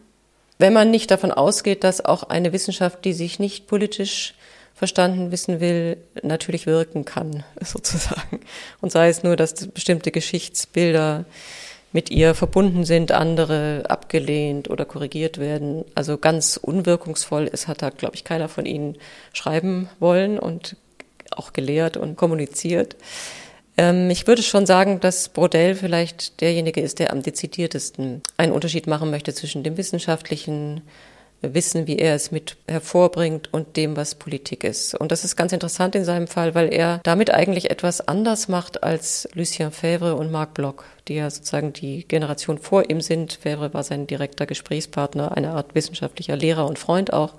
wenn 0.59 0.73
man 0.73 0.91
nicht 0.91 1.11
davon 1.11 1.31
ausgeht, 1.31 1.85
dass 1.85 2.03
auch 2.03 2.23
eine 2.23 2.53
Wissenschaft, 2.55 3.05
die 3.05 3.13
sich 3.13 3.39
nicht 3.39 3.67
politisch 3.67 4.35
verstanden 4.75 5.31
wissen 5.31 5.61
will, 5.61 5.99
natürlich 6.23 6.67
wirken 6.67 7.05
kann, 7.05 7.45
sozusagen. 7.61 8.41
Und 8.81 8.93
sei 8.93 9.11
es 9.11 9.23
nur, 9.23 9.37
dass 9.37 9.55
bestimmte 9.69 10.11
Geschichtsbilder 10.11 11.27
mit 11.95 12.11
ihr 12.11 12.35
verbunden 12.35 12.85
sind, 12.85 13.13
andere 13.13 13.85
abgelehnt 13.89 14.69
oder 14.69 14.85
korrigiert 14.85 15.39
werden. 15.39 15.85
Also 15.95 16.19
ganz 16.19 16.59
unwirkungsvoll 16.61 17.47
ist, 17.47 17.69
hat 17.69 17.83
da, 17.83 17.91
glaube 17.91 18.17
ich, 18.17 18.25
keiner 18.25 18.49
von 18.49 18.67
ihnen 18.67 18.97
schreiben 19.33 19.89
wollen 20.01 20.41
und 20.41 20.77
auch 21.31 21.53
gelehrt 21.53 21.97
und 21.97 22.17
kommuniziert. 22.17 22.97
Ähm, 23.77 24.11
ich 24.11 24.27
würde 24.27 24.43
schon 24.43 24.67
sagen, 24.67 24.99
dass 24.99 25.29
Brodell 25.29 25.77
vielleicht 25.77 26.41
derjenige 26.41 26.81
ist, 26.81 26.99
der 26.99 27.13
am 27.13 27.23
dezidiertesten 27.23 28.23
einen 28.37 28.53
Unterschied 28.53 28.89
machen 28.89 29.13
möchte 29.13 29.33
zwischen 29.33 29.63
dem 29.63 29.77
wissenschaftlichen 29.77 30.83
Wissen, 31.43 31.87
wie 31.87 31.99
er 31.99 32.15
es 32.15 32.31
mit 32.31 32.57
hervorbringt 32.67 33.53
und 33.53 33.77
dem, 33.77 33.97
was 33.97 34.15
Politik 34.15 34.65
ist. 34.65 34.95
Und 34.95 35.13
das 35.13 35.25
ist 35.25 35.37
ganz 35.37 35.53
interessant 35.53 35.95
in 35.95 36.05
seinem 36.05 36.27
Fall, 36.27 36.55
weil 36.55 36.73
er 36.73 37.01
damit 37.03 37.31
eigentlich 37.33 37.71
etwas 37.71 38.07
anders 38.07 38.49
macht 38.49 38.83
als 38.83 39.29
Lucien 39.35 39.71
Fèvre 39.71 40.13
und 40.13 40.31
Marc 40.31 40.55
Bloch, 40.55 40.85
die 41.09 41.15
ja 41.15 41.29
sozusagen 41.31 41.73
die 41.73 42.07
Generation 42.09 42.59
vor 42.59 42.89
ihm 42.89 43.01
sind. 43.01 43.39
Fèvre 43.45 43.75
war 43.75 43.83
sein 43.83 44.07
direkter 44.07 44.47
Gesprächspartner, 44.47 45.37
eine 45.37 45.51
Art 45.51 45.75
wissenschaftlicher 45.75 46.37
Lehrer 46.37 46.67
und 46.67 46.79
Freund 46.79 47.13
auch. 47.13 47.35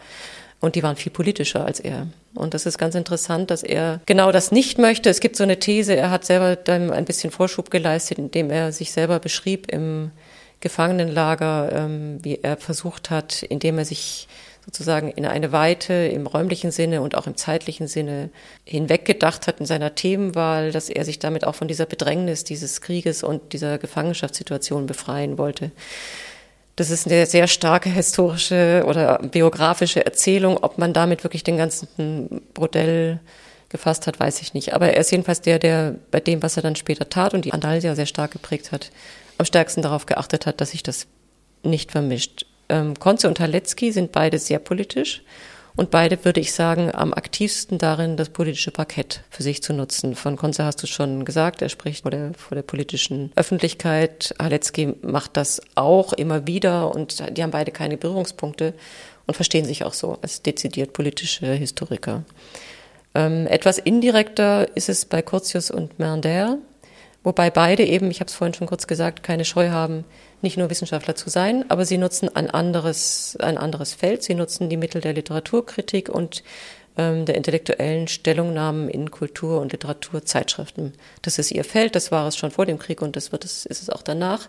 Und 0.62 0.76
die 0.76 0.84
waren 0.84 0.96
viel 0.96 1.12
politischer 1.12 1.66
als 1.66 1.80
er. 1.80 2.08
Und 2.34 2.54
das 2.54 2.66
ist 2.66 2.78
ganz 2.78 2.96
interessant, 2.96 3.52
dass 3.52 3.62
er 3.62 4.02
genau 4.06 4.32
das 4.32 4.52
nicht 4.52 4.78
möchte. 4.78 5.10
Es 5.10 5.20
gibt 5.20 5.36
so 5.36 5.44
eine 5.44 5.60
These, 5.60 5.96
er 5.96 6.12
hat 6.12 6.26
selber 6.26 6.56
dann 6.56 6.92
ein 6.92 7.06
bisschen 7.06 7.32
Vorschub 7.32 7.70
geleistet, 7.70 8.18
indem 8.18 8.50
er 8.50 8.72
sich 8.72 8.92
selber 8.92 9.20
beschrieb 9.20 9.72
im 9.72 10.12
Gefangenenlager, 10.60 11.72
ähm, 11.72 12.20
wie 12.24 12.40
er 12.42 12.58
versucht 12.58 13.10
hat, 13.10 13.44
indem 13.44 13.78
er 13.78 13.86
sich 13.86 14.28
sozusagen 14.66 15.12
in 15.12 15.26
eine 15.26 15.52
Weite 15.52 15.94
im 15.94 16.26
räumlichen 16.26 16.72
Sinne 16.72 17.02
und 17.02 17.16
auch 17.16 17.28
im 17.28 17.38
zeitlichen 17.38 17.88
Sinne 17.88 18.30
hinweggedacht 18.64 19.46
hat 19.46 19.60
in 19.60 19.68
seiner 19.68 19.94
Themenwahl, 19.94 20.72
dass 20.72 20.90
er 20.90 21.06
sich 21.06 21.20
damit 21.20 21.46
auch 21.46 21.54
von 21.54 21.68
dieser 21.68 21.86
Bedrängnis 21.86 22.44
dieses 22.44 22.82
Krieges 22.82 23.24
und 23.24 23.54
dieser 23.54 23.78
Gefangenschaftssituation 23.78 24.88
befreien 24.88 25.38
wollte. 25.38 25.72
Das 26.76 26.90
ist 26.90 27.06
eine 27.06 27.26
sehr 27.26 27.48
starke 27.48 27.90
historische 27.90 28.84
oder 28.88 29.20
biografische 29.20 30.06
Erzählung. 30.06 30.58
Ob 30.62 30.78
man 30.78 30.94
damit 30.94 31.24
wirklich 31.24 31.44
den 31.44 31.58
ganzen 31.58 32.42
Brodell 32.54 33.20
gefasst 33.70 34.08
hat, 34.08 34.20
weiß 34.20 34.42
ich 34.42 34.54
nicht. 34.54 34.74
Aber 34.74 34.90
er 34.92 35.00
ist 35.00 35.12
jedenfalls 35.12 35.42
der, 35.42 35.60
der 35.60 35.96
bei 36.12 36.20
dem, 36.20 36.44
was 36.44 36.58
er 36.58 36.64
dann 36.64 36.76
später 36.76 37.08
tat 37.08 37.34
und 37.34 37.46
die 37.46 37.54
Andalsia 37.54 37.96
sehr 37.96 38.06
stark 38.08 38.32
geprägt 38.32 38.72
hat, 38.72 38.92
am 39.38 39.46
stärksten 39.46 39.82
darauf 39.82 40.06
geachtet 40.06 40.46
hat, 40.46 40.62
dass 40.62 40.72
sich 40.72 40.84
das 40.84 41.08
nicht 41.64 41.92
vermischt. 41.92 42.46
Ähm, 42.70 42.98
Konze 43.00 43.28
und 43.28 43.40
Halecki 43.40 43.92
sind 43.92 44.12
beide 44.12 44.40
sehr 44.40 44.60
politisch 44.60 45.22
und 45.76 45.92
beide, 45.92 46.24
würde 46.24 46.40
ich 46.40 46.54
sagen, 46.54 46.94
am 46.94 47.14
aktivsten 47.14 47.78
darin, 47.78 48.16
das 48.16 48.30
politische 48.30 48.72
Parkett 48.72 49.24
für 49.30 49.44
sich 49.44 49.62
zu 49.62 49.74
nutzen. 49.74 50.16
Von 50.16 50.38
Konze 50.38 50.64
hast 50.64 50.82
du 50.82 50.88
schon 50.88 51.26
gesagt, 51.26 51.62
er 51.62 51.70
spricht 51.70 52.04
vor 52.04 52.12
der, 52.12 52.34
vor 52.34 52.56
der 52.56 52.62
politischen 52.62 53.32
Öffentlichkeit. 53.36 54.34
Halecki 54.42 54.96
macht 55.02 55.36
das 55.36 55.62
auch 55.76 56.14
immer 56.14 56.48
wieder 56.48 56.96
und 56.96 57.38
die 57.38 57.44
haben 57.44 57.52
beide 57.52 57.72
keine 57.72 57.98
Berührungspunkte 57.98 58.74
und 59.28 59.34
verstehen 59.34 59.66
sich 59.66 59.84
auch 59.84 59.94
so 59.94 60.18
als 60.22 60.42
dezidiert 60.42 60.94
politische 60.94 61.48
Historiker. 61.54 62.24
Ähm, 63.14 63.46
etwas 63.48 63.78
indirekter 63.78 64.76
ist 64.78 64.88
es 64.88 65.06
bei 65.06 65.22
Curtius 65.22 65.72
und 65.72 66.00
Mernder. 66.00 66.58
Wobei 67.26 67.50
beide 67.50 67.84
eben, 67.84 68.12
ich 68.12 68.20
habe 68.20 68.30
es 68.30 68.36
vorhin 68.36 68.54
schon 68.54 68.68
kurz 68.68 68.86
gesagt, 68.86 69.24
keine 69.24 69.46
Scheu 69.46 69.70
haben, 69.70 70.06
nicht 70.44 70.58
nur 70.58 70.70
Wissenschaftler 70.70 71.16
zu 71.16 71.32
sein, 71.32 71.66
aber 71.70 71.84
sie 71.84 71.98
nutzen 71.98 72.34
ein 72.34 72.52
anderes, 72.52 73.36
ein 73.42 73.58
anderes 73.58 73.96
Feld. 73.96 74.22
Sie 74.22 74.36
nutzen 74.36 74.70
die 74.70 74.78
Mittel 74.78 75.02
der 75.02 75.14
Literaturkritik 75.14 76.08
und 76.08 76.44
ähm, 77.00 77.26
der 77.26 77.34
intellektuellen 77.34 78.08
Stellungnahmen 78.08 78.90
in 78.90 79.10
Kultur- 79.10 79.60
und 79.60 79.72
Literaturzeitschriften. 79.72 80.94
Das 81.24 81.40
ist 81.40 81.50
ihr 81.50 81.64
Feld, 81.64 81.96
das 81.96 82.12
war 82.12 82.28
es 82.28 82.38
schon 82.38 82.52
vor 82.52 82.68
dem 82.68 82.78
Krieg 82.78 83.02
und 83.02 83.16
das 83.16 83.32
wird 83.32 83.44
es, 83.44 83.66
ist 83.66 83.82
es 83.82 83.90
auch 83.90 84.04
danach. 84.04 84.48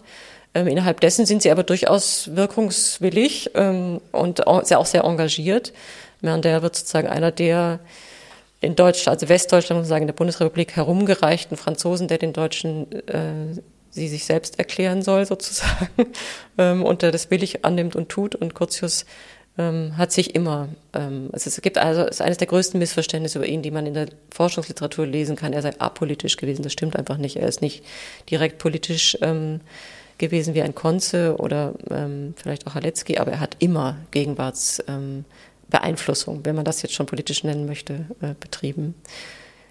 Ähm, 0.52 0.66
innerhalb 0.66 1.00
dessen 1.00 1.24
sind 1.24 1.40
sie 1.40 1.50
aber 1.50 1.62
durchaus 1.62 2.36
wirkungswillig 2.36 3.52
ähm, 3.54 4.02
und 4.12 4.46
auch 4.46 4.62
sehr, 4.66 4.78
auch 4.80 4.86
sehr 4.86 5.04
engagiert. 5.04 5.72
Merndell 6.20 6.60
wird 6.60 6.76
sozusagen 6.76 7.08
einer 7.08 7.32
der 7.32 7.80
in 8.60 8.74
Deutschland, 8.74 9.16
also 9.16 9.28
Westdeutschland, 9.28 9.78
muss 9.78 9.86
man 9.86 9.88
sagen, 9.88 10.02
in 10.02 10.08
der 10.08 10.14
Bundesrepublik 10.14 10.76
herumgereichten 10.76 11.56
Franzosen, 11.56 12.08
der 12.08 12.18
den 12.18 12.32
Deutschen 12.32 12.90
äh, 13.08 13.60
sie 13.90 14.08
sich 14.08 14.24
selbst 14.24 14.58
erklären 14.58 15.02
soll, 15.02 15.26
sozusagen, 15.26 16.12
ähm, 16.58 16.84
und 16.84 17.02
der 17.02 17.12
das 17.12 17.30
willig 17.30 17.64
annimmt 17.64 17.96
und 17.96 18.08
tut. 18.08 18.34
Und 18.34 18.54
Curtius 18.54 19.04
ähm, 19.58 19.96
hat 19.96 20.12
sich 20.12 20.34
immer, 20.34 20.68
ähm, 20.92 21.30
also 21.32 21.48
es 21.48 21.60
gibt 21.62 21.78
also, 21.78 22.02
es 22.02 22.16
ist 22.16 22.22
eines 22.22 22.38
der 22.38 22.46
größten 22.46 22.78
Missverständnisse 22.78 23.38
über 23.38 23.46
ihn, 23.46 23.62
die 23.62 23.70
man 23.70 23.86
in 23.86 23.94
der 23.94 24.08
Forschungsliteratur 24.30 25.06
lesen 25.06 25.36
kann. 25.36 25.52
Er 25.52 25.62
sei 25.62 25.78
apolitisch 25.78 26.36
gewesen. 26.36 26.62
Das 26.62 26.72
stimmt 26.72 26.96
einfach 26.96 27.16
nicht. 27.18 27.36
Er 27.36 27.48
ist 27.48 27.62
nicht 27.62 27.84
direkt 28.30 28.58
politisch 28.58 29.16
ähm, 29.22 29.60
gewesen 30.18 30.54
wie 30.54 30.62
ein 30.62 30.74
Konze 30.74 31.36
oder 31.38 31.74
ähm, 31.90 32.34
vielleicht 32.36 32.66
auch 32.66 32.74
Halecki, 32.74 33.18
aber 33.18 33.32
er 33.32 33.40
hat 33.40 33.56
immer 33.58 33.96
Gegenwarts, 34.10 34.82
ähm, 34.88 35.24
Beeinflussung, 35.68 36.40
wenn 36.44 36.54
man 36.54 36.64
das 36.64 36.82
jetzt 36.82 36.94
schon 36.94 37.06
politisch 37.06 37.44
nennen 37.44 37.66
möchte, 37.66 38.06
äh, 38.20 38.34
betrieben. 38.38 38.94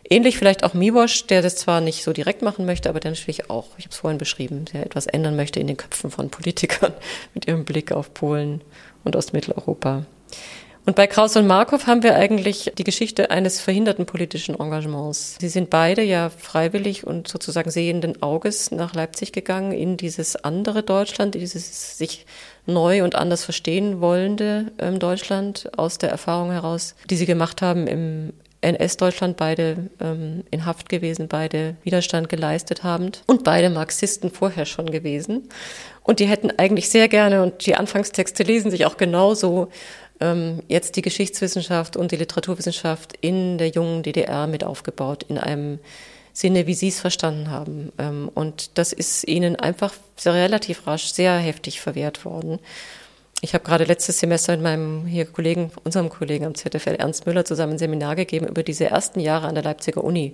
Ähnlich 0.08 0.38
vielleicht 0.38 0.64
auch 0.64 0.74
Miwosch, 0.76 1.26
der 1.28 1.42
das 1.42 1.56
zwar 1.56 1.82
nicht 1.82 2.04
so 2.04 2.14
direkt 2.14 2.44
machen 2.44 2.66
möchte, 2.66 2.90
aber 2.90 3.00
der 3.00 3.12
natürlich 3.12 3.50
auch, 3.50 3.70
ich 3.78 3.86
habe 3.86 3.94
es 3.94 3.98
vorhin 3.98 4.20
beschrieben, 4.20 4.66
der 4.72 4.86
etwas 4.86 5.08
ändern 5.08 5.36
möchte 5.36 5.60
in 5.60 5.68
den 5.68 5.78
Köpfen 5.78 6.12
von 6.12 6.30
Politikern 6.30 6.94
mit 7.34 7.48
ihrem 7.48 7.66
Blick 7.66 7.92
auf 7.92 8.14
Polen 8.14 8.62
und 9.04 9.16
Ostmitteleuropa. 9.16 10.06
Und 10.86 10.96
bei 10.96 11.08
Kraus 11.08 11.36
und 11.36 11.48
Markov 11.48 11.88
haben 11.88 12.04
wir 12.04 12.16
eigentlich 12.16 12.72
die 12.78 12.84
Geschichte 12.84 13.32
eines 13.32 13.60
verhinderten 13.60 14.06
politischen 14.06 14.60
Engagements. 14.60 15.36
Sie 15.40 15.48
sind 15.50 15.72
beide 15.72 16.04
ja 16.04 16.30
freiwillig 16.30 17.08
und 17.08 17.28
sozusagen 17.28 17.72
sehenden 17.72 18.22
Auges 18.22 18.70
nach 18.70 18.94
Leipzig 18.94 19.32
gegangen 19.32 19.72
in 19.72 19.98
dieses 19.98 20.36
andere 20.36 20.84
Deutschland, 20.84 21.34
dieses 21.34 21.98
sich 21.98 22.28
neu 22.66 23.04
und 23.04 23.16
anders 23.16 23.44
verstehen 23.44 24.02
wollende 24.02 24.72
ähm, 24.80 25.00
Deutschland 25.00 25.70
aus 25.78 25.98
der 25.98 26.10
Erfahrung 26.10 26.52
heraus, 26.52 26.96
die 27.10 27.16
sie 27.16 27.26
gemacht 27.26 27.62
haben 27.62 27.88
im 27.88 28.34
NS-Deutschland, 28.62 29.38
beide 29.38 29.90
ähm, 30.02 30.44
in 30.50 30.66
Haft 30.66 30.90
gewesen, 30.90 31.28
beide 31.28 31.76
Widerstand 31.84 32.30
geleistet 32.30 32.84
haben 32.84 33.12
und 33.28 33.44
beide 33.44 33.70
Marxisten 33.70 34.32
vorher 34.32 34.66
schon 34.66 34.88
gewesen. 34.88 35.50
Und 36.04 36.20
die 36.20 36.26
hätten 36.26 36.52
eigentlich 36.58 36.90
sehr 36.90 37.08
gerne, 37.08 37.44
und 37.44 37.66
die 37.66 37.76
Anfangstexte 37.76 38.44
lesen 38.44 38.72
sich 38.72 38.86
auch 38.86 38.98
genauso, 38.98 39.70
ähm, 40.20 40.62
jetzt 40.68 40.96
die 40.96 41.02
Geschichtswissenschaft 41.02 41.98
und 41.98 42.12
die 42.12 42.16
Literaturwissenschaft 42.16 43.14
in 43.22 43.58
der 43.58 43.70
jungen 43.70 44.02
DDR 44.02 44.48
mit 44.48 44.64
aufgebaut, 44.64 45.24
in 45.28 45.38
einem 45.38 45.80
Sinne, 46.36 46.68
wie 46.68 46.74
Sie 46.74 46.90
es 46.90 47.00
verstanden 47.00 47.50
haben. 47.50 47.94
Ähm, 47.98 48.30
und 48.34 48.78
das 48.78 48.92
ist 48.92 49.26
Ihnen 49.26 49.56
einfach 49.56 49.94
relativ 50.26 50.86
rasch 50.86 51.06
sehr 51.06 51.38
heftig 51.38 51.80
verwehrt 51.80 52.26
worden. 52.26 52.60
Ich 53.40 53.54
habe 53.54 53.64
gerade 53.64 53.86
letztes 53.86 54.20
Semester 54.20 54.52
mit 54.54 54.62
meinem 54.62 55.06
hier 55.06 55.26
Kollegen, 55.26 55.72
unserem 55.86 56.10
Kollegen 56.10 56.46
am 56.46 56.54
ZFL 56.54 56.96
Ernst 56.96 57.26
Müller 57.26 57.46
zusammen 57.46 57.74
ein 57.74 57.78
Seminar 57.78 58.18
gegeben 58.18 58.48
über 58.48 58.64
diese 58.64 58.86
ersten 58.86 59.22
Jahre 59.22 59.48
an 59.48 59.56
der 59.56 59.64
Leipziger 59.64 60.04
Uni. 60.04 60.34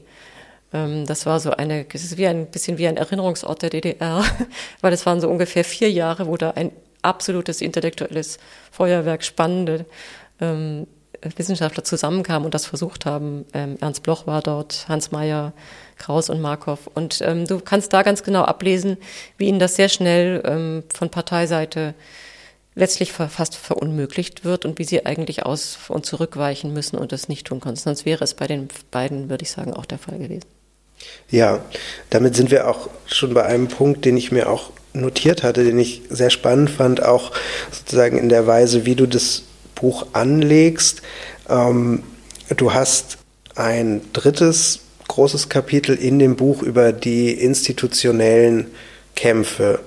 Ähm, 0.74 1.06
das 1.06 1.28
war 1.28 1.40
so 1.40 1.52
eine, 1.52 1.86
es 1.94 2.04
ist 2.04 2.18
wie 2.18 2.26
ein 2.26 2.48
bisschen 2.48 2.80
wie 2.80 2.88
ein 2.88 2.98
Erinnerungsort 2.98 3.62
der 3.62 3.70
DDR, 3.70 4.24
weil 4.82 4.94
es 4.94 5.06
waren 5.06 5.22
so 5.22 5.30
ungefähr 5.30 5.64
vier 5.64 5.92
Jahre, 5.92 6.26
wo 6.26 6.36
da 6.36 6.52
ein 6.52 6.72
absolutes 7.04 7.62
intellektuelles 7.62 8.40
Feuerwerk 8.72 9.24
spannende 9.24 9.86
ähm, 10.40 10.88
Wissenschaftler 11.36 11.84
zusammenkamen 11.84 12.46
und 12.46 12.54
das 12.54 12.66
versucht 12.66 13.06
haben. 13.06 13.46
Ernst 13.54 14.02
Bloch 14.04 14.26
war 14.26 14.42
dort, 14.42 14.86
Hans 14.88 15.12
Mayer, 15.12 15.54
Kraus 16.02 16.30
und 16.30 16.42
Markov. 16.42 16.90
Und 16.94 17.22
ähm, 17.22 17.46
du 17.46 17.60
kannst 17.60 17.94
da 17.94 18.02
ganz 18.02 18.24
genau 18.24 18.44
ablesen, 18.44 18.98
wie 19.38 19.48
ihnen 19.48 19.60
das 19.60 19.76
sehr 19.76 19.90
schnell 19.90 20.42
ähm, 20.46 20.84
von 20.94 21.10
Parteiseite 21.10 21.94
letztlich 22.74 23.12
fast 23.12 23.56
verunmöglicht 23.56 24.46
wird 24.46 24.66
und 24.66 24.80
wie 24.80 24.86
sie 24.86 25.06
eigentlich 25.06 25.46
aus 25.46 25.78
und 25.90 26.06
zurückweichen 26.06 26.74
müssen 26.74 26.98
und 26.98 27.12
das 27.12 27.28
nicht 27.28 27.48
tun 27.48 27.60
konnten. 27.60 27.80
Sonst 27.80 28.06
wäre 28.06 28.24
es 28.24 28.34
bei 28.34 28.48
den 28.48 28.70
beiden, 28.92 29.30
würde 29.30 29.44
ich 29.44 29.52
sagen, 29.52 29.74
auch 29.74 29.86
der 29.86 29.98
Fall 29.98 30.18
gewesen. 30.18 30.46
Ja, 31.30 31.64
damit 32.10 32.36
sind 32.36 32.50
wir 32.50 32.70
auch 32.70 32.90
schon 33.06 33.34
bei 33.34 33.44
einem 33.44 33.68
Punkt, 33.68 34.06
den 34.06 34.16
ich 34.18 34.32
mir 34.32 34.50
auch 34.50 34.72
notiert 34.94 35.44
hatte, 35.44 35.64
den 35.64 35.80
ich 35.80 36.02
sehr 36.10 36.30
spannend 36.30 36.70
fand, 36.70 37.04
auch 37.04 37.32
sozusagen 37.72 38.18
in 38.18 38.30
der 38.30 38.48
Weise, 38.48 38.86
wie 38.86 38.96
du 38.96 39.06
das 39.06 39.44
Buch 39.76 40.08
anlegst. 40.14 41.02
Ähm, 41.50 42.04
du 42.56 42.74
hast 42.74 43.18
ein 43.56 44.02
drittes 44.14 44.82
großes 45.12 45.50
Kapitel 45.50 45.96
in 45.96 46.20
dem 46.20 46.38
Buch 46.38 46.64
über 46.64 46.94
die 46.94 47.34
institutionellen 47.34 48.68
Kämpfe 49.16 49.80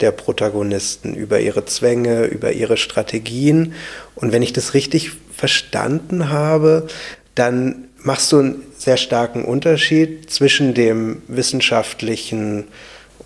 der 0.00 0.10
Protagonisten, 0.10 1.14
über 1.14 1.38
ihre 1.38 1.64
Zwänge, 1.66 2.24
über 2.24 2.50
ihre 2.50 2.76
Strategien. 2.76 3.74
Und 4.16 4.32
wenn 4.32 4.42
ich 4.42 4.52
das 4.52 4.74
richtig 4.74 5.12
verstanden 5.32 6.30
habe, 6.30 6.88
dann 7.36 7.84
machst 7.98 8.32
du 8.32 8.40
einen 8.40 8.62
sehr 8.76 8.96
starken 8.96 9.44
Unterschied 9.44 10.28
zwischen 10.30 10.74
dem 10.74 11.22
wissenschaftlichen 11.28 12.64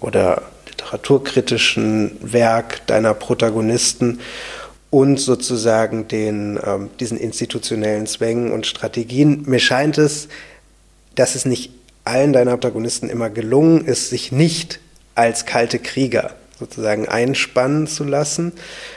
oder 0.01 0.43
literaturkritischen 0.69 2.19
Werk 2.21 2.87
deiner 2.87 3.15
Protagonisten 3.15 4.21
und 4.91 5.19
sozusagen 5.19 6.07
den, 6.07 6.61
ähm, 6.63 6.91
diesen 7.01 7.17
institutionellen 7.17 8.07
Zwängen 8.07 8.53
und 8.53 8.67
Strategien. 8.67 9.45
Mir 9.47 9.59
scheint 9.59 9.97
es, 9.97 10.29
dass 11.17 11.35
es 11.35 11.45
nicht 11.45 11.73
allen 12.05 12.33
deiner 12.33 12.53
Protagonisten 12.53 13.11
immer 13.11 13.31
gelungen 13.31 13.85
ist, 13.85 14.11
sich 14.11 14.31
nicht 14.31 14.79
als 15.15 15.45
kalte 15.45 15.79
Krieger 15.79 16.35
sozusagen 16.59 17.09
einspannen 17.09 17.87
zu 17.87 18.05
lassen. 18.05 18.53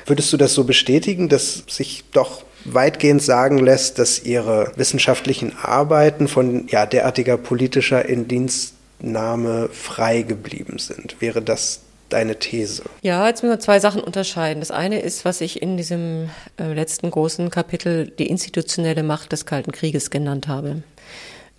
Würdest 0.06 0.32
du 0.32 0.38
das 0.38 0.54
so 0.54 0.64
bestätigen, 0.64 1.28
dass 1.28 1.64
sich 1.68 2.04
doch 2.14 2.44
weitgehend 2.66 3.22
sagen 3.22 3.58
lässt, 3.58 4.00
dass 4.00 4.24
ihre 4.24 4.72
wissenschaftlichen 4.76 5.56
Arbeiten 5.62 6.28
von 6.28 6.68
ja, 6.68 6.86
derartiger 6.86 7.38
politischer 7.38 8.06
Indienstnahme 8.08 9.70
frei 9.72 10.22
geblieben 10.22 10.78
sind? 10.78 11.18
Wäre 11.20 11.42
das 11.42 11.82
deine 12.10 12.38
These? 12.38 12.84
Ja, 13.02 13.28
jetzt 13.28 13.44
müssen 13.44 13.54
wir 13.54 13.60
zwei 13.60 13.80
Sachen 13.80 14.02
unterscheiden. 14.02 14.62
Das 14.62 14.72
eine 14.72 15.02
ist, 15.02 15.26
was 15.26 15.42
ich 15.42 15.62
in 15.62 15.78
diesem 15.78 16.30
äh, 16.58 16.74
letzten 16.74 17.12
großen 17.12 17.50
Kapitel 17.50 18.08
die 18.08 18.28
institutionelle 18.28 19.04
Macht 19.04 19.32
des 19.32 19.46
Kalten 19.46 19.72
Krieges 19.72 20.10
genannt 20.10 20.48
habe. 20.48 20.84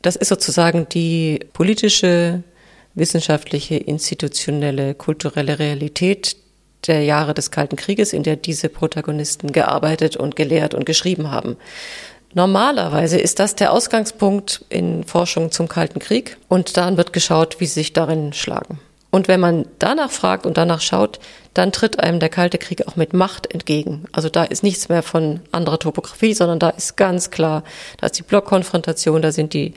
Das 0.02 0.16
ist 0.16 0.28
sozusagen 0.28 0.88
die 0.88 1.40
politische, 1.52 2.42
wissenschaftliche, 2.94 3.76
institutionelle, 3.76 4.94
kulturelle 4.94 5.58
Realität 5.58 6.36
der 6.86 7.04
Jahre 7.04 7.34
des 7.34 7.50
Kalten 7.50 7.76
Krieges, 7.76 8.12
in 8.12 8.22
der 8.22 8.36
diese 8.36 8.68
Protagonisten 8.68 9.52
gearbeitet 9.52 10.16
und 10.16 10.36
gelehrt 10.36 10.74
und 10.74 10.86
geschrieben 10.86 11.30
haben. 11.30 11.56
Normalerweise 12.32 13.18
ist 13.18 13.38
das 13.40 13.56
der 13.56 13.72
Ausgangspunkt 13.72 14.64
in 14.68 15.04
Forschung 15.04 15.50
zum 15.50 15.68
Kalten 15.68 15.98
Krieg 15.98 16.38
und 16.48 16.76
dann 16.76 16.96
wird 16.96 17.12
geschaut, 17.12 17.60
wie 17.60 17.66
sie 17.66 17.74
sich 17.74 17.92
darin 17.92 18.32
schlagen. 18.32 18.78
Und 19.10 19.28
wenn 19.28 19.40
man 19.40 19.66
danach 19.78 20.10
fragt 20.10 20.46
und 20.46 20.56
danach 20.56 20.80
schaut, 20.80 21.18
dann 21.52 21.72
tritt 21.72 21.98
einem 21.98 22.20
der 22.20 22.28
Kalte 22.28 22.58
Krieg 22.58 22.86
auch 22.86 22.94
mit 22.94 23.12
Macht 23.12 23.52
entgegen. 23.52 24.04
Also 24.12 24.28
da 24.28 24.44
ist 24.44 24.62
nichts 24.62 24.88
mehr 24.88 25.02
von 25.02 25.40
anderer 25.50 25.78
Topografie, 25.78 26.32
sondern 26.32 26.60
da 26.60 26.70
ist 26.70 26.96
ganz 26.96 27.30
klar, 27.30 27.64
da 27.98 28.06
ist 28.06 28.18
die 28.18 28.22
Blockkonfrontation, 28.22 29.20
da 29.20 29.32
sind 29.32 29.52
die 29.52 29.74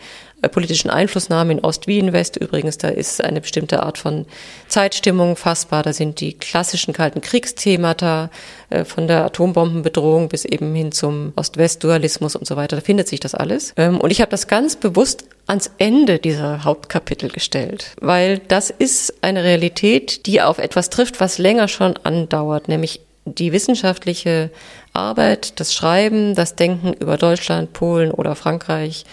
politischen 0.49 0.89
Einflussnahmen 0.89 1.57
in 1.57 1.63
Ost 1.63 1.87
wie 1.87 1.99
in 1.99 2.13
West. 2.13 2.37
Übrigens, 2.37 2.77
da 2.77 2.89
ist 2.89 3.23
eine 3.23 3.41
bestimmte 3.41 3.83
Art 3.83 3.97
von 3.97 4.25
Zeitstimmung 4.67 5.35
fassbar, 5.35 5.83
da 5.83 5.93
sind 5.93 6.19
die 6.19 6.33
klassischen 6.33 6.93
kalten 6.93 7.21
Kriegsthemata 7.21 8.29
äh, 8.69 8.85
von 8.85 9.07
der 9.07 9.25
Atombombenbedrohung 9.25 10.29
bis 10.29 10.45
eben 10.45 10.73
hin 10.73 10.91
zum 10.91 11.33
Ost-West-Dualismus 11.35 12.35
und 12.35 12.47
so 12.47 12.55
weiter, 12.55 12.75
da 12.75 12.81
findet 12.81 13.07
sich 13.07 13.19
das 13.19 13.35
alles. 13.35 13.73
Ähm, 13.77 13.99
und 13.99 14.11
ich 14.11 14.21
habe 14.21 14.31
das 14.31 14.47
ganz 14.47 14.75
bewusst 14.75 15.25
ans 15.47 15.71
Ende 15.77 16.19
dieser 16.19 16.63
Hauptkapitel 16.63 17.29
gestellt, 17.29 17.95
weil 17.99 18.39
das 18.39 18.69
ist 18.69 19.13
eine 19.21 19.43
Realität, 19.43 20.25
die 20.25 20.41
auf 20.41 20.57
etwas 20.57 20.89
trifft, 20.89 21.19
was 21.19 21.37
länger 21.37 21.67
schon 21.67 21.97
andauert, 22.03 22.67
nämlich 22.67 23.01
die 23.25 23.51
wissenschaftliche 23.51 24.49
Arbeit, 24.93 25.59
das 25.59 25.73
Schreiben, 25.73 26.35
das 26.35 26.55
Denken 26.55 26.93
über 26.93 27.17
Deutschland, 27.17 27.73
Polen 27.73 28.11
oder 28.11 28.35
Frankreich 28.35 29.05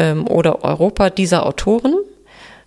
ähm, 0.00 0.26
oder 0.26 0.64
Europa 0.64 1.10
dieser 1.10 1.46
Autoren 1.46 1.94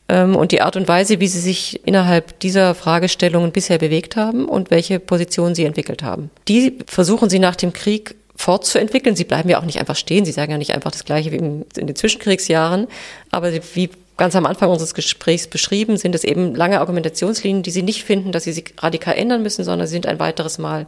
ähm, 0.08 0.36
und 0.36 0.52
die 0.52 0.62
Art 0.62 0.78
und 0.78 0.88
Weise, 0.88 1.20
wie 1.20 1.28
sie 1.28 1.40
sich 1.40 1.86
innerhalb 1.86 2.40
dieser 2.40 2.76
Fragestellungen 2.76 3.52
bisher 3.52 3.80
bewegt 3.80 4.16
haben 4.16 4.48
und 4.48 4.72
welche 4.72 5.00
Positionen 5.00 5.56
sie 5.56 5.66
entwickelt 5.66 6.04
haben. 6.04 6.30
Die 6.48 6.78
versuchen 6.86 7.30
sie 7.30 7.40
nach 7.40 7.56
dem 7.56 7.74
Krieg 7.74 8.16
fortzuentwickeln. 8.36 9.16
Sie 9.16 9.26
bleiben 9.26 9.50
ja 9.50 9.60
auch 9.60 9.66
nicht 9.66 9.80
einfach 9.80 9.96
stehen. 9.96 10.26
Sie 10.26 10.32
sagen 10.32 10.52
ja 10.52 10.58
nicht 10.58 10.74
einfach 10.74 10.92
das 10.92 11.06
Gleiche 11.06 11.32
wie 11.32 11.38
in, 11.38 11.66
den 11.76 11.96
Zwischenkriegsjahren. 11.96 12.88
Aber 13.32 13.52
wie 13.52 13.90
ganz 14.18 14.36
am 14.36 14.46
Anfang 14.46 14.70
unseres 14.70 14.94
Gesprächs 14.94 15.48
beschrieben, 15.48 15.98
sind 15.98 16.14
es 16.14 16.24
eben 16.24 16.54
lange 16.54 16.80
Argumentationslinien, 16.80 17.64
die 17.64 17.72
Sie 17.72 17.84
nicht 17.84 18.04
finden, 18.04 18.32
dass 18.32 18.44
Sie 18.44 18.54
sich 18.54 18.74
radikal 18.80 19.16
ändern 19.16 19.44
müssen, 19.44 19.64
sondern 19.64 19.88
Sie 19.88 19.94
sind 19.94 20.06
ein 20.06 20.20
weiteres 20.20 20.58
Mal, 20.58 20.88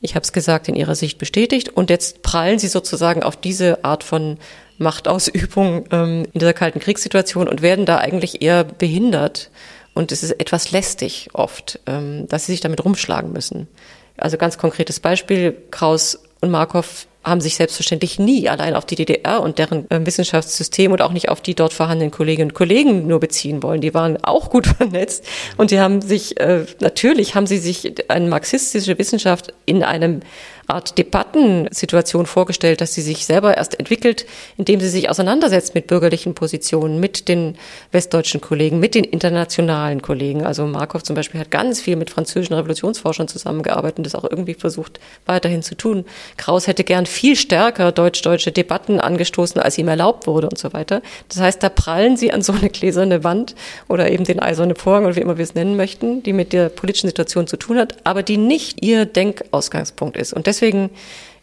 ich 0.00 0.14
habe 0.14 0.24
es 0.24 0.32
gesagt, 0.32 0.68
in 0.68 0.74
Ihrer 0.74 0.94
Sicht 0.94 1.18
bestätigt. 1.18 1.70
Und 1.70 1.90
jetzt 1.90 2.22
prallen 2.22 2.58
Sie 2.58 2.68
sozusagen 2.68 3.22
auf 3.22 3.36
diese 3.36 3.84
Art 3.84 4.04
von 4.04 4.38
Machtausübung 4.78 5.86
ähm, 5.90 6.26
in 6.32 6.40
dieser 6.40 6.52
kalten 6.52 6.80
Kriegssituation 6.80 7.48
und 7.48 7.62
werden 7.62 7.86
da 7.86 7.98
eigentlich 7.98 8.42
eher 8.42 8.64
behindert. 8.64 9.50
Und 9.94 10.10
es 10.10 10.22
ist 10.22 10.32
etwas 10.32 10.72
lästig 10.72 11.28
oft, 11.32 11.78
ähm, 11.86 12.26
dass 12.28 12.46
sie 12.46 12.52
sich 12.52 12.60
damit 12.60 12.84
rumschlagen 12.84 13.32
müssen. 13.32 13.68
Also 14.16 14.36
ganz 14.36 14.58
konkretes 14.58 15.00
Beispiel, 15.00 15.56
Kraus 15.70 16.20
und 16.40 16.50
Markov 16.50 17.06
haben 17.24 17.40
sich 17.40 17.56
selbstverständlich 17.56 18.18
nie 18.18 18.48
allein 18.48 18.74
auf 18.74 18.84
die 18.84 18.96
DDR 18.96 19.40
und 19.40 19.58
deren 19.58 19.90
äh, 19.90 20.04
Wissenschaftssystem 20.04 20.92
und 20.92 21.00
auch 21.00 21.12
nicht 21.12 21.30
auf 21.30 21.40
die 21.40 21.54
dort 21.54 21.72
vorhandenen 21.72 22.10
Kolleginnen 22.10 22.50
und 22.50 22.54
Kollegen 22.54 23.06
nur 23.06 23.18
beziehen 23.18 23.62
wollen. 23.62 23.80
Die 23.80 23.94
waren 23.94 24.22
auch 24.22 24.50
gut 24.50 24.66
vernetzt 24.76 25.24
und 25.56 25.70
die 25.70 25.80
haben 25.80 26.02
sich, 26.02 26.38
äh, 26.38 26.66
natürlich 26.80 27.34
haben 27.34 27.46
sie 27.46 27.58
sich 27.58 27.94
eine 28.10 28.28
marxistische 28.28 28.98
Wissenschaft 28.98 29.54
in 29.64 29.82
einem 29.82 30.20
Art 30.66 30.98
Debattensituation 30.98 32.26
vorgestellt, 32.26 32.80
dass 32.80 32.94
sie 32.94 33.02
sich 33.02 33.26
selber 33.26 33.56
erst 33.56 33.78
entwickelt, 33.78 34.26
indem 34.56 34.80
sie 34.80 34.88
sich 34.88 35.10
auseinandersetzt 35.10 35.74
mit 35.74 35.86
bürgerlichen 35.86 36.34
Positionen, 36.34 37.00
mit 37.00 37.28
den 37.28 37.56
westdeutschen 37.92 38.40
Kollegen, 38.40 38.78
mit 38.80 38.94
den 38.94 39.04
internationalen 39.04 40.02
Kollegen. 40.02 40.44
Also 40.44 40.66
Markov 40.66 41.02
zum 41.02 41.16
Beispiel 41.16 41.40
hat 41.40 41.50
ganz 41.50 41.80
viel 41.80 41.96
mit 41.96 42.10
französischen 42.10 42.54
Revolutionsforschern 42.54 43.28
zusammengearbeitet 43.28 43.98
und 43.98 44.06
das 44.06 44.14
auch 44.14 44.24
irgendwie 44.24 44.54
versucht 44.54 45.00
weiterhin 45.26 45.62
zu 45.62 45.74
tun. 45.74 46.04
Kraus 46.36 46.66
hätte 46.66 46.84
gern 46.84 47.06
viel 47.06 47.36
stärker 47.36 47.92
deutsch-deutsche 47.92 48.52
Debatten 48.52 49.00
angestoßen, 49.00 49.60
als 49.60 49.78
ihm 49.78 49.88
erlaubt 49.88 50.26
wurde 50.26 50.48
und 50.48 50.58
so 50.58 50.72
weiter. 50.72 51.02
Das 51.28 51.40
heißt, 51.40 51.62
da 51.62 51.68
prallen 51.68 52.16
sie 52.16 52.32
an 52.32 52.42
so 52.42 52.52
eine 52.52 52.70
gläserne 52.70 53.24
Wand 53.24 53.54
oder 53.88 54.10
eben 54.10 54.24
den 54.24 54.40
eisernen 54.40 54.76
Vorhang 54.76 55.04
oder 55.04 55.16
wie 55.16 55.20
immer 55.20 55.38
wir 55.38 55.44
es 55.44 55.54
nennen 55.54 55.76
möchten, 55.76 56.22
die 56.22 56.32
mit 56.32 56.52
der 56.52 56.68
politischen 56.68 57.08
Situation 57.08 57.46
zu 57.46 57.56
tun 57.56 57.78
hat, 57.78 57.96
aber 58.04 58.22
die 58.22 58.36
nicht 58.36 58.84
ihr 58.84 59.06
Denkausgangspunkt 59.06 60.16
ist. 60.16 60.32
Und 60.32 60.46
deswegen 60.54 60.90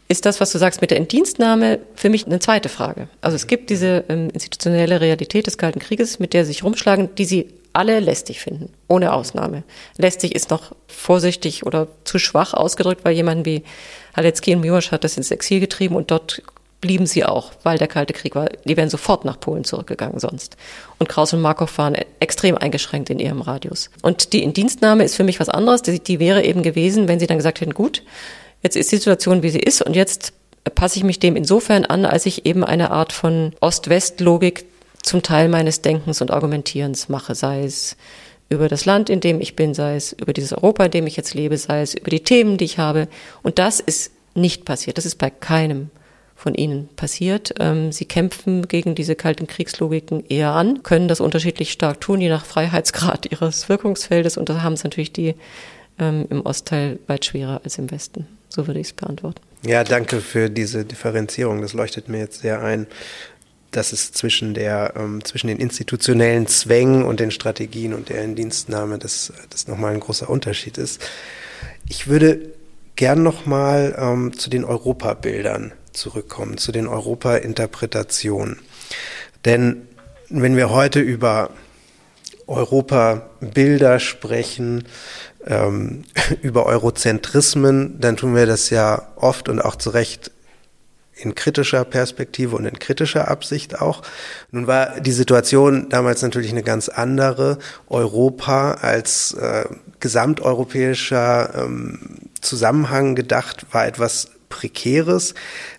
ist 0.08 0.26
das, 0.26 0.40
was 0.40 0.52
du 0.52 0.58
sagst 0.58 0.80
mit 0.80 0.90
der 0.90 0.98
Indienstnahme, 0.98 1.78
für 1.94 2.10
mich 2.10 2.26
eine 2.26 2.38
zweite 2.38 2.68
Frage. 2.68 3.08
Also 3.20 3.36
es 3.36 3.46
gibt 3.46 3.70
diese 3.70 4.04
ähm, 4.08 4.28
institutionelle 4.30 5.00
Realität 5.00 5.46
des 5.46 5.58
Kalten 5.58 5.78
Krieges, 5.78 6.18
mit 6.18 6.34
der 6.34 6.44
sie 6.44 6.52
sich 6.52 6.64
rumschlagen, 6.64 7.14
die 7.14 7.24
sie 7.24 7.48
alle 7.72 8.00
lästig 8.00 8.40
finden, 8.40 8.70
ohne 8.88 9.14
Ausnahme. 9.14 9.62
Lästig 9.96 10.34
ist 10.34 10.50
noch 10.50 10.72
vorsichtig 10.86 11.64
oder 11.64 11.88
zu 12.04 12.18
schwach 12.18 12.52
ausgedrückt, 12.52 13.04
weil 13.04 13.14
jemand 13.14 13.46
wie 13.46 13.62
Halecki 14.14 14.54
und 14.54 14.62
Miłosz 14.62 14.90
hat 14.90 15.04
das 15.04 15.16
ins 15.16 15.30
Exil 15.30 15.60
getrieben 15.60 15.96
und 15.96 16.10
dort 16.10 16.42
blieben 16.82 17.06
sie 17.06 17.24
auch, 17.24 17.52
weil 17.62 17.78
der 17.78 17.88
Kalte 17.88 18.12
Krieg 18.12 18.34
war. 18.34 18.50
Die 18.64 18.76
wären 18.76 18.90
sofort 18.90 19.24
nach 19.24 19.40
Polen 19.40 19.64
zurückgegangen 19.64 20.18
sonst. 20.18 20.56
Und 20.98 21.08
Kraus 21.08 21.32
und 21.32 21.40
Markov 21.40 21.78
waren 21.78 21.94
extrem 22.20 22.58
eingeschränkt 22.58 23.08
in 23.08 23.20
ihrem 23.20 23.40
Radius. 23.40 23.88
Und 24.02 24.34
die 24.34 24.42
Indienstnahme 24.42 25.04
ist 25.04 25.14
für 25.14 25.24
mich 25.24 25.40
was 25.40 25.48
anderes. 25.48 25.82
Die, 25.82 26.00
die 26.00 26.18
wäre 26.18 26.44
eben 26.44 26.62
gewesen, 26.62 27.08
wenn 27.08 27.20
sie 27.20 27.28
dann 27.28 27.38
gesagt 27.38 27.60
hätten, 27.60 27.72
gut, 27.72 28.02
Jetzt 28.62 28.76
ist 28.76 28.92
die 28.92 28.96
Situation, 28.96 29.42
wie 29.42 29.50
sie 29.50 29.60
ist 29.60 29.82
und 29.82 29.96
jetzt 29.96 30.32
passe 30.74 30.96
ich 30.96 31.04
mich 31.04 31.18
dem 31.18 31.36
insofern 31.36 31.84
an, 31.84 32.04
als 32.04 32.26
ich 32.26 32.46
eben 32.46 32.64
eine 32.64 32.92
Art 32.92 33.12
von 33.12 33.52
Ost-West-Logik 33.60 34.64
zum 35.02 35.22
Teil 35.22 35.48
meines 35.48 35.82
Denkens 35.82 36.20
und 36.20 36.30
Argumentierens 36.30 37.08
mache, 37.08 37.34
sei 37.34 37.64
es 37.64 37.96
über 38.48 38.68
das 38.68 38.84
Land, 38.84 39.10
in 39.10 39.20
dem 39.20 39.40
ich 39.40 39.56
bin, 39.56 39.74
sei 39.74 39.96
es 39.96 40.12
über 40.12 40.32
dieses 40.32 40.52
Europa, 40.52 40.84
in 40.84 40.90
dem 40.92 41.06
ich 41.06 41.16
jetzt 41.16 41.34
lebe, 41.34 41.56
sei 41.56 41.82
es 41.82 41.94
über 41.94 42.10
die 42.10 42.20
Themen, 42.20 42.58
die 42.58 42.66
ich 42.66 42.78
habe. 42.78 43.08
Und 43.42 43.58
das 43.58 43.80
ist 43.80 44.12
nicht 44.34 44.64
passiert. 44.64 44.98
Das 44.98 45.06
ist 45.06 45.16
bei 45.16 45.30
keinem 45.30 45.90
von 46.36 46.54
ihnen 46.54 46.88
passiert. 46.96 47.54
Ähm, 47.60 47.92
sie 47.92 48.04
kämpfen 48.04 48.68
gegen 48.68 48.94
diese 48.94 49.14
kalten 49.14 49.46
Kriegslogiken 49.46 50.24
eher 50.28 50.50
an, 50.50 50.82
können 50.82 51.08
das 51.08 51.20
unterschiedlich 51.20 51.72
stark 51.72 52.00
tun, 52.00 52.20
je 52.20 52.28
nach 52.28 52.44
Freiheitsgrad 52.44 53.26
ihres 53.30 53.68
Wirkungsfeldes. 53.68 54.36
Und 54.36 54.48
da 54.48 54.62
haben 54.62 54.74
es 54.74 54.84
natürlich 54.84 55.12
die 55.12 55.34
ähm, 55.98 56.26
im 56.30 56.44
Ostteil 56.44 56.98
weit 57.06 57.24
schwerer 57.24 57.60
als 57.64 57.78
im 57.78 57.90
Westen. 57.90 58.26
So 58.52 58.66
würde 58.66 58.80
ich 58.80 58.88
es 58.88 58.92
beantworten. 58.92 59.40
Ja, 59.64 59.82
danke 59.82 60.20
für 60.20 60.50
diese 60.50 60.84
Differenzierung. 60.84 61.62
Das 61.62 61.72
leuchtet 61.72 62.10
mir 62.10 62.18
jetzt 62.18 62.42
sehr 62.42 62.62
ein, 62.62 62.86
dass 63.70 63.94
es 63.94 64.12
zwischen, 64.12 64.52
der, 64.52 64.92
ähm, 64.94 65.24
zwischen 65.24 65.46
den 65.46 65.56
institutionellen 65.56 66.46
Zwängen 66.46 67.02
und 67.02 67.18
den 67.18 67.30
Strategien 67.30 67.94
und 67.94 68.10
der 68.10 68.22
Indienstnahme 68.22 68.98
das, 68.98 69.32
das 69.48 69.68
nochmal 69.68 69.94
ein 69.94 70.00
großer 70.00 70.28
Unterschied 70.28 70.76
ist. 70.76 71.00
Ich 71.88 72.08
würde 72.08 72.52
gern 72.94 73.22
nochmal 73.22 73.96
ähm, 73.98 74.36
zu 74.36 74.50
den 74.50 74.64
Europabildern 74.64 75.72
zurückkommen, 75.94 76.58
zu 76.58 76.72
den 76.72 76.86
Europa-Interpretationen. 76.86 78.58
Denn 79.46 79.88
wenn 80.28 80.56
wir 80.56 80.68
heute 80.68 81.00
über 81.00 81.50
Europa-Bilder 82.46 83.98
sprechen, 83.98 84.84
ähm, 85.46 86.04
über 86.42 86.66
Eurozentrismen, 86.66 88.00
dann 88.00 88.16
tun 88.16 88.34
wir 88.34 88.46
das 88.46 88.70
ja 88.70 89.08
oft 89.16 89.48
und 89.48 89.60
auch 89.60 89.76
zu 89.76 89.90
Recht 89.90 90.30
in 91.14 91.34
kritischer 91.34 91.84
Perspektive 91.84 92.56
und 92.56 92.64
in 92.64 92.78
kritischer 92.78 93.28
Absicht 93.28 93.80
auch. 93.80 94.02
Nun 94.50 94.66
war 94.66 95.00
die 95.00 95.12
Situation 95.12 95.88
damals 95.88 96.22
natürlich 96.22 96.50
eine 96.50 96.62
ganz 96.62 96.88
andere. 96.88 97.58
Europa 97.88 98.72
als 98.80 99.34
äh, 99.34 99.66
gesamteuropäischer 100.00 101.54
ähm, 101.54 101.98
Zusammenhang 102.40 103.14
gedacht 103.14 103.66
war 103.70 103.86
etwas 103.86 104.30
Prekäres. 104.52 105.32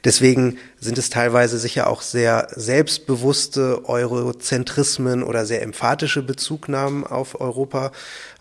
Deswegen 0.04 0.58
sind 0.80 0.98
es 0.98 1.12
teilweise 1.12 1.60
sicher 1.60 1.88
auch 1.88 2.02
sehr 2.02 2.48
selbstbewusste 2.56 3.88
Eurozentrismen 3.88 5.22
oder 5.22 5.46
sehr 5.46 5.62
emphatische 5.62 6.24
Bezugnahmen 6.24 7.06
auf 7.06 7.40
Europa 7.40 7.92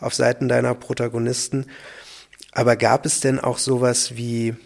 auf 0.01 0.15
Seiten 0.15 0.49
deiner 0.49 0.75
Protagonisten. 0.75 1.67
Aber 2.51 2.77
gab 2.77 3.05
es 3.05 3.21
denn 3.21 3.41
auch 3.41 3.59
sowas 3.59 4.17
wie 4.17 4.57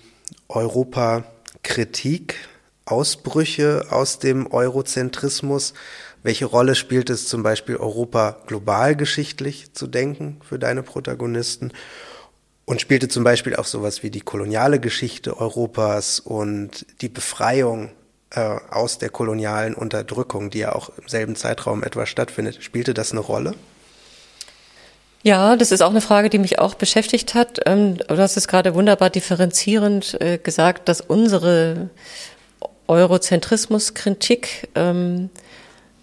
Europa-Kritik, 0.48 2.36
Ausbrüche 2.84 3.86
aus 3.90 4.20
dem 4.20 4.46
Eurozentrismus. 4.52 5.74
Welche 6.22 6.46
Rolle 6.46 6.76
spielt 6.76 7.10
es 7.10 7.26
zum 7.26 7.42
Beispiel, 7.42 7.76
Europa 7.76 8.36
global 8.46 8.94
geschichtlich 8.94 9.72
zu 9.74 9.88
denken 9.88 10.40
für 10.48 10.60
deine 10.60 10.84
Protagonisten? 10.84 11.72
Und 12.66 12.80
spielte 12.80 13.08
zum 13.08 13.24
Beispiel 13.24 13.56
auch 13.56 13.64
sowas 13.64 14.02
wie 14.02 14.10
die 14.10 14.20
koloniale 14.20 14.80
Geschichte 14.80 15.38
Europas 15.38 16.20
und 16.20 16.84
die 17.00 17.08
Befreiung 17.08 17.90
äh, 18.30 18.40
aus 18.70 18.98
der 18.98 19.08
kolonialen 19.08 19.74
Unterdrückung, 19.74 20.50
die 20.50 20.58
ja 20.58 20.74
auch 20.74 20.90
im 21.00 21.06
selben 21.06 21.36
Zeitraum 21.36 21.84
etwa 21.84 22.06
stattfindet. 22.06 22.62
Spielte 22.62 22.92
das 22.92 23.12
eine 23.12 23.20
Rolle? 23.20 23.54
Ja, 25.22 25.56
das 25.56 25.72
ist 25.72 25.80
auch 25.80 25.90
eine 25.90 26.00
Frage, 26.00 26.28
die 26.28 26.38
mich 26.38 26.58
auch 26.58 26.74
beschäftigt 26.74 27.34
hat. 27.34 27.60
Ähm, 27.66 27.98
du 27.98 28.18
hast 28.18 28.36
es 28.36 28.48
gerade 28.48 28.74
wunderbar 28.74 29.10
differenzierend 29.10 30.20
äh, 30.20 30.38
gesagt, 30.38 30.88
dass 30.88 31.00
unsere 31.00 31.90
Eurozentrismuskritik, 32.88 34.68
ähm, 34.74 35.30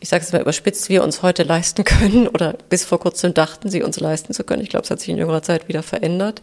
ich 0.03 0.09
sage 0.09 0.21
es 0.21 0.33
mal 0.33 0.41
überspitzt, 0.41 0.89
wir 0.89 1.01
uns 1.01 1.21
heute 1.21 1.43
leisten 1.43 1.85
können 1.85 2.27
oder 2.27 2.57
bis 2.67 2.83
vor 2.83 2.99
kurzem 2.99 3.33
dachten, 3.33 3.69
sie 3.69 3.83
uns 3.83 4.01
leisten 4.01 4.33
zu 4.33 4.43
können. 4.43 4.61
Ich 4.61 4.67
glaube, 4.67 4.83
es 4.83 4.91
hat 4.91 4.99
sich 4.99 5.07
in 5.07 5.17
jüngerer 5.17 5.43
Zeit 5.43 5.69
wieder 5.69 5.81
verändert. 5.81 6.41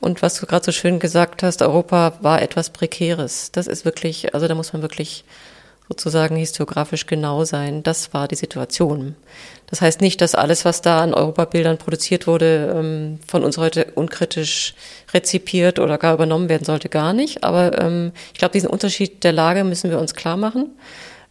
Und 0.00 0.22
was 0.22 0.40
du 0.40 0.46
gerade 0.46 0.64
so 0.64 0.72
schön 0.72 0.98
gesagt 0.98 1.42
hast, 1.42 1.60
Europa 1.60 2.14
war 2.22 2.40
etwas 2.40 2.70
Prekäres. 2.70 3.52
Das 3.52 3.66
ist 3.66 3.84
wirklich, 3.84 4.32
also 4.32 4.48
da 4.48 4.54
muss 4.54 4.72
man 4.72 4.80
wirklich 4.80 5.24
sozusagen 5.90 6.36
historiografisch 6.36 7.04
genau 7.04 7.44
sein. 7.44 7.82
Das 7.82 8.14
war 8.14 8.28
die 8.28 8.34
Situation. 8.34 9.14
Das 9.66 9.82
heißt 9.82 10.00
nicht, 10.00 10.22
dass 10.22 10.34
alles, 10.34 10.64
was 10.64 10.80
da 10.80 11.02
an 11.02 11.12
Europabildern 11.12 11.76
produziert 11.76 12.26
wurde, 12.26 12.74
ähm, 12.74 13.18
von 13.28 13.44
uns 13.44 13.58
heute 13.58 13.88
unkritisch 13.94 14.74
rezipiert 15.12 15.78
oder 15.78 15.98
gar 15.98 16.14
übernommen 16.14 16.48
werden 16.48 16.64
sollte, 16.64 16.88
gar 16.88 17.12
nicht. 17.12 17.44
Aber 17.44 17.78
ähm, 17.78 18.12
ich 18.32 18.38
glaube, 18.38 18.52
diesen 18.52 18.70
Unterschied 18.70 19.22
der 19.22 19.32
Lage 19.32 19.64
müssen 19.64 19.90
wir 19.90 19.98
uns 19.98 20.14
klar 20.14 20.38
machen. 20.38 20.70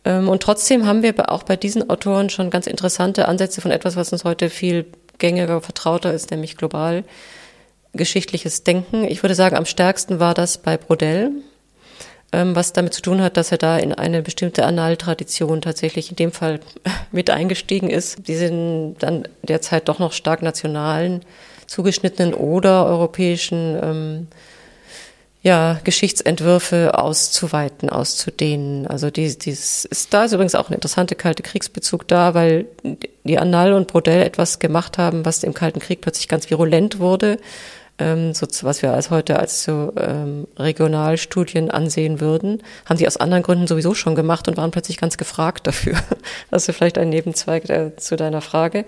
Ähm, 0.05 0.29
und 0.29 0.43
trotzdem 0.43 0.85
haben 0.85 1.03
wir 1.03 1.31
auch 1.31 1.43
bei 1.43 1.57
diesen 1.57 1.89
Autoren 1.89 2.29
schon 2.29 2.49
ganz 2.49 2.67
interessante 2.67 3.27
Ansätze 3.27 3.59
von 3.59 3.71
etwas, 3.71 3.95
was 3.95 4.13
uns 4.13 4.23
heute 4.23 4.49
viel 4.49 4.85
gängiger, 5.17 5.59
vertrauter 5.61 6.13
ist, 6.13 6.31
nämlich 6.31 6.57
global 6.57 7.03
geschichtliches 7.93 8.63
Denken. 8.63 9.05
Ich 9.05 9.23
würde 9.23 9.35
sagen, 9.35 9.55
am 9.55 9.65
stärksten 9.65 10.19
war 10.19 10.33
das 10.33 10.57
bei 10.57 10.77
Brodell, 10.77 11.31
ähm, 12.31 12.55
was 12.55 12.73
damit 12.73 12.93
zu 12.93 13.01
tun 13.01 13.21
hat, 13.21 13.37
dass 13.37 13.51
er 13.51 13.57
da 13.57 13.77
in 13.77 13.93
eine 13.93 14.21
bestimmte 14.21 14.65
Annaltradition 14.65 15.61
tatsächlich 15.61 16.09
in 16.09 16.15
dem 16.17 16.31
Fall 16.31 16.59
mit 17.11 17.29
eingestiegen 17.29 17.89
ist. 17.89 18.27
Die 18.27 18.35
sind 18.35 18.97
dann 18.99 19.27
derzeit 19.43 19.87
doch 19.87 19.99
noch 19.99 20.13
stark 20.13 20.41
nationalen, 20.41 21.21
zugeschnittenen 21.67 22.33
oder 22.33 22.85
europäischen 22.85 23.79
ähm, 23.81 24.27
ja, 25.45 25.79
Geschichtsentwürfe 25.83 26.97
auszuweiten, 26.97 27.87
auszudehnen. 27.89 28.87
Also 28.87 29.11
dies, 29.11 29.37
dies 29.37 29.85
ist 29.85 30.11
da 30.11 30.23
ist 30.23 30.33
übrigens 30.33 30.55
auch 30.55 30.71
ein 30.71 30.73
interessanter 30.73 31.13
kalte 31.13 31.43
Kriegsbezug 31.43 32.07
da, 32.07 32.33
weil 32.33 32.65
die 33.23 33.37
Annal 33.37 33.73
und 33.73 33.85
Brodell 33.85 34.23
etwas 34.23 34.57
gemacht 34.57 34.97
haben, 34.97 35.23
was 35.23 35.43
im 35.43 35.53
Kalten 35.53 35.79
Krieg 35.79 36.01
plötzlich 36.01 36.27
ganz 36.27 36.49
virulent 36.49 36.97
wurde 36.97 37.37
ähm, 37.99 38.33
so, 38.33 38.47
was 38.63 38.81
wir 38.81 38.91
als 38.91 39.11
heute 39.11 39.39
als 39.39 39.63
so 39.63 39.93
ähm, 39.97 40.47
Regionalstudien 40.57 41.71
ansehen 41.71 42.19
würden, 42.19 42.61
haben 42.85 42.97
sie 42.97 43.07
aus 43.07 43.17
anderen 43.17 43.43
Gründen 43.43 43.67
sowieso 43.67 43.93
schon 43.93 44.15
gemacht 44.15 44.47
und 44.47 44.57
waren 44.57 44.71
plötzlich 44.71 44.97
ganz 44.97 45.17
gefragt 45.17 45.67
dafür. 45.67 45.95
Das 46.51 46.67
ist 46.67 46.75
vielleicht 46.75 46.97
ein 46.97 47.09
Nebenzweig 47.09 47.69
äh, 47.69 47.95
zu 47.97 48.15
deiner 48.15 48.41
Frage. 48.41 48.85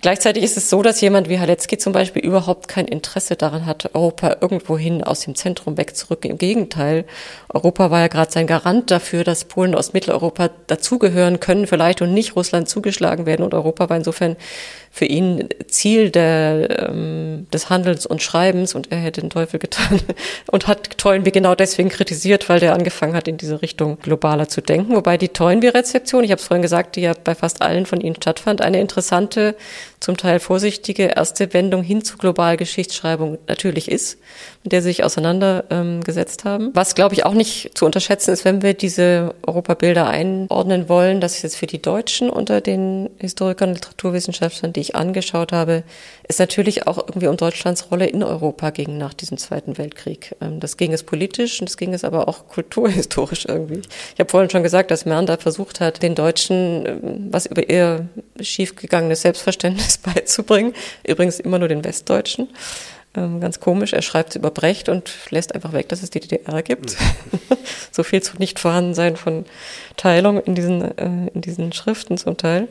Gleichzeitig 0.00 0.44
ist 0.44 0.56
es 0.56 0.70
so, 0.70 0.82
dass 0.82 1.00
jemand 1.00 1.28
wie 1.28 1.40
Halecki 1.40 1.76
zum 1.76 1.92
Beispiel 1.92 2.24
überhaupt 2.24 2.68
kein 2.68 2.86
Interesse 2.86 3.34
daran 3.34 3.66
hat, 3.66 3.96
Europa 3.96 4.36
irgendwohin 4.40 5.02
aus 5.02 5.20
dem 5.20 5.34
Zentrum 5.34 5.76
wegzurücken. 5.76 6.30
Im 6.30 6.38
Gegenteil, 6.38 7.04
Europa 7.48 7.90
war 7.90 8.00
ja 8.00 8.06
gerade 8.06 8.30
sein 8.30 8.46
Garant 8.46 8.92
dafür, 8.92 9.24
dass 9.24 9.44
Polen 9.44 9.74
aus 9.74 9.94
Mitteleuropa 9.94 10.50
dazugehören 10.68 11.40
können, 11.40 11.66
vielleicht 11.66 12.00
und 12.00 12.14
nicht 12.14 12.36
Russland 12.36 12.68
zugeschlagen 12.68 13.26
werden. 13.26 13.42
Und 13.42 13.54
Europa 13.54 13.90
war 13.90 13.96
insofern 13.96 14.36
für 14.98 15.04
ihn 15.04 15.48
Ziel 15.68 16.10
der, 16.10 16.88
ähm, 16.88 17.46
des 17.52 17.70
Handels 17.70 18.04
und 18.04 18.20
Schreibens 18.20 18.74
und 18.74 18.90
er 18.90 18.98
hätte 18.98 19.20
den 19.20 19.30
Teufel 19.30 19.60
getan 19.60 20.00
und 20.50 20.66
hat 20.66 20.98
Toynbee 20.98 21.30
genau 21.30 21.54
deswegen 21.54 21.88
kritisiert, 21.88 22.48
weil 22.48 22.58
der 22.58 22.74
angefangen 22.74 23.14
hat, 23.14 23.28
in 23.28 23.36
diese 23.36 23.62
Richtung 23.62 23.98
globaler 24.00 24.48
zu 24.48 24.60
denken. 24.60 24.96
Wobei 24.96 25.16
die 25.16 25.28
Toynbee-Rezeption, 25.28 26.24
ich 26.24 26.32
habe 26.32 26.40
es 26.40 26.46
vorhin 26.46 26.62
gesagt, 26.62 26.96
die 26.96 27.02
ja 27.02 27.12
bei 27.22 27.36
fast 27.36 27.62
allen 27.62 27.86
von 27.86 28.00
ihnen 28.00 28.16
stattfand, 28.16 28.60
eine 28.60 28.80
interessante, 28.80 29.54
zum 30.00 30.16
Teil 30.16 30.40
vorsichtige 30.40 31.04
erste 31.04 31.52
Wendung 31.52 31.82
hin 31.82 32.04
zu 32.04 32.18
globaler 32.18 32.56
Geschichtsschreibung 32.56 33.38
natürlich 33.46 33.90
ist, 33.90 34.18
mit 34.62 34.72
der 34.72 34.82
sie 34.82 34.88
sich 34.88 35.04
auseinandergesetzt 35.04 36.44
haben. 36.44 36.70
Was, 36.74 36.94
glaube 36.94 37.14
ich, 37.14 37.24
auch 37.26 37.34
nicht 37.34 37.76
zu 37.76 37.84
unterschätzen 37.84 38.32
ist, 38.32 38.44
wenn 38.44 38.62
wir 38.62 38.74
diese 38.74 39.34
Europabilder 39.46 40.06
einordnen 40.06 40.88
wollen, 40.88 41.20
das 41.20 41.36
ist 41.36 41.42
jetzt 41.42 41.56
für 41.56 41.66
die 41.66 41.82
Deutschen 41.82 42.30
unter 42.30 42.60
den 42.60 43.10
Historikern 43.18 43.70
und 43.70 43.76
Literaturwissenschaftlern, 43.76 44.72
die 44.72 44.80
ich 44.80 44.94
angeschaut 44.94 45.52
habe, 45.52 45.82
ist 46.28 46.38
natürlich 46.38 46.86
auch 46.86 46.98
irgendwie 46.98 47.26
um 47.26 47.38
Deutschlands 47.38 47.90
Rolle 47.90 48.06
in 48.06 48.22
Europa 48.22 48.68
ging 48.70 48.98
nach 48.98 49.14
diesem 49.14 49.38
Zweiten 49.38 49.78
Weltkrieg. 49.78 50.36
Ähm, 50.42 50.60
das 50.60 50.76
ging 50.76 50.92
es 50.92 51.02
politisch 51.02 51.58
und 51.60 51.68
das 51.68 51.78
ging 51.78 51.94
es 51.94 52.04
aber 52.04 52.28
auch 52.28 52.48
kulturhistorisch 52.48 53.46
irgendwie. 53.46 53.80
Ich 54.14 54.20
habe 54.20 54.30
vorhin 54.30 54.50
schon 54.50 54.62
gesagt, 54.62 54.90
dass 54.90 55.06
Mern 55.06 55.24
da 55.24 55.38
versucht 55.38 55.80
hat, 55.80 56.02
den 56.02 56.14
Deutschen 56.14 56.86
ähm, 56.86 57.28
was 57.30 57.46
über 57.46 57.68
ihr 57.68 58.08
schiefgegangenes 58.40 59.22
Selbstverständnis 59.22 59.98
beizubringen. 60.14 60.74
Übrigens 61.06 61.40
immer 61.40 61.58
nur 61.58 61.68
den 61.68 61.82
Westdeutschen. 61.82 62.48
Ähm, 63.18 63.40
ganz 63.40 63.58
komisch, 63.58 63.92
er 63.92 64.02
schreibt 64.02 64.36
über 64.36 64.52
Brecht 64.52 64.88
und 64.88 65.10
lässt 65.30 65.52
einfach 65.54 65.72
weg, 65.72 65.88
dass 65.88 66.04
es 66.04 66.10
die 66.10 66.20
DDR 66.20 66.62
gibt. 66.62 66.96
so 67.90 68.04
viel 68.04 68.22
zu 68.22 68.36
nicht 68.38 68.60
vorhandensein 68.60 69.16
von 69.16 69.44
Teilung 69.96 70.40
in 70.40 70.54
diesen, 70.54 70.96
äh, 70.96 71.28
in 71.34 71.40
diesen 71.40 71.72
Schriften 71.72 72.16
zum 72.16 72.36
Teil. 72.36 72.68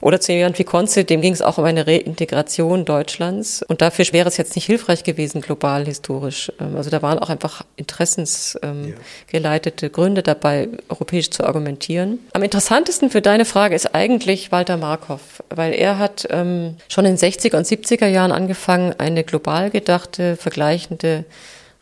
Oder 0.00 0.20
zu 0.20 0.32
jemand 0.32 0.58
wie 0.58 0.64
Konze, 0.64 1.04
dem 1.04 1.20
ging 1.20 1.32
es 1.32 1.42
auch 1.42 1.58
um 1.58 1.64
eine 1.64 1.86
Reintegration 1.86 2.84
Deutschlands. 2.84 3.62
Und 3.62 3.82
dafür 3.82 4.04
wäre 4.12 4.28
es 4.28 4.36
jetzt 4.36 4.56
nicht 4.56 4.64
hilfreich 4.64 5.04
gewesen, 5.04 5.42
global 5.42 5.84
historisch. 5.84 6.50
Ähm, 6.58 6.76
also 6.76 6.90
da 6.90 7.02
waren 7.02 7.18
auch 7.18 7.28
einfach 7.28 7.62
interessensgeleitete 7.76 9.86
ähm, 9.86 9.92
Gründe 9.92 10.22
dabei, 10.22 10.68
europäisch 10.88 11.30
zu 11.30 11.44
argumentieren. 11.44 12.18
Am 12.32 12.42
interessantesten 12.42 13.10
für 13.10 13.20
deine 13.20 13.44
Frage 13.44 13.76
ist 13.76 13.94
eigentlich 13.94 14.50
Walter 14.50 14.76
Markov, 14.76 15.42
weil 15.50 15.74
er 15.74 15.98
hat 15.98 16.26
ähm, 16.30 16.76
schon 16.88 17.04
in 17.04 17.16
den 17.16 17.30
60er 17.30 17.58
und 17.58 17.66
70er 17.66 18.06
Jahren 18.06 18.32
angefangen, 18.32 18.94
eine 18.98 19.22
global 19.22 19.70
gedachte, 19.82 20.36
vergleichende 20.36 21.24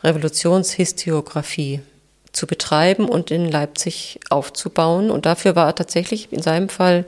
Revolutionshistoriografie 0.03 1.81
zu 2.33 2.47
betreiben 2.47 3.09
und 3.09 3.31
in 3.31 3.51
Leipzig 3.51 4.19
aufzubauen. 4.31 5.11
Und 5.11 5.27
dafür 5.27 5.55
war 5.55 5.75
tatsächlich 5.75 6.33
in 6.33 6.43
seinem 6.43 6.69
Fall 6.69 7.05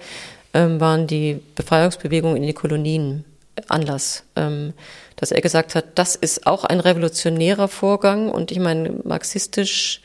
ähm, 0.53 0.80
waren 0.80 1.07
die 1.07 1.40
Befreiungsbewegungen 1.55 2.36
in 2.36 2.43
den 2.43 2.55
Kolonien 2.55 3.24
Anlass, 3.68 4.24
ähm, 4.36 4.74
dass 5.16 5.32
er 5.32 5.40
gesagt 5.40 5.74
hat, 5.74 5.86
das 5.95 6.14
ist 6.14 6.47
auch 6.47 6.64
ein 6.64 6.80
revolutionärer 6.80 7.68
Vorgang 7.68 8.30
und 8.30 8.51
ich 8.51 8.59
meine, 8.59 8.90
marxistisch 9.05 10.01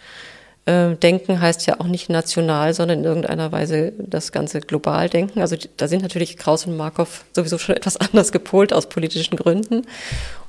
denken 0.67 1.39
heißt 1.39 1.65
ja 1.65 1.79
auch 1.79 1.85
nicht 1.85 2.09
national, 2.09 2.73
sondern 2.73 2.99
in 2.99 3.05
irgendeiner 3.05 3.53
Weise 3.53 3.93
das 3.99 4.33
Ganze 4.33 4.59
global 4.59 5.07
denken. 5.07 5.39
Also 5.39 5.55
da 5.77 5.87
sind 5.87 6.01
natürlich 6.01 6.35
Kraus 6.35 6.65
und 6.65 6.75
Markov 6.75 7.23
sowieso 7.33 7.57
schon 7.57 7.75
etwas 7.77 7.95
anders 7.95 8.33
gepolt 8.33 8.73
aus 8.73 8.89
politischen 8.89 9.37
Gründen. 9.37 9.83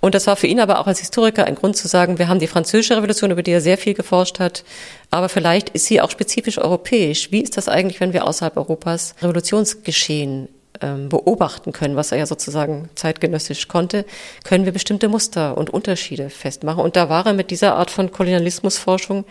Und 0.01 0.17
das 0.17 0.27
war 0.27 0.35
für 0.35 0.49
ihn 0.49 0.59
aber 0.59 0.81
auch 0.81 0.89
als 0.89 0.99
Historiker 0.99 1.45
ein 1.45 1.55
Grund 1.55 1.77
zu 1.77 1.87
sagen, 1.87 2.19
wir 2.19 2.27
haben 2.27 2.41
die 2.41 2.49
französische 2.49 2.97
Revolution, 2.97 3.31
über 3.31 3.45
die 3.45 3.53
er 3.53 3.61
sehr 3.61 3.79
viel 3.79 3.95
geforscht 3.95 4.41
hat, 4.41 4.65
aber 5.11 5.29
vielleicht 5.29 5.71
ist 5.71 5.87
sie 5.87 6.01
auch 6.01 6.11
spezifisch 6.11 6.59
europäisch. 6.59 7.31
Wie 7.31 7.41
ist 7.41 7.57
das 7.57 7.69
eigentlich, 7.69 8.01
wenn 8.01 8.13
wir 8.13 8.27
außerhalb 8.27 8.57
Europas 8.57 9.15
Revolutionsgeschehen 9.23 10.49
ähm, 10.81 11.09
beobachten 11.09 11.73
können, 11.73 11.97
was 11.97 12.13
er 12.13 12.19
ja 12.19 12.27
sozusagen 12.27 12.89
zeitgenössisch 12.95 13.69
konnte, 13.69 14.05
können 14.45 14.65
wir 14.65 14.73
bestimmte 14.73 15.09
Muster 15.09 15.57
und 15.57 15.71
Unterschiede 15.71 16.31
festmachen. 16.31 16.83
Und 16.83 16.97
da 16.97 17.09
war 17.09 17.27
er 17.27 17.33
mit 17.33 17.51
dieser 17.51 17.77
Art 17.77 17.91
von 17.91 18.13
Kolonialismusforschung 18.13 19.25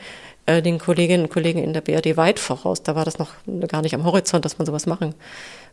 äh, 0.47 0.61
den 0.61 0.79
Kolleginnen 0.79 1.25
und 1.25 1.29
Kollegen 1.29 1.63
in 1.63 1.73
der 1.73 1.81
BRD 1.81 2.17
weit 2.17 2.39
voraus. 2.39 2.81
Da 2.81 2.95
war 2.95 3.05
das 3.05 3.19
noch 3.19 3.29
gar 3.67 3.83
nicht 3.83 3.93
am 3.93 4.05
Horizont, 4.05 4.45
dass 4.45 4.57
man 4.57 4.65
sowas 4.65 4.87
machen 4.87 5.13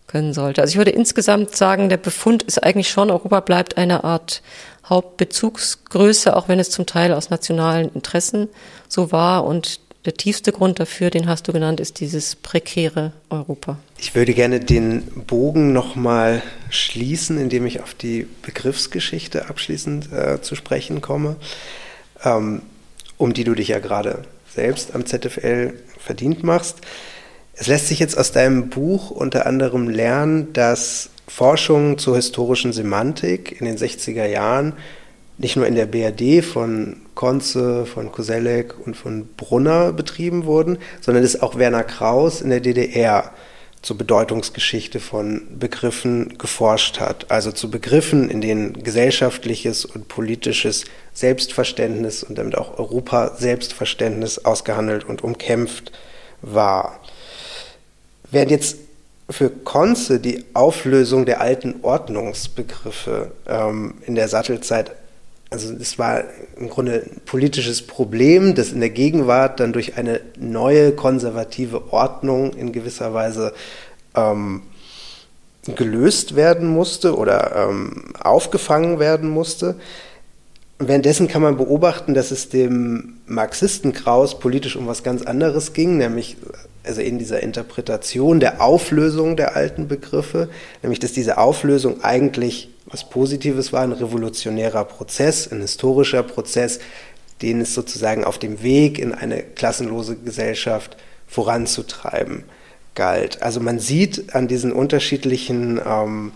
können 0.07 0.35
sollte. 0.35 0.61
Also 0.61 0.72
ich 0.72 0.77
würde 0.77 0.91
insgesamt 0.91 1.57
sagen, 1.57 1.89
der 1.89 1.97
Befund 1.97 2.43
ist 2.43 2.62
eigentlich 2.62 2.91
schon, 2.91 3.11
Europa 3.11 3.41
bleibt 3.41 3.79
eine 3.79 4.05
Art 4.05 4.43
Hauptbezugsgröße, 4.87 6.37
auch 6.37 6.49
wenn 6.49 6.59
es 6.59 6.70
zum 6.70 6.85
Teil 6.85 7.12
aus 7.12 7.31
nationalen 7.31 7.91
Interessen 7.95 8.49
so 8.89 9.12
war. 9.12 9.45
Und 9.45 9.81
der 10.05 10.14
tiefste 10.14 10.53
Grund 10.53 10.79
dafür, 10.79 11.09
den 11.09 11.27
hast 11.27 11.49
du 11.49 11.53
genannt, 11.53 11.81
ist 11.81 12.01
dieses 12.01 12.35
prekäre 12.35 13.12
Europa. 13.31 13.79
Ich 13.97 14.14
würde 14.14 14.35
gerne 14.35 14.61
den 14.61 15.05
Bogen 15.27 15.72
nochmal 15.72 16.43
schließen, 16.68 17.39
indem 17.39 17.64
ich 17.64 17.81
auf 17.81 17.95
die 17.95 18.27
Begriffsgeschichte 18.43 19.49
abschließend 19.49 20.12
äh, 20.12 20.43
zu 20.43 20.57
sprechen 20.57 21.01
komme, 21.01 21.37
ähm, 22.22 22.61
um 23.16 23.33
die 23.33 23.45
du 23.45 23.55
dich 23.55 23.68
ja 23.68 23.79
gerade 23.79 24.25
selbst 24.55 24.94
am 24.94 25.07
ZFL 25.07 25.74
verdient 25.98 26.42
machst. 26.42 26.78
Es 27.55 27.66
lässt 27.66 27.88
sich 27.88 27.98
jetzt 27.98 28.18
aus 28.18 28.32
deinem 28.32 28.68
Buch 28.68 29.11
unter 29.11 29.46
anderem 29.46 29.88
lernen, 29.88 30.52
dass 30.52 31.11
Forschung 31.28 31.98
zur 31.98 32.16
historischen 32.16 32.72
Semantik 32.72 33.61
in 33.61 33.66
den 33.66 33.76
60er 33.76 34.26
Jahren 34.26 34.74
nicht 35.38 35.57
nur 35.57 35.66
in 35.66 35.74
der 35.74 35.86
BRD 35.86 36.44
von 36.44 36.96
Konze, 37.14 37.86
von 37.86 38.12
Koselleck 38.12 38.74
und 38.84 38.96
von 38.96 39.28
Brunner 39.36 39.92
betrieben 39.92 40.44
wurden, 40.44 40.78
sondern 41.00 41.22
dass 41.22 41.40
auch 41.40 41.59
Werner 41.59 41.84
Kraus 41.84 42.40
in 42.40 42.50
der 42.50 42.61
DDR 42.61 43.32
zur 43.85 43.99
Bedeutungsgeschichte 43.99 44.99
von 44.99 45.43
Begriffen 45.59 46.39
geforscht 46.39 47.01
hat, 47.01 47.30
also 47.30 47.53
zu 47.53 47.70
Begriffen, 47.70 48.30
in 48.30 48.41
denen 48.41 48.82
gesellschaftliches 48.82 49.85
und 49.85 50.09
politisches 50.09 50.87
Selbstverständnis 51.12 52.22
und 52.22 52.39
damit 52.39 52.57
auch 52.57 52.78
Europa-Selbstverständnis 52.78 54.39
ausgehandelt 54.47 55.05
und 55.05 55.22
umkämpft 55.22 55.93
war. 56.41 56.99
Während 58.30 58.51
jetzt 58.51 58.78
für 59.28 59.51
Konze 59.51 60.18
die 60.18 60.47
Auflösung 60.55 61.26
der 61.26 61.43
alten 61.43 61.80
Ordnungsbegriffe 61.82 63.32
ähm, 63.47 63.95
in 64.07 64.14
der 64.14 64.28
Sattelzeit 64.28 64.93
also 65.55 65.72
es 65.72 66.00
war 66.00 66.24
im 66.59 66.68
Grunde 66.68 67.05
ein 67.05 67.20
politisches 67.26 67.80
Problem, 67.80 68.57
das 68.57 68.72
in 68.72 68.80
der 68.80 68.90
Gegenwart 68.90 69.61
dann 69.61 69.72
durch 69.72 69.96
eine 69.96 70.20
neue 70.36 70.90
konservative 70.90 71.92
Ordnung 71.92 72.55
in 72.55 72.72
gewisser 72.72 73.14
Weise 73.14 73.55
ähm, 74.16 74.62
gelöst 75.76 76.34
werden 76.34 76.68
musste 76.68 77.16
oder 77.16 77.68
ähm, 77.68 78.12
aufgefangen 78.20 78.98
werden 78.98 79.30
musste. 79.30 79.76
Währenddessen 80.80 81.28
kann 81.28 81.40
man 81.40 81.57
beobachten, 81.57 82.14
dass 82.14 82.32
es 82.32 82.48
dem 82.48 83.18
Marxisten 83.26 83.92
Kraus 83.92 84.40
politisch 84.40 84.74
um 84.74 84.88
was 84.88 85.05
ganz 85.05 85.22
anderes 85.22 85.72
ging, 85.72 85.98
nämlich 85.98 86.36
also 86.82 87.00
in 87.00 87.16
dieser 87.20 87.44
Interpretation 87.44 88.40
der 88.40 88.61
Auflösung 88.61 89.36
der 89.36 89.55
alten 89.55 89.86
Begriffe, 89.86 90.48
nämlich 90.82 90.98
dass 90.98 91.12
diese 91.12 91.38
Auflösung 91.38 92.02
eigentlich 92.02 92.74
was 92.95 93.11
Positives 93.11 93.72
war, 93.72 93.82
ein 93.82 93.90
revolutionärer 93.90 94.84
Prozess, 94.84 95.51
ein 95.51 95.61
historischer 95.61 96.22
Prozess, 96.22 96.78
den 97.42 97.61
es 97.61 97.74
sozusagen 97.74 98.22
auf 98.22 98.38
dem 98.38 98.62
Weg 98.62 99.01
in 99.01 99.12
eine 99.12 99.42
klassenlose 99.42 100.14
Gesellschaft 100.14 100.97
voranzutreiben 101.26 102.45
galt. 102.95 103.42
Also 103.42 103.59
man 103.59 103.80
sieht 103.80 104.36
an 104.36 104.47
diesen 104.47 104.72
unterschiedlichen 104.72 105.80
ähm, 105.84 106.30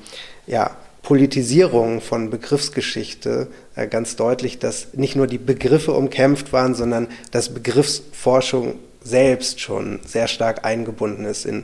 ja, 0.48 0.76
Politisierungen 1.04 2.00
von 2.00 2.28
Begriffsgeschichte 2.28 3.46
äh, 3.76 3.86
ganz 3.86 4.16
deutlich, 4.16 4.58
dass 4.58 4.94
nicht 4.94 5.14
nur 5.14 5.28
die 5.28 5.38
Begriffe 5.38 5.92
umkämpft 5.92 6.52
waren, 6.52 6.74
sondern 6.74 7.06
dass 7.30 7.54
Begriffsforschung 7.54 8.74
selbst 9.04 9.60
schon 9.60 10.00
sehr 10.04 10.26
stark 10.26 10.64
eingebunden 10.64 11.24
ist 11.24 11.46
in 11.46 11.62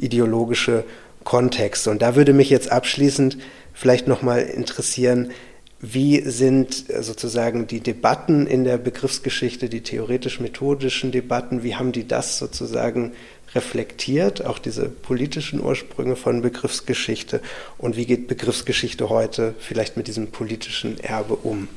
ideologische 0.00 0.82
Kontexte. 1.22 1.90
Und 1.90 2.02
da 2.02 2.16
würde 2.16 2.32
mich 2.32 2.50
jetzt 2.50 2.72
abschließend 2.72 3.38
vielleicht 3.72 4.08
nochmal 4.08 4.42
interessieren, 4.42 5.32
wie 5.80 6.20
sind 6.20 6.88
äh, 6.90 7.02
sozusagen 7.02 7.66
die 7.66 7.80
Debatten 7.80 8.46
in 8.46 8.64
der 8.64 8.78
Begriffsgeschichte, 8.78 9.68
die 9.68 9.82
theoretisch-methodischen 9.82 11.10
Debatten, 11.10 11.62
wie 11.64 11.74
haben 11.74 11.92
die 11.92 12.06
das 12.06 12.38
sozusagen 12.38 13.12
reflektiert, 13.54 14.46
auch 14.46 14.58
diese 14.58 14.88
politischen 14.88 15.60
Ursprünge 15.60 16.16
von 16.16 16.40
Begriffsgeschichte 16.40 17.42
und 17.78 17.96
wie 17.96 18.06
geht 18.06 18.28
Begriffsgeschichte 18.28 19.10
heute 19.10 19.54
vielleicht 19.58 19.96
mit 19.96 20.06
diesem 20.06 20.28
politischen 20.28 20.98
Erbe 21.00 21.34
um? 21.34 21.68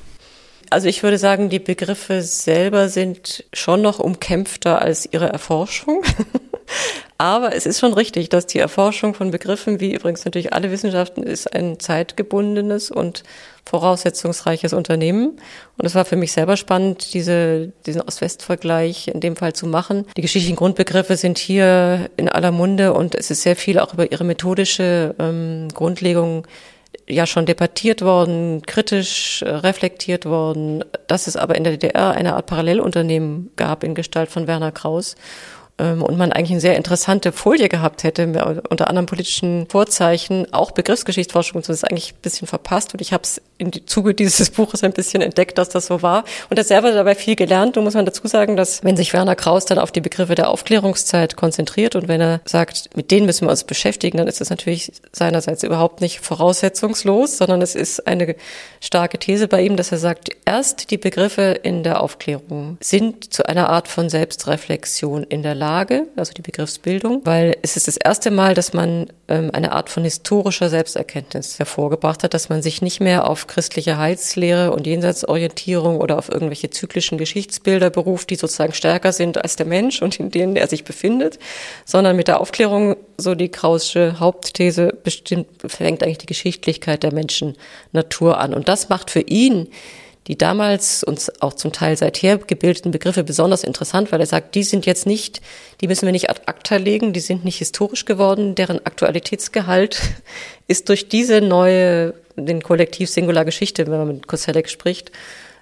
Also 0.70 0.88
ich 0.88 1.04
würde 1.04 1.18
sagen, 1.18 1.50
die 1.50 1.60
Begriffe 1.60 2.22
selber 2.22 2.90
sind 2.90 3.44
schon 3.54 3.82
noch 3.82 4.00
umkämpfter 4.00 4.82
als 4.82 5.08
ihre 5.12 5.30
Erforschung. 5.30 6.04
Aber 7.18 7.56
es 7.56 7.66
ist 7.66 7.80
schon 7.80 7.94
richtig, 7.94 8.28
dass 8.30 8.46
die 8.46 8.60
Erforschung 8.60 9.14
von 9.14 9.32
Begriffen, 9.32 9.80
wie 9.80 9.94
übrigens 9.94 10.26
natürlich 10.26 10.52
alle 10.52 10.72
Wissenschaften, 10.72 11.24
ist 11.24 11.54
ein 11.54 11.80
zeitgebundenes 11.80 12.92
und 12.92 13.24
voraussetzungsreiches 13.64 14.74
Unternehmen. 14.74 15.40
Und 15.78 15.86
es 15.86 15.96
war 15.96 16.04
für 16.04 16.18
mich 16.18 16.34
selber 16.34 16.58
spannend, 16.58 17.14
diese, 17.14 17.72
diesen 17.86 18.02
Ost-West-Vergleich 18.02 19.08
in 19.08 19.22
dem 19.22 19.38
Fall 19.38 19.54
zu 19.54 19.66
machen. 19.66 20.06
Die 20.18 20.22
geschichtlichen 20.22 20.58
Grundbegriffe 20.58 21.16
sind 21.16 21.38
hier 21.38 22.10
in 22.18 22.28
aller 22.28 22.52
Munde 22.52 22.94
und 22.94 23.16
es 23.16 23.32
ist 23.32 23.44
sehr 23.44 23.56
viel 23.56 23.80
auch 23.80 23.94
über 23.94 24.12
ihre 24.12 24.26
methodische 24.26 25.16
ähm, 25.18 25.70
Grundlegung 25.74 26.46
ja 27.08 27.26
schon 27.26 27.46
debattiert 27.46 28.02
worden, 28.02 28.62
kritisch 28.66 29.42
äh, 29.42 29.50
reflektiert 29.50 30.26
worden, 30.26 30.84
dass 31.08 31.28
es 31.28 31.36
aber 31.36 31.56
in 31.56 31.64
der 31.64 31.74
DDR 31.74 32.12
eine 32.12 32.36
Art 32.36 32.48
Parallelunternehmen 32.48 33.52
gab 33.56 33.84
in 33.84 33.96
Gestalt 33.96 34.30
von 34.30 34.48
Werner 34.48 34.72
Kraus 34.72 35.16
und 35.78 36.18
man 36.18 36.32
eigentlich 36.32 36.52
eine 36.52 36.62
sehr 36.62 36.78
interessante 36.78 37.34
Folie 37.34 37.68
gehabt 37.68 38.04
hätte, 38.04 38.62
unter 38.70 38.88
anderem 38.88 39.08
politischen 39.08 39.68
Vorzeichen, 39.68 40.54
auch 40.54 40.72
Begriffsgeschichtsforschung, 40.72 41.62
das 41.62 41.70
ist 41.70 41.84
eigentlich 41.84 42.14
ein 42.14 42.22
bisschen 42.22 42.48
verpasst 42.48 42.94
und 42.94 43.02
ich 43.02 43.12
habe 43.12 43.24
es 43.24 43.42
im 43.58 43.72
Zuge 43.86 44.14
dieses 44.14 44.50
Buches 44.50 44.84
ein 44.84 44.94
bisschen 44.94 45.22
entdeckt, 45.22 45.58
dass 45.58 45.70
das 45.70 45.86
so 45.88 46.02
war 46.02 46.24
und 46.50 46.60
das 46.60 46.68
selber 46.68 46.92
dabei 46.92 47.16
viel 47.16 47.36
gelernt. 47.36 47.78
Und 47.78 47.84
muss 47.84 47.94
man 47.94 48.06
dazu 48.06 48.28
sagen, 48.28 48.56
dass 48.56 48.84
wenn 48.84 48.98
sich 48.98 49.14
Werner 49.14 49.36
Kraus 49.36 49.66
dann 49.66 49.80
auf 49.80 49.92
die 49.92 50.02
Begriffe 50.02 50.36
der 50.36 50.50
Aufklärungszeit 50.50 51.36
konzentriert 51.36 51.96
und 51.96 52.08
wenn 52.08 52.22
er 52.22 52.42
sagt, 52.46 52.96
mit 52.96 53.12
denen 53.12 53.26
müssen 53.26 53.48
wir 53.48 53.52
uns 53.52 53.64
beschäftigen, 53.64 54.18
dann 54.18 54.28
ist 54.28 54.42
das 54.42 54.50
natürlich 54.50 54.92
seinerseits 55.12 55.64
überhaupt 55.64 56.02
nicht 56.02 56.20
voraussetzungslos, 56.20 57.38
sondern 57.38 57.62
es 57.62 57.76
ist 57.76 58.08
eine 58.08 58.36
starke 58.82 59.20
These 59.20 59.48
bei 59.48 59.62
ihm, 59.62 59.78
dass 59.78 59.92
er 59.92 59.98
sagt, 59.98 60.30
erst 60.46 60.92
die 60.92 60.98
Begriffe 60.98 61.60
in 61.64 61.84
der 61.84 62.02
Aufklärung 62.02 62.78
sind 62.82 63.34
zu 63.34 63.46
einer 63.46 63.70
Art 63.70 63.88
von 63.88 64.10
Selbstreflexion 64.10 65.24
in 65.24 65.44
der 65.44 65.56
Lage, 65.56 65.65
Lage, 65.66 66.08
also 66.16 66.32
die 66.32 66.44
Begriffsbildung, 66.44 67.22
weil 67.24 67.58
es 67.64 67.76
ist 67.76 67.88
das 67.88 67.98
erste 67.98 68.30
Mal, 68.30 68.54
dass 68.54 68.74
man 68.74 69.08
ähm, 69.28 69.50
eine 69.52 69.72
Art 69.72 69.90
von 69.90 70.04
historischer 70.04 70.70
Selbsterkenntnis 70.70 71.58
hervorgebracht 71.58 72.24
hat, 72.24 72.36
dass 72.36 72.50
man 72.50 72.62
sich 72.62 72.84
nicht 72.84 73.00
mehr 73.00 73.28
auf 73.28 73.48
christliche 73.48 73.98
Heilslehre 73.98 74.72
und 74.72 74.86
Jenseitsorientierung 74.86 76.00
oder 76.00 76.20
auf 76.20 76.30
irgendwelche 76.30 76.70
zyklischen 76.70 77.18
Geschichtsbilder 77.18 77.90
beruft, 77.90 78.30
die 78.30 78.36
sozusagen 78.36 78.74
stärker 78.74 79.12
sind 79.12 79.42
als 79.42 79.56
der 79.56 79.66
Mensch 79.66 80.04
und 80.04 80.20
in 80.20 80.30
denen 80.30 80.56
er 80.56 80.68
sich 80.68 80.84
befindet, 80.84 81.40
sondern 81.84 82.16
mit 82.16 82.28
der 82.28 82.42
Aufklärung, 82.42 82.96
so 83.18 83.34
die 83.34 83.50
Krausche 83.50 84.20
Hauptthese, 84.20 84.96
bestimmt, 85.04 85.48
fängt 85.66 86.04
eigentlich 86.04 86.20
die 86.20 86.28
Geschichtlichkeit 86.28 87.02
der 87.02 87.12
Menschen 87.12 87.56
Natur 87.92 88.38
an. 88.40 88.54
Und 88.54 88.68
das 88.68 88.90
macht 88.90 89.10
für 89.10 89.22
ihn 89.22 89.68
die 90.28 90.38
damals 90.38 91.04
uns 91.04 91.42
auch 91.42 91.54
zum 91.54 91.72
Teil 91.72 91.96
seither 91.98 92.38
gebildeten 92.38 92.92
Begriffe 92.92 93.24
besonders 93.24 93.64
interessant, 93.64 94.12
weil 94.12 94.20
er 94.20 94.26
sagt, 94.26 94.56
die 94.56 94.64
sind 94.64 94.86
jetzt 94.86 95.06
nicht, 95.06 95.42
die 95.82 95.88
müssen 95.88 96.06
wir 96.06 96.12
nicht 96.12 96.30
ad 96.30 96.42
acta 96.48 96.78
legen, 96.78 97.14
die 97.14 97.20
sind 97.20 97.46
nicht 97.46 97.58
historisch 97.58 98.06
geworden, 98.06 98.56
deren 98.56 98.86
Aktualitätsgehalt 98.86 100.00
ist 100.68 100.90
durch 100.90 101.10
diese 101.10 101.42
neue, 101.42 102.16
den 102.36 102.64
Kollektiv 102.64 103.10
Singular 103.10 103.46
Geschichte, 103.46 103.86
wenn 103.86 103.98
man 103.98 104.08
mit 104.08 104.28
Koselleck 104.28 104.70
spricht, 104.70 105.12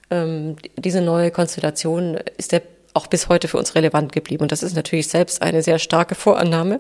ähm, 0.09 0.55
diese 0.78 1.01
neue 1.01 1.32
Konstellation 1.32 2.20
ist 2.38 2.51
der 2.51 2.61
auch 2.93 3.07
bis 3.07 3.28
heute 3.28 3.47
für 3.47 3.57
uns 3.57 3.76
relevant 3.76 4.11
geblieben. 4.11 4.43
Und 4.43 4.51
das 4.51 4.61
ist 4.64 4.76
natürlich 4.76 5.07
selbst 5.07 5.41
eine 5.41 5.64
sehr 5.64 5.80
starke 5.80 6.16
Vorannahme, 6.16 6.80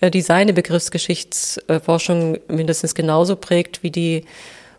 äh, 0.00 0.10
die 0.10 0.20
seine 0.20 0.52
Begriffsgeschichtsforschung 0.52 2.38
mindestens 2.48 2.94
genauso 2.94 3.36
prägt 3.36 3.82
wie 3.82 3.90
die 3.90 4.24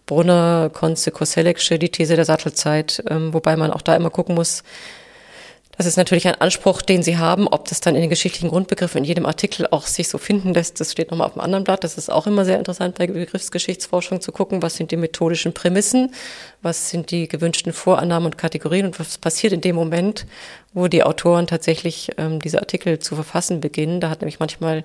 Brunner, 0.09 0.71
Konze, 0.73 1.11
Kosellecksche, 1.11 1.77
die 1.77 1.89
These 1.89 2.15
der 2.15 2.25
Sattelzeit, 2.25 3.03
ähm, 3.07 3.31
wobei 3.31 3.55
man 3.55 3.71
auch 3.71 3.83
da 3.83 3.95
immer 3.95 4.09
gucken 4.09 4.33
muss, 4.33 4.63
das 5.77 5.85
ist 5.85 5.97
natürlich 5.97 6.27
ein 6.27 6.41
Anspruch, 6.41 6.81
den 6.81 7.03
Sie 7.03 7.17
haben. 7.17 7.47
Ob 7.47 7.69
das 7.69 7.79
dann 7.79 7.95
in 7.95 8.01
den 8.01 8.09
geschichtlichen 8.09 8.49
Grundbegriffen 8.49 8.97
in 8.97 9.03
jedem 9.05 9.25
Artikel 9.25 9.65
auch 9.71 9.87
sich 9.87 10.09
so 10.09 10.17
finden 10.17 10.53
lässt, 10.53 10.79
das 10.81 10.91
steht 10.91 11.09
nochmal 11.09 11.27
auf 11.27 11.35
dem 11.35 11.41
anderen 11.41 11.63
Blatt. 11.63 11.85
Das 11.85 11.97
ist 11.97 12.11
auch 12.11 12.27
immer 12.27 12.43
sehr 12.43 12.57
interessant 12.57 12.97
bei 12.97 13.07
Begriffsgeschichtsforschung 13.07 14.19
zu 14.19 14.33
gucken, 14.33 14.61
was 14.61 14.75
sind 14.75 14.91
die 14.91 14.97
methodischen 14.97 15.53
Prämissen, 15.53 16.13
was 16.61 16.89
sind 16.89 17.11
die 17.11 17.29
gewünschten 17.29 17.71
Vorannahmen 17.71 18.25
und 18.25 18.37
Kategorien 18.37 18.87
und 18.87 18.99
was 18.99 19.19
passiert 19.19 19.53
in 19.53 19.61
dem 19.61 19.77
Moment, 19.77 20.25
wo 20.73 20.89
die 20.89 21.03
Autoren 21.03 21.47
tatsächlich 21.47 22.09
ähm, 22.17 22.39
diese 22.39 22.59
Artikel 22.59 22.99
zu 22.99 23.15
verfassen 23.15 23.61
beginnen. 23.61 24.01
Da 24.01 24.09
hat 24.09 24.19
nämlich 24.19 24.39
manchmal 24.39 24.83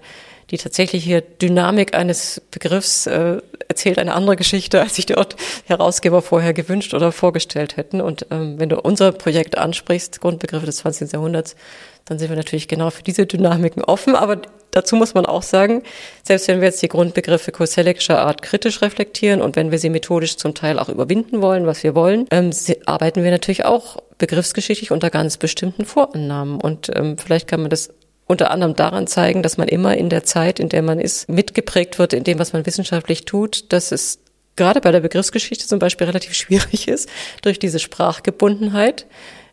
die 0.50 0.58
tatsächliche 0.58 1.22
Dynamik 1.22 1.94
eines 1.94 2.42
Begriffs 2.50 3.06
äh, 3.06 3.38
erzählt 3.68 3.98
eine 3.98 4.14
andere 4.14 4.36
Geschichte, 4.36 4.80
als 4.80 4.96
sich 4.96 5.06
dort 5.06 5.36
Herausgeber 5.66 6.22
vorher 6.22 6.52
gewünscht 6.52 6.94
oder 6.94 7.12
vorgestellt 7.12 7.76
hätten. 7.76 8.00
Und 8.00 8.26
ähm, 8.30 8.58
wenn 8.58 8.68
du 8.68 8.80
unser 8.80 9.12
Projekt 9.12 9.58
ansprichst, 9.58 10.20
Grundbegriffe 10.20 10.66
des 10.66 10.76
20. 10.78 11.12
Jahrhunderts, 11.12 11.56
dann 12.04 12.18
sind 12.18 12.28
wir 12.28 12.36
natürlich 12.36 12.68
genau 12.68 12.90
für 12.90 13.02
diese 13.02 13.26
Dynamiken 13.26 13.82
offen. 13.82 14.14
Aber 14.14 14.42
dazu 14.70 14.96
muss 14.96 15.14
man 15.14 15.26
auch 15.26 15.42
sagen, 15.42 15.82
selbst 16.22 16.48
wenn 16.48 16.60
wir 16.60 16.68
jetzt 16.68 16.82
die 16.82 16.88
Grundbegriffe 16.88 17.50
Koselleckscher 17.50 18.20
Art 18.20 18.42
kritisch 18.42 18.82
reflektieren 18.82 19.40
und 19.40 19.56
wenn 19.56 19.70
wir 19.70 19.78
sie 19.78 19.90
methodisch 19.90 20.36
zum 20.36 20.54
Teil 20.54 20.78
auch 20.78 20.88
überwinden 20.88 21.40
wollen, 21.40 21.66
was 21.66 21.82
wir 21.82 21.94
wollen, 21.94 22.26
ähm, 22.30 22.50
arbeiten 22.86 23.24
wir 23.24 23.30
natürlich 23.30 23.64
auch 23.64 23.96
begriffsgeschichtlich 24.18 24.90
unter 24.90 25.10
ganz 25.10 25.38
bestimmten 25.38 25.84
Vorannahmen. 25.84 26.60
Und 26.60 26.90
ähm, 26.94 27.16
vielleicht 27.18 27.48
kann 27.48 27.60
man 27.60 27.70
das 27.70 27.90
unter 28.26 28.50
anderem 28.50 28.74
daran 28.74 29.06
zeigen, 29.06 29.42
dass 29.42 29.56
man 29.56 29.68
immer 29.68 29.96
in 29.96 30.08
der 30.08 30.24
Zeit, 30.24 30.58
in 30.58 30.68
der 30.68 30.82
man 30.82 30.98
ist, 30.98 31.28
mitgeprägt 31.28 31.98
wird 31.98 32.12
in 32.12 32.24
dem, 32.24 32.38
was 32.38 32.52
man 32.52 32.64
wissenschaftlich 32.64 33.24
tut, 33.24 33.72
dass 33.72 33.92
es 33.92 34.20
gerade 34.56 34.80
bei 34.80 34.92
der 34.92 35.00
Begriffsgeschichte 35.00 35.66
zum 35.66 35.78
Beispiel 35.78 36.06
relativ 36.06 36.34
schwierig 36.34 36.88
ist, 36.88 37.08
durch 37.42 37.58
diese 37.58 37.78
Sprachgebundenheit 37.78 39.06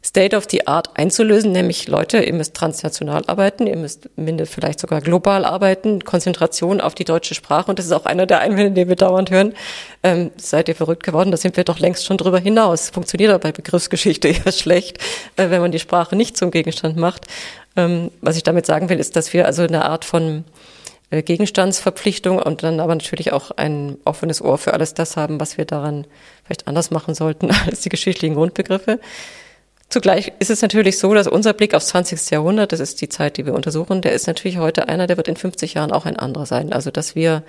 State 0.04 0.36
of 0.36 0.48
the 0.50 0.66
Art 0.66 0.90
einzulösen, 0.98 1.52
nämlich 1.52 1.88
Leute, 1.88 2.24
ihr 2.24 2.34
müsst 2.34 2.56
transnational 2.56 3.24
arbeiten, 3.28 3.68
ihr 3.68 3.78
müsst 3.78 4.10
mindestens 4.16 4.56
vielleicht 4.56 4.80
sogar 4.80 5.00
global 5.00 5.46
arbeiten, 5.46 6.04
Konzentration 6.04 6.82
auf 6.82 6.96
die 6.96 7.04
deutsche 7.04 7.36
Sprache 7.36 7.70
und 7.70 7.78
das 7.78 7.86
ist 7.86 7.92
auch 7.92 8.06
einer 8.06 8.26
der 8.26 8.40
Einwände, 8.40 8.72
den 8.72 8.90
wir 8.90 8.96
dauernd 8.96 9.30
hören. 9.30 9.54
Ähm, 10.02 10.32
seid 10.38 10.70
ihr 10.70 10.76
verrückt 10.76 11.04
geworden? 11.04 11.30
Da 11.30 11.38
sind 11.38 11.56
wir 11.56 11.64
doch 11.64 11.78
längst 11.78 12.06
schon 12.06 12.18
drüber 12.18 12.40
hinaus. 12.40 12.90
Funktioniert 12.90 13.30
aber 13.30 13.40
bei 13.40 13.52
Begriffsgeschichte 13.52 14.28
eher 14.30 14.52
schlecht, 14.52 14.98
äh, 15.38 15.52
wenn 15.52 15.62
man 15.62 15.72
die 15.72 15.80
Sprache 15.80 16.16
nicht 16.16 16.36
zum 16.36 16.50
Gegenstand 16.50 16.98
macht. 16.98 17.28
Ähm, 17.76 18.10
was 18.22 18.38
ich 18.38 18.44
damit 18.44 18.66
sagen 18.66 18.90
will, 18.90 19.00
ist, 19.00 19.16
dass 19.16 19.34
wir 19.34 19.46
also 19.46 19.62
eine 19.62 19.86
Art 19.86 20.04
von 20.04 20.46
äh, 21.12 21.22
Gegenstandsverpflichtung 21.22 22.40
und 22.40 22.64
dann 22.64 22.80
aber 22.80 22.96
natürlich 22.96 23.34
auch 23.34 23.52
ein 23.52 23.98
offenes 24.04 24.42
Ohr 24.42 24.58
für 24.58 24.74
alles 24.74 24.96
das 24.96 25.16
haben, 25.16 25.40
was 25.40 25.58
wir 25.58 25.66
daran 25.66 26.08
vielleicht 26.44 26.68
anders 26.68 26.90
machen 26.90 27.14
sollten 27.14 27.52
als 27.68 27.82
die 27.82 27.90
geschichtlichen 27.90 28.34
Grundbegriffe. 28.34 29.00
Zugleich 29.92 30.32
ist 30.40 30.50
es 30.50 30.62
natürlich 30.62 30.98
so, 30.98 31.14
dass 31.14 31.28
unser 31.28 31.52
Blick 31.52 31.74
aufs 31.74 31.88
20. 31.88 32.32
Jahrhundert, 32.32 32.72
das 32.72 32.80
ist 32.80 33.02
die 33.02 33.10
Zeit, 33.10 33.36
die 33.36 33.46
wir 33.46 33.54
untersuchen, 33.54 34.02
der 34.02 34.14
ist 34.14 34.26
natürlich 34.26 34.58
heute 34.58 34.88
einer, 34.88 35.06
der 35.06 35.18
wird 35.18 35.28
in 35.28 35.36
50 35.36 35.74
Jahren 35.74 35.92
auch 35.92 36.06
ein 36.06 36.16
anderer 36.16 36.46
sein. 36.46 36.72
Also, 36.72 36.92
dass 36.92 37.14
wir 37.14 37.44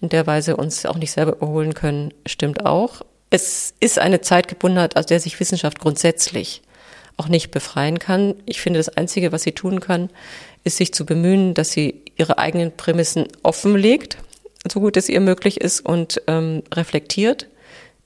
in 0.00 0.08
der 0.08 0.24
Weise 0.24 0.56
uns 0.56 0.86
auch 0.86 0.96
nicht 0.96 1.10
selber 1.10 1.32
überholen 1.32 1.74
können, 1.74 2.14
stimmt 2.26 2.64
auch. 2.64 3.02
Es 3.30 3.74
ist 3.80 3.98
eine 3.98 4.20
Zeitgebundenheit, 4.20 4.96
aus 4.96 5.06
der 5.06 5.18
sich 5.18 5.40
Wissenschaft 5.40 5.80
grundsätzlich 5.80 6.62
auch 7.16 7.26
nicht 7.26 7.50
befreien 7.50 7.98
kann. 7.98 8.36
Ich 8.46 8.60
finde, 8.60 8.78
das 8.78 8.96
Einzige, 8.96 9.32
was 9.32 9.42
sie 9.42 9.52
tun 9.52 9.80
kann, 9.80 10.10
ist 10.62 10.76
sich 10.76 10.94
zu 10.94 11.04
bemühen, 11.04 11.54
dass 11.54 11.72
sie 11.72 12.02
ihre 12.14 12.38
eigenen 12.38 12.70
Prämissen 12.70 13.26
offenlegt, 13.42 14.16
so 14.70 14.78
gut 14.78 14.96
es 14.96 15.08
ihr 15.08 15.20
möglich 15.20 15.60
ist 15.60 15.80
und 15.80 16.22
ähm, 16.28 16.62
reflektiert 16.72 17.48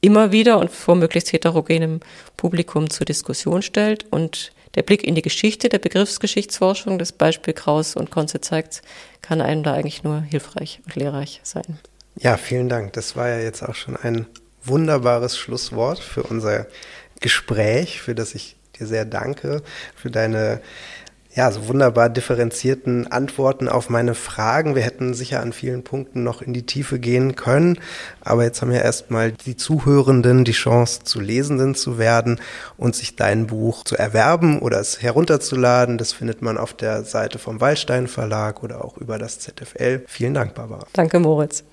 immer 0.04 0.32
wieder 0.32 0.58
und 0.58 0.70
vor 0.70 0.96
möglichst 0.96 1.32
heterogenem 1.32 2.00
Publikum 2.36 2.90
zur 2.90 3.06
Diskussion 3.06 3.62
stellt. 3.62 4.04
Und 4.10 4.52
der 4.74 4.82
Blick 4.82 5.02
in 5.02 5.14
die 5.14 5.22
Geschichte 5.22 5.70
der 5.70 5.78
Begriffsgeschichtsforschung, 5.78 6.98
das 6.98 7.12
Beispiel 7.12 7.54
Kraus 7.54 7.96
und 7.96 8.10
Konze 8.10 8.42
zeigt, 8.42 8.82
kann 9.22 9.40
einem 9.40 9.62
da 9.62 9.72
eigentlich 9.72 10.04
nur 10.04 10.20
hilfreich 10.20 10.80
und 10.84 10.94
lehrreich 10.94 11.40
sein. 11.42 11.78
Ja, 12.16 12.36
vielen 12.36 12.68
Dank. 12.68 12.92
Das 12.92 13.16
war 13.16 13.28
ja 13.28 13.38
jetzt 13.38 13.62
auch 13.62 13.74
schon 13.74 13.96
ein 13.96 14.26
wunderbares 14.62 15.38
Schlusswort 15.38 16.00
für 16.00 16.22
unser 16.22 16.66
Gespräch, 17.20 18.02
für 18.02 18.14
das 18.14 18.34
ich 18.34 18.56
dir 18.78 18.86
sehr 18.86 19.06
danke, 19.06 19.62
für 19.96 20.10
deine 20.10 20.60
ja, 21.34 21.50
so 21.50 21.66
wunderbar 21.68 22.08
differenzierten 22.08 23.10
Antworten 23.10 23.68
auf 23.68 23.90
meine 23.90 24.14
Fragen. 24.14 24.76
Wir 24.76 24.82
hätten 24.82 25.14
sicher 25.14 25.40
an 25.40 25.52
vielen 25.52 25.82
Punkten 25.82 26.22
noch 26.22 26.42
in 26.42 26.54
die 26.54 26.64
Tiefe 26.64 27.00
gehen 27.00 27.34
können, 27.34 27.80
aber 28.20 28.44
jetzt 28.44 28.62
haben 28.62 28.70
ja 28.70 28.80
erstmal 28.80 29.32
die 29.32 29.56
Zuhörenden 29.56 30.44
die 30.44 30.52
Chance, 30.52 31.02
zu 31.02 31.20
Lesenden 31.20 31.74
zu 31.74 31.98
werden 31.98 32.40
und 32.76 32.94
sich 32.94 33.16
dein 33.16 33.48
Buch 33.48 33.82
zu 33.82 33.96
erwerben 33.96 34.60
oder 34.60 34.78
es 34.78 35.02
herunterzuladen. 35.02 35.98
Das 35.98 36.12
findet 36.12 36.40
man 36.40 36.56
auf 36.56 36.72
der 36.72 37.02
Seite 37.02 37.38
vom 37.38 37.60
Wallstein 37.60 38.06
Verlag 38.06 38.62
oder 38.62 38.84
auch 38.84 38.96
über 38.96 39.18
das 39.18 39.40
ZFL. 39.40 40.04
Vielen 40.06 40.34
Dank, 40.34 40.54
Barbara. 40.54 40.86
Danke, 40.92 41.18
Moritz. 41.18 41.64